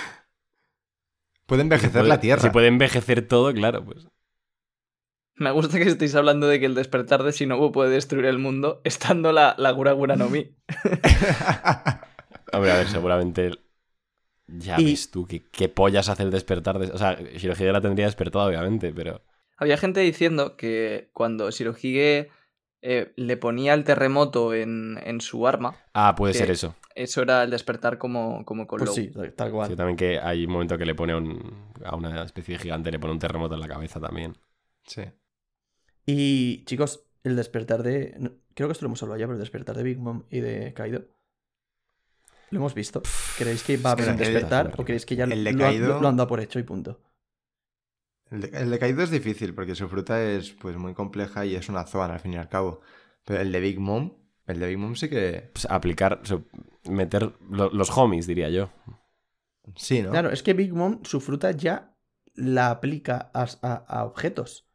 [1.45, 2.41] Puede si envejecer puede- la tierra.
[2.41, 4.07] Si puede envejecer todo, claro, pues.
[5.36, 8.82] Me gusta que estéis hablando de que el despertar de Shinobu puede destruir el mundo,
[8.84, 10.55] estando la, la Gura Gura no Mi.
[12.53, 13.51] Hombre, a ver, seguramente
[14.48, 17.82] ya Y- ves tú que qué pollas hace el despertar de, o sea, Shirohige la
[17.82, 19.22] tendría despertada obviamente, pero
[19.58, 22.30] Había gente diciendo que cuando Shirohige
[22.82, 26.76] eh, le ponía el terremoto en, en su arma, ah, puede ser eso.
[26.96, 29.70] eso era el despertar como, como con Pues sí, tal cual.
[29.70, 32.91] Sí, también que hay un momento que le pone un, a una especie de gigante
[32.91, 34.36] le pone un terremoto en la cabeza también.
[34.86, 35.04] sí.
[36.06, 38.14] Y chicos, el despertar de.
[38.54, 40.74] creo que esto lo hemos hablado ya, pero el despertar de Big Mom y de
[40.74, 41.06] Kaido.
[42.54, 43.01] Lo hemos visto.
[43.38, 46.01] ¿Creéis que va a haber un despertar el- o creéis que ya el de lo,
[46.01, 46.99] lo han dado por hecho y punto?
[48.30, 51.70] El, de- el decaído es difícil porque su fruta es pues muy compleja y es
[51.70, 52.82] una zoan al fin y al cabo.
[53.26, 54.14] Pero el de Big Mom,
[54.47, 55.49] el de Big Mom sí que...
[55.54, 56.39] Pues aplicar, o sea,
[56.89, 58.70] meter lo- los homies, diría yo.
[59.76, 60.12] Sí, ¿no?
[60.12, 61.95] Claro, es que Big Mom su fruta ya
[62.36, 64.68] la aplica a, a- a objetos.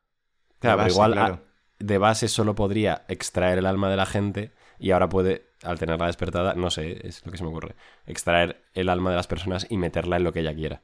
[0.60, 1.34] Claro, pero base, igual claro.
[1.34, 1.42] a-
[1.84, 6.06] de base solo podría extraer el alma de la gente y ahora puede, al tenerla
[6.06, 7.74] despertada, no sé, es lo que se me ocurre,
[8.06, 10.82] extraer el alma de las personas y meterla en lo que ella quiera.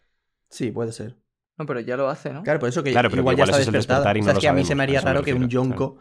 [0.50, 1.16] Sí, puede ser.
[1.56, 2.42] No, pero ya lo hace, ¿no?
[2.42, 4.12] Claro, por eso que Claro, pero igual que ya igual está eso es el despertada.
[4.12, 5.22] despertar y O no sea, es lo que a mí se me haría me raro
[5.22, 5.98] que un Yonko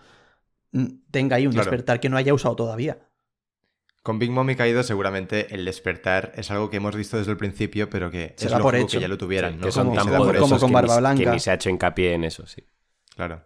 [1.11, 1.69] tenga ahí un Claro.
[1.69, 2.97] despertar que no haya usado todavía.
[4.01, 7.38] Con Big Mom y Caído seguramente el despertar es algo que hemos visto desde el
[7.38, 8.97] principio, pero que Se es da por hecho.
[8.97, 9.65] que ya lo tuvieran, Sí, ¿no?
[9.65, 11.24] que son Como- tan se da por poderosos como con que Barba ni- Blanca.
[11.24, 12.63] que ni se ha hecho hincapié en eso, sí.
[13.15, 13.43] Claro.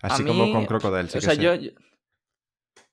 [0.00, 1.42] Así como con Crocodile, sí o que sea, sé.
[1.42, 1.70] yo, yo,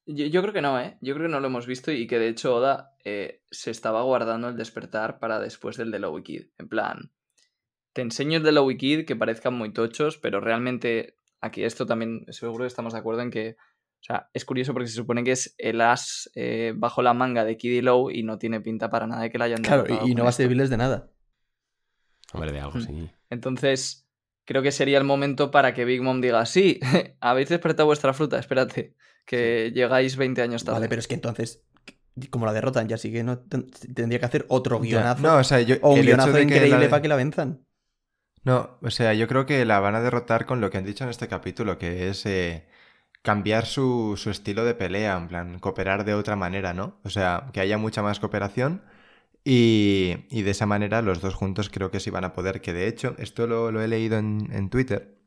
[0.05, 0.97] yo- yo creo que no, ¿eh?
[1.01, 4.01] Yo creo que no lo hemos visto y que de hecho Oda eh, se estaba
[4.03, 6.43] guardando el despertar para después del de Lowy Kid.
[6.57, 7.11] En plan,
[7.93, 12.25] te enseño el de Lowy Kid que parezcan muy tochos, pero realmente aquí esto también
[12.29, 15.31] seguro que estamos de acuerdo en que, o sea, es curioso porque se supone que
[15.31, 18.89] es el as eh, bajo la manga de Kid y Low y no tiene pinta
[18.89, 21.09] para nada de que la hayan Claro, y, no va a servirles de nada.
[22.33, 22.81] Hombre, de algo, Mm.
[22.81, 23.09] sí.
[23.29, 24.07] Entonces,
[24.45, 26.79] creo que sería el momento para que Big Mom diga, sí,
[27.21, 28.93] habéis despertado vuestra fruta, espérate,
[29.25, 30.79] que llegáis 20 años tarde.
[30.79, 31.63] Vale, pero es que entonces,
[32.29, 35.23] como la derrotan, ya sí que no ten- tendría que hacer otro guionazo.
[35.23, 37.65] No, o sea, yo, o un guionazo de que increíble la- para que la venzan.
[38.43, 41.03] No, o sea, yo creo que la van a derrotar con lo que han dicho
[41.03, 42.67] en este capítulo, que es eh,
[43.23, 46.99] cambiar su, su estilo de pelea, en plan, cooperar de otra manera, ¿no?
[47.03, 48.83] O sea, que haya mucha más cooperación
[49.45, 52.73] y, y de esa manera los dos juntos creo que sí van a poder, que
[52.73, 55.17] de hecho, esto lo, lo he leído en, en Twitter,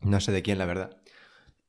[0.00, 0.98] no sé de quién, la verdad,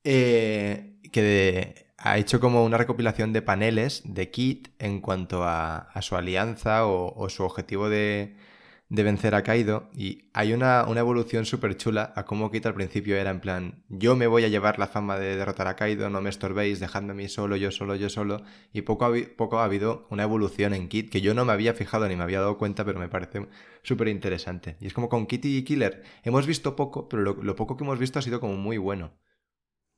[0.04, 6.18] eh, que ha hecho como una recopilación de paneles de Kit en cuanto a, su
[6.18, 8.36] alianza o, su objetivo de,
[8.90, 9.90] vencer a Kaido.
[9.96, 14.18] Y hay una, evolución súper chula a cómo Kit al principio era en plan yo
[14.18, 17.16] me voy a llevar la fama de derrotar a Kaido, no me estorbéis, dejadme a
[17.16, 18.44] mí solo, yo solo, yo solo
[18.74, 22.08] y poco poco ha habido una evolución en Kit que yo no me había fijado
[22.10, 23.48] ni me había dado cuenta pero me parece
[23.82, 26.04] súper interesante y es como con Kitty y Killer.
[26.24, 29.14] Hemos visto poco pero lo poco que hemos visto ha sido como muy bueno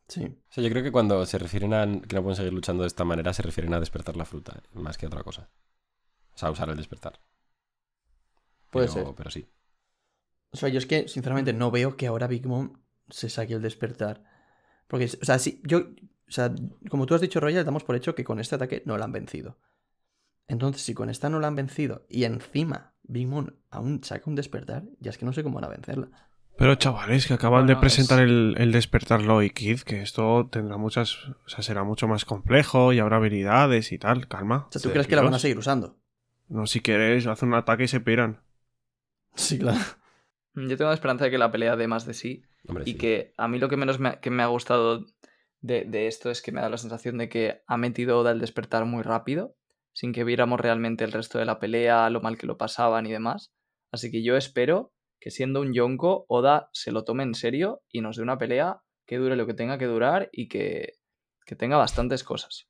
[0.08, 0.24] Sí.
[0.26, 2.88] O sea, yo creo que cuando se refieren a que no pueden seguir luchando de
[2.88, 5.50] esta manera, se refieren a despertar la fruta, más que a otra cosa.
[6.34, 7.20] O sea, usar el despertar.
[8.70, 9.16] Puede Pero- ser.
[9.16, 9.48] Pero sí.
[10.52, 12.74] O sea, yo es que, sinceramente, no veo que ahora Big Mom
[13.10, 14.24] se saque el despertar.
[14.88, 15.80] Porque, o sea, si yo.
[16.28, 16.54] O sea,
[16.90, 19.12] como tú has dicho, Royal, damos por hecho que con este ataque no la han
[19.12, 19.58] vencido.
[20.48, 24.36] Entonces, si con esta no la han vencido y encima Big Mom aún saca un
[24.36, 26.10] despertar, ya es que no sé cómo van a vencerla.
[26.58, 30.48] Pero chavales, que acaban Bueno, de presentar es- el, el despertar Loy Kid, que esto
[30.52, 31.18] tendrá muchas.
[31.46, 34.28] O sea, será mucho más complejo y habrá habilidades y tal.
[34.28, 34.68] Calma.
[34.70, 35.98] O sea, ¿tú crees que la van a seguir usando?
[36.48, 38.42] No, si quieres, hacen un ataque y se piran.
[39.34, 39.80] Sí, claro.
[40.54, 42.98] Yo tengo la esperanza de que la pelea dé más de sí Hombre, y sí.
[42.98, 45.06] que a mí lo que menos me ha, que me ha gustado
[45.60, 48.40] de, de esto es que me da la sensación de que ha metido Oda el
[48.40, 49.58] despertar muy rápido,
[49.92, 53.12] sin que viéramos realmente el resto de la pelea, lo mal que lo pasaban y
[53.12, 53.52] demás.
[53.92, 58.02] Así que yo espero que siendo un Yonko, Oda se lo tome en serio y
[58.02, 60.94] nos dé una pelea que dure lo que tenga que durar y que,
[61.46, 62.68] que tenga bastantes cosas.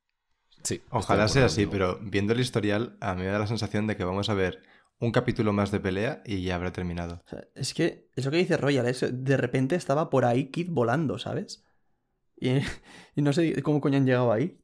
[0.64, 3.96] Sí, Ojalá sea así, pero viendo el historial, a mí me da la sensación de
[3.96, 4.64] que vamos a ver
[5.00, 7.22] un capítulo más de pelea y ya habrá terminado.
[7.26, 10.70] O sea, es que eso que dice Royal es de repente estaba por ahí Kid
[10.72, 11.64] volando, ¿sabes?
[12.36, 12.50] Y,
[13.16, 14.60] y no sé cómo coño han llegado ahí.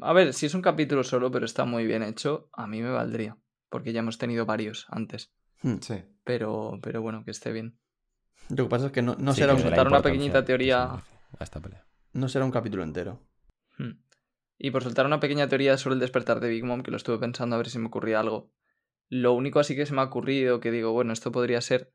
[0.00, 2.90] A ver, si es un capítulo solo, pero está muy bien hecho, a mí me
[2.90, 3.36] valdría,
[3.68, 5.30] porque ya hemos tenido varios antes.
[5.62, 5.76] Hmm.
[5.80, 6.02] Sí.
[6.30, 7.76] Pero, pero bueno, que esté bien.
[8.50, 11.10] Lo que pasa es que no, no Sí, será que un, una pequeñita teoría- merece
[11.40, 11.84] A esta pelea.
[12.12, 13.20] no será un capítulo entero.
[13.78, 14.00] Hmm.
[14.56, 17.18] Y por soltar una pequeña teoría sobre el despertar de Big Mom, que lo estuve
[17.18, 18.52] pensando a ver si me ocurría algo.
[19.08, 21.92] Lo único así que se me ha ocurrido, que digo, bueno, esto podría ser,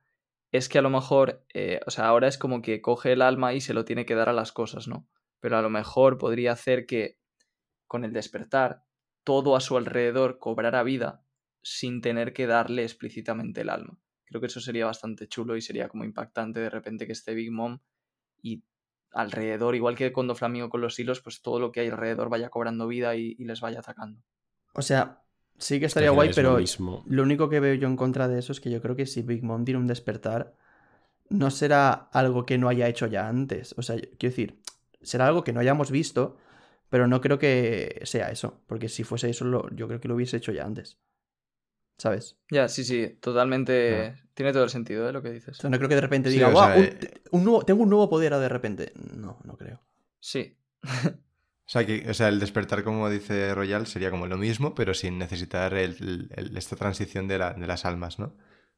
[0.52, 3.54] es que a lo mejor, eh, o sea, ahora es como que coge el alma
[3.54, 5.08] y se lo tiene que dar a las cosas, ¿no?
[5.40, 7.18] Pero a lo mejor podría hacer que
[7.88, 8.84] con el despertar
[9.24, 11.24] todo a su alrededor cobrara vida
[11.62, 13.98] sin tener que darle explícitamente el alma.
[14.26, 17.52] Creo que eso sería bastante chulo y sería como impactante de repente que esté Big
[17.52, 17.80] Mom
[18.42, 18.64] y
[19.12, 22.50] alrededor, igual que cuando Flamingo con los hilos, pues todo lo que hay alrededor vaya
[22.50, 24.22] cobrando vida y, y les vaya atacando.
[24.74, 25.24] O sea,
[25.58, 27.06] sí que Es que estaría guay, lo pero mismo.
[27.06, 29.22] lo único que veo yo en contra de eso es que yo creo que si
[29.22, 30.56] Big Mom tiene un despertar,
[31.30, 33.76] no será algo que no haya hecho ya antes.
[33.78, 34.62] O sea, quiero decir,
[35.02, 36.38] será algo que no hayamos visto,
[36.90, 38.62] pero no creo que sea eso.
[38.68, 41.00] Porque si fuese eso, lo- yo creo que lo hubiese hecho ya antes.
[41.98, 42.38] ¿Sabes?
[42.52, 44.16] Ya, sí, sí, totalmente.
[44.34, 45.58] Tiene todo el sentido de lo que O dices.
[45.58, 47.64] sea, no creo que de repente Sí, diga, o "Guau, sea, un- eh, un nuevo-
[47.66, 48.92] tengo un nuevo poder de repente.
[49.16, 49.82] No, no creo.
[50.20, 50.58] Sí.
[50.84, 54.94] O sea, que, o sea, el despertar, como dice Royal, sería como lo mismo, pero
[54.94, 58.38] sin necesitar el- el- esta transición de, la- de las almas, ¿no?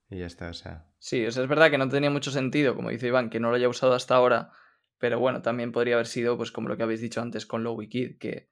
[0.10, 0.86] Y ya está, o sea.
[1.00, 3.50] Sí, o sea, es verdad que no tenía mucho sentido, como dice Iván, que no
[3.50, 4.52] lo haya usado hasta ahora,
[5.00, 7.90] pero bueno, también podría haber sido, pues como lo que habéis dicho antes con Lowy
[7.90, 8.50] Kid, que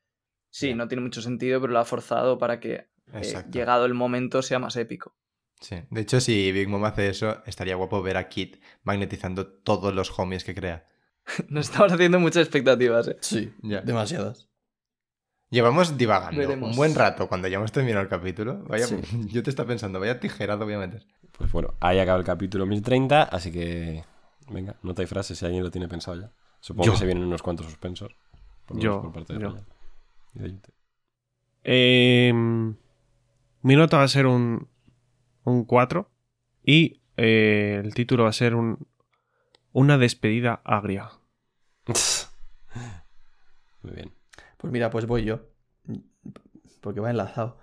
[0.50, 4.42] sí, no tiene mucho sentido, pero lo ha forzado para que, eh, llegado el momento,
[4.42, 5.16] sea más épico.
[5.62, 5.78] Sí.
[5.90, 10.18] De hecho, si Big Mom hace eso, estaría guapo ver a Kit magnetizando todos los
[10.20, 10.88] homies que crea.
[11.50, 13.18] Nos estamos haciendo muchas expectativas, ¿eh?
[13.22, 13.82] Sí, Ya.
[13.82, 14.50] demasiadas.
[15.50, 16.72] Llevamos divagando Veremos.
[16.72, 18.64] un buen rato cuando ya hemos terminado el capítulo.
[18.68, 18.98] Vaya, Sí.
[19.32, 21.06] Yo te estaba pensando, vaya tijerado voy a meter.
[21.38, 24.04] Pues bueno, ahí acaba el capítulo 1030, así que.
[24.50, 26.32] Venga, nota y frase si alguien lo tiene pensado ya.
[26.60, 26.92] Supongo Yo.
[26.94, 28.16] que se vienen unos cuantos suspensos.
[28.66, 29.56] Por lo Yo, menos por parte de yo.
[31.64, 32.34] Eh,
[33.66, 34.70] mi nota va a ser un,
[35.44, 36.12] un 4
[36.64, 38.88] y eh, el título va a ser un,
[39.72, 41.10] una despedida agria.
[43.82, 44.14] Muy bien.
[44.58, 45.50] Pues mira, pues voy yo.
[46.80, 47.60] Porque va enlazado.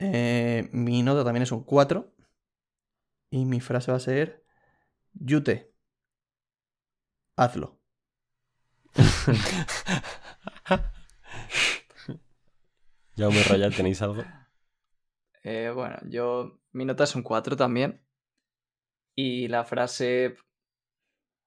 [0.00, 2.12] Eh, mi nota también es un 4.
[3.30, 4.44] Y mi frase va a ser:
[5.12, 5.72] Yute.
[7.36, 7.78] Hazlo.
[13.16, 14.24] Jaume Royal, ¿tenéis algo?
[15.42, 16.58] Eh, bueno, yo.
[16.72, 18.02] Mi nota es un 4 también.
[19.16, 20.36] Y la frase.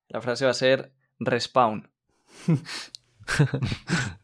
[0.09, 1.89] La frase va a ser respawn.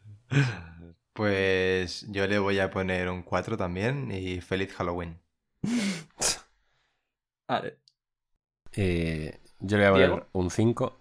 [1.12, 5.20] Pues yo le voy a poner un 4 también y feliz Halloween.
[7.48, 7.78] Vale.
[8.72, 11.00] Eh, yo le voy a poner un 5.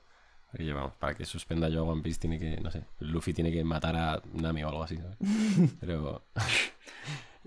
[0.52, 3.52] Porque vamos, para que suspenda yo a One Piece tiene que, no sé, Luffy tiene
[3.52, 5.18] que matar a Nami o algo así, ¿sabes?
[5.80, 6.26] Pero...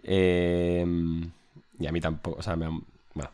[0.03, 0.85] eh,
[1.79, 2.57] y a mí tampoco, o sea,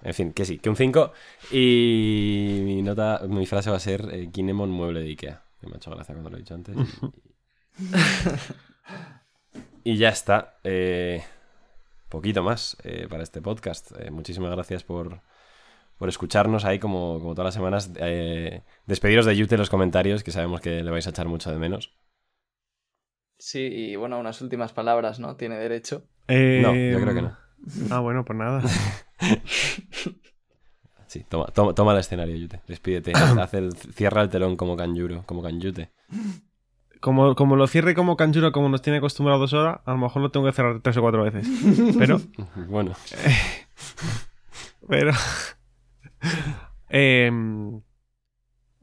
[0.02, 1.12] en fin, que sí, que un 5.
[1.52, 5.42] Y mi nota, mi frase va a ser eh, Kinemon mueble de Ikea.
[5.62, 6.76] Me ha hecho gracia cuando lo he dicho antes.
[9.84, 10.58] Y, ya está.
[10.64, 11.22] Eh,
[12.08, 13.92] poquito más eh, para este podcast.
[13.98, 15.20] Eh, muchísimas gracias por,
[15.98, 17.92] por escucharnos ahí como, como todas las semanas.
[18.86, 21.58] Despediros de Yute en los comentarios, que sabemos que le vais a echar mucho de
[21.58, 21.94] menos.
[23.38, 25.36] Sí, y bueno, unas últimas palabras, ¿no?
[25.36, 26.04] Tiene derecho.
[26.28, 27.36] Eh, No, yo creo que no.
[27.90, 28.62] Ah, bueno, pues nada.
[31.06, 32.60] Sí, toma, toma, toma el escenario, Yute.
[32.68, 33.12] Despídete.
[33.16, 35.90] Haz el, cierra el telón como Kanjuro, como Kanjute.
[37.00, 40.30] Como, como lo cierre como Kanjuro, como nos tiene acostumbrados ahora, a lo mejor lo
[40.30, 41.48] tengo que cerrar tres o cuatro veces.
[41.98, 42.20] Pero,
[42.68, 42.92] Bueno,
[44.88, 45.12] pero.
[46.90, 47.80] em,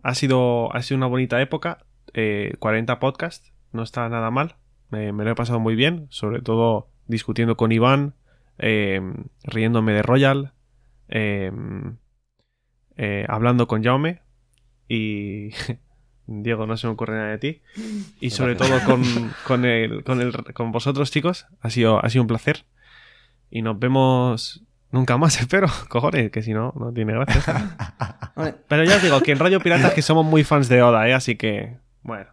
[0.02, 1.86] ha, sido, ha sido una bonita época.
[2.14, 4.56] eh, 40 podcasts, no está nada mal.
[4.90, 8.16] Me lo he pasado muy bien, sobre todo discutiendo con Iván,
[8.58, 10.54] em, riéndome de Royal,
[11.08, 11.98] em,
[12.98, 14.22] eh, hablando con Jaume
[14.88, 15.50] y.
[16.28, 17.62] Diego, no se me ocurre nada de ti.
[18.20, 19.04] Y sobre todo con,
[19.46, 21.46] con, el, con, el, con vosotros, chicos.
[21.62, 22.66] Ha sido, ha sido un placer.
[23.52, 25.68] Y nos vemos nunca más, espero.
[25.88, 27.78] Cojones, que si no, no tiene gracia.
[28.68, 31.14] Pero ya os digo que en Radio Piratas que somos muy fans de Oda, ¿eh?
[31.14, 32.32] Así que, bueno,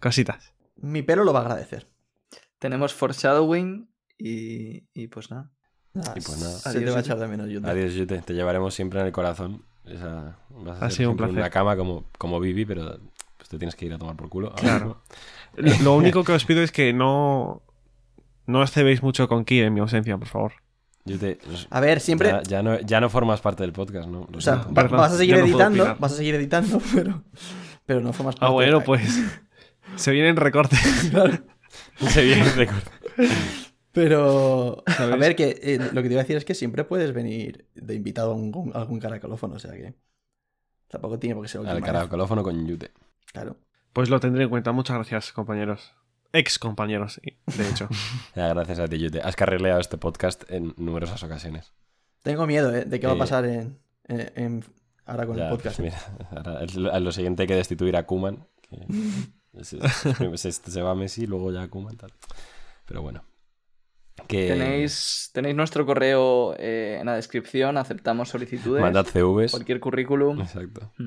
[0.00, 0.52] cositas.
[0.76, 1.88] mi pelo lo va a agradecer.
[2.58, 5.50] Tenemos foreshadowing y, y pues nada.
[5.94, 6.52] Nada, Y pues nada.
[6.58, 7.68] Se Adiós, te va a echar de menos, Yute.
[7.68, 8.22] adiós, Yute.
[8.22, 9.62] Te llevaremos siempre en el corazón.
[9.84, 11.36] Esa, vas a Ha sido un placer.
[11.36, 12.98] una cama como, como Vivi, pero
[13.36, 14.52] pues te tienes que ir a tomar por culo.
[14.54, 15.02] Claro.
[15.56, 15.84] mismo.
[15.84, 17.62] Lo único que os pido es que no,
[18.46, 20.52] no os cebéis mucho con Ki en mi ausencia, por favor.
[21.04, 22.30] Nos- A ver, siempre.
[22.30, 24.28] ya, ya no, ya no formas parte del podcast, ¿no?
[24.34, 27.24] O sea, va- vas a seguir no editando, vas a seguir editando, pero,
[27.84, 28.46] pero no formas parte.
[28.46, 29.20] Ah, bueno, pues
[29.96, 30.78] se vienen recortes.
[32.08, 32.68] Se viene de
[33.92, 37.12] Pero, a ver, que eh, lo que te iba a decir es que siempre puedes
[37.12, 39.94] venir de invitado a un- a algún caracolófono, o sea que
[40.88, 41.92] tampoco tiene por qué ser Al última vez.
[41.92, 42.90] caracolófono con Yute.
[43.32, 43.56] Claro.
[43.92, 44.72] Pues lo tendré en cuenta.
[44.72, 45.92] Muchas gracias, compañeros.
[46.32, 47.20] Ex compañeros,
[47.56, 47.88] de hecho.
[48.34, 49.20] Ya, gracias a ti, Yute.
[49.20, 51.74] Has carrileado este podcast en numerosas ocasiones.
[52.22, 52.86] Tengo miedo ¿eh?
[52.86, 53.78] de qué va a Eh, pasar en,
[54.08, 54.64] en- en-
[55.04, 55.78] ahora con Ya, el podcast.
[55.78, 58.46] pues mira, ahora es lo, a lo siguiente hay que destituir a Kuman.
[59.60, 59.78] se,
[60.38, 62.12] se- se va Messi, luego ya Kuman tal.
[62.86, 63.22] Pero bueno.
[64.28, 68.82] Que Tenéis, tenéis nuestro correo eh, en la descripción, aceptamos solicitudes.
[68.82, 69.52] mandad CVs.
[69.52, 70.40] Cualquier currículum.
[70.40, 70.92] Exacto.
[70.98, 71.04] Mm.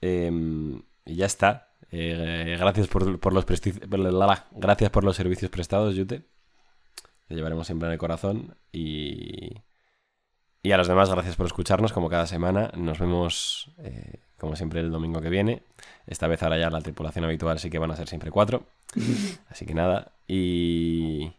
[0.00, 1.68] Em, y ya está.
[1.90, 6.22] Eh, gracias por, por los gracias por los servicios prestados, Yute.
[7.28, 8.56] Te llevaremos siempre en el corazón.
[8.72, 9.62] Y,
[10.62, 12.70] y a los demás, gracias por escucharnos como cada semana.
[12.76, 15.62] Nos vemos, eh, como siempre, el domingo que viene.
[16.06, 18.64] Esta vez ahora ya la tripulación habitual sí que van a ser siempre cuatro.
[19.48, 20.12] Así que nada.
[20.26, 21.32] Y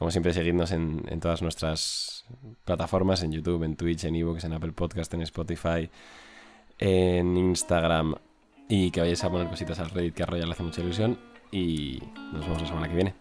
[0.00, 2.24] como siempre, seguidnos en, en todas nuestras
[2.64, 5.90] plataformas, en YouTube, en Twitch, en Evox, en Apple Podcast, en Spotify,
[6.78, 8.14] en Instagram
[8.66, 11.18] y que vayáis a poner cositas al Reddit que a Royal le hace mucha ilusión
[11.52, 12.02] y
[12.32, 13.14] nos vemos la semana que viene.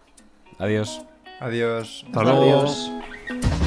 [0.58, 1.02] Adiós.
[1.42, 2.06] Adiós.
[2.08, 2.44] Hasta luego.
[2.44, 3.59] Adiós.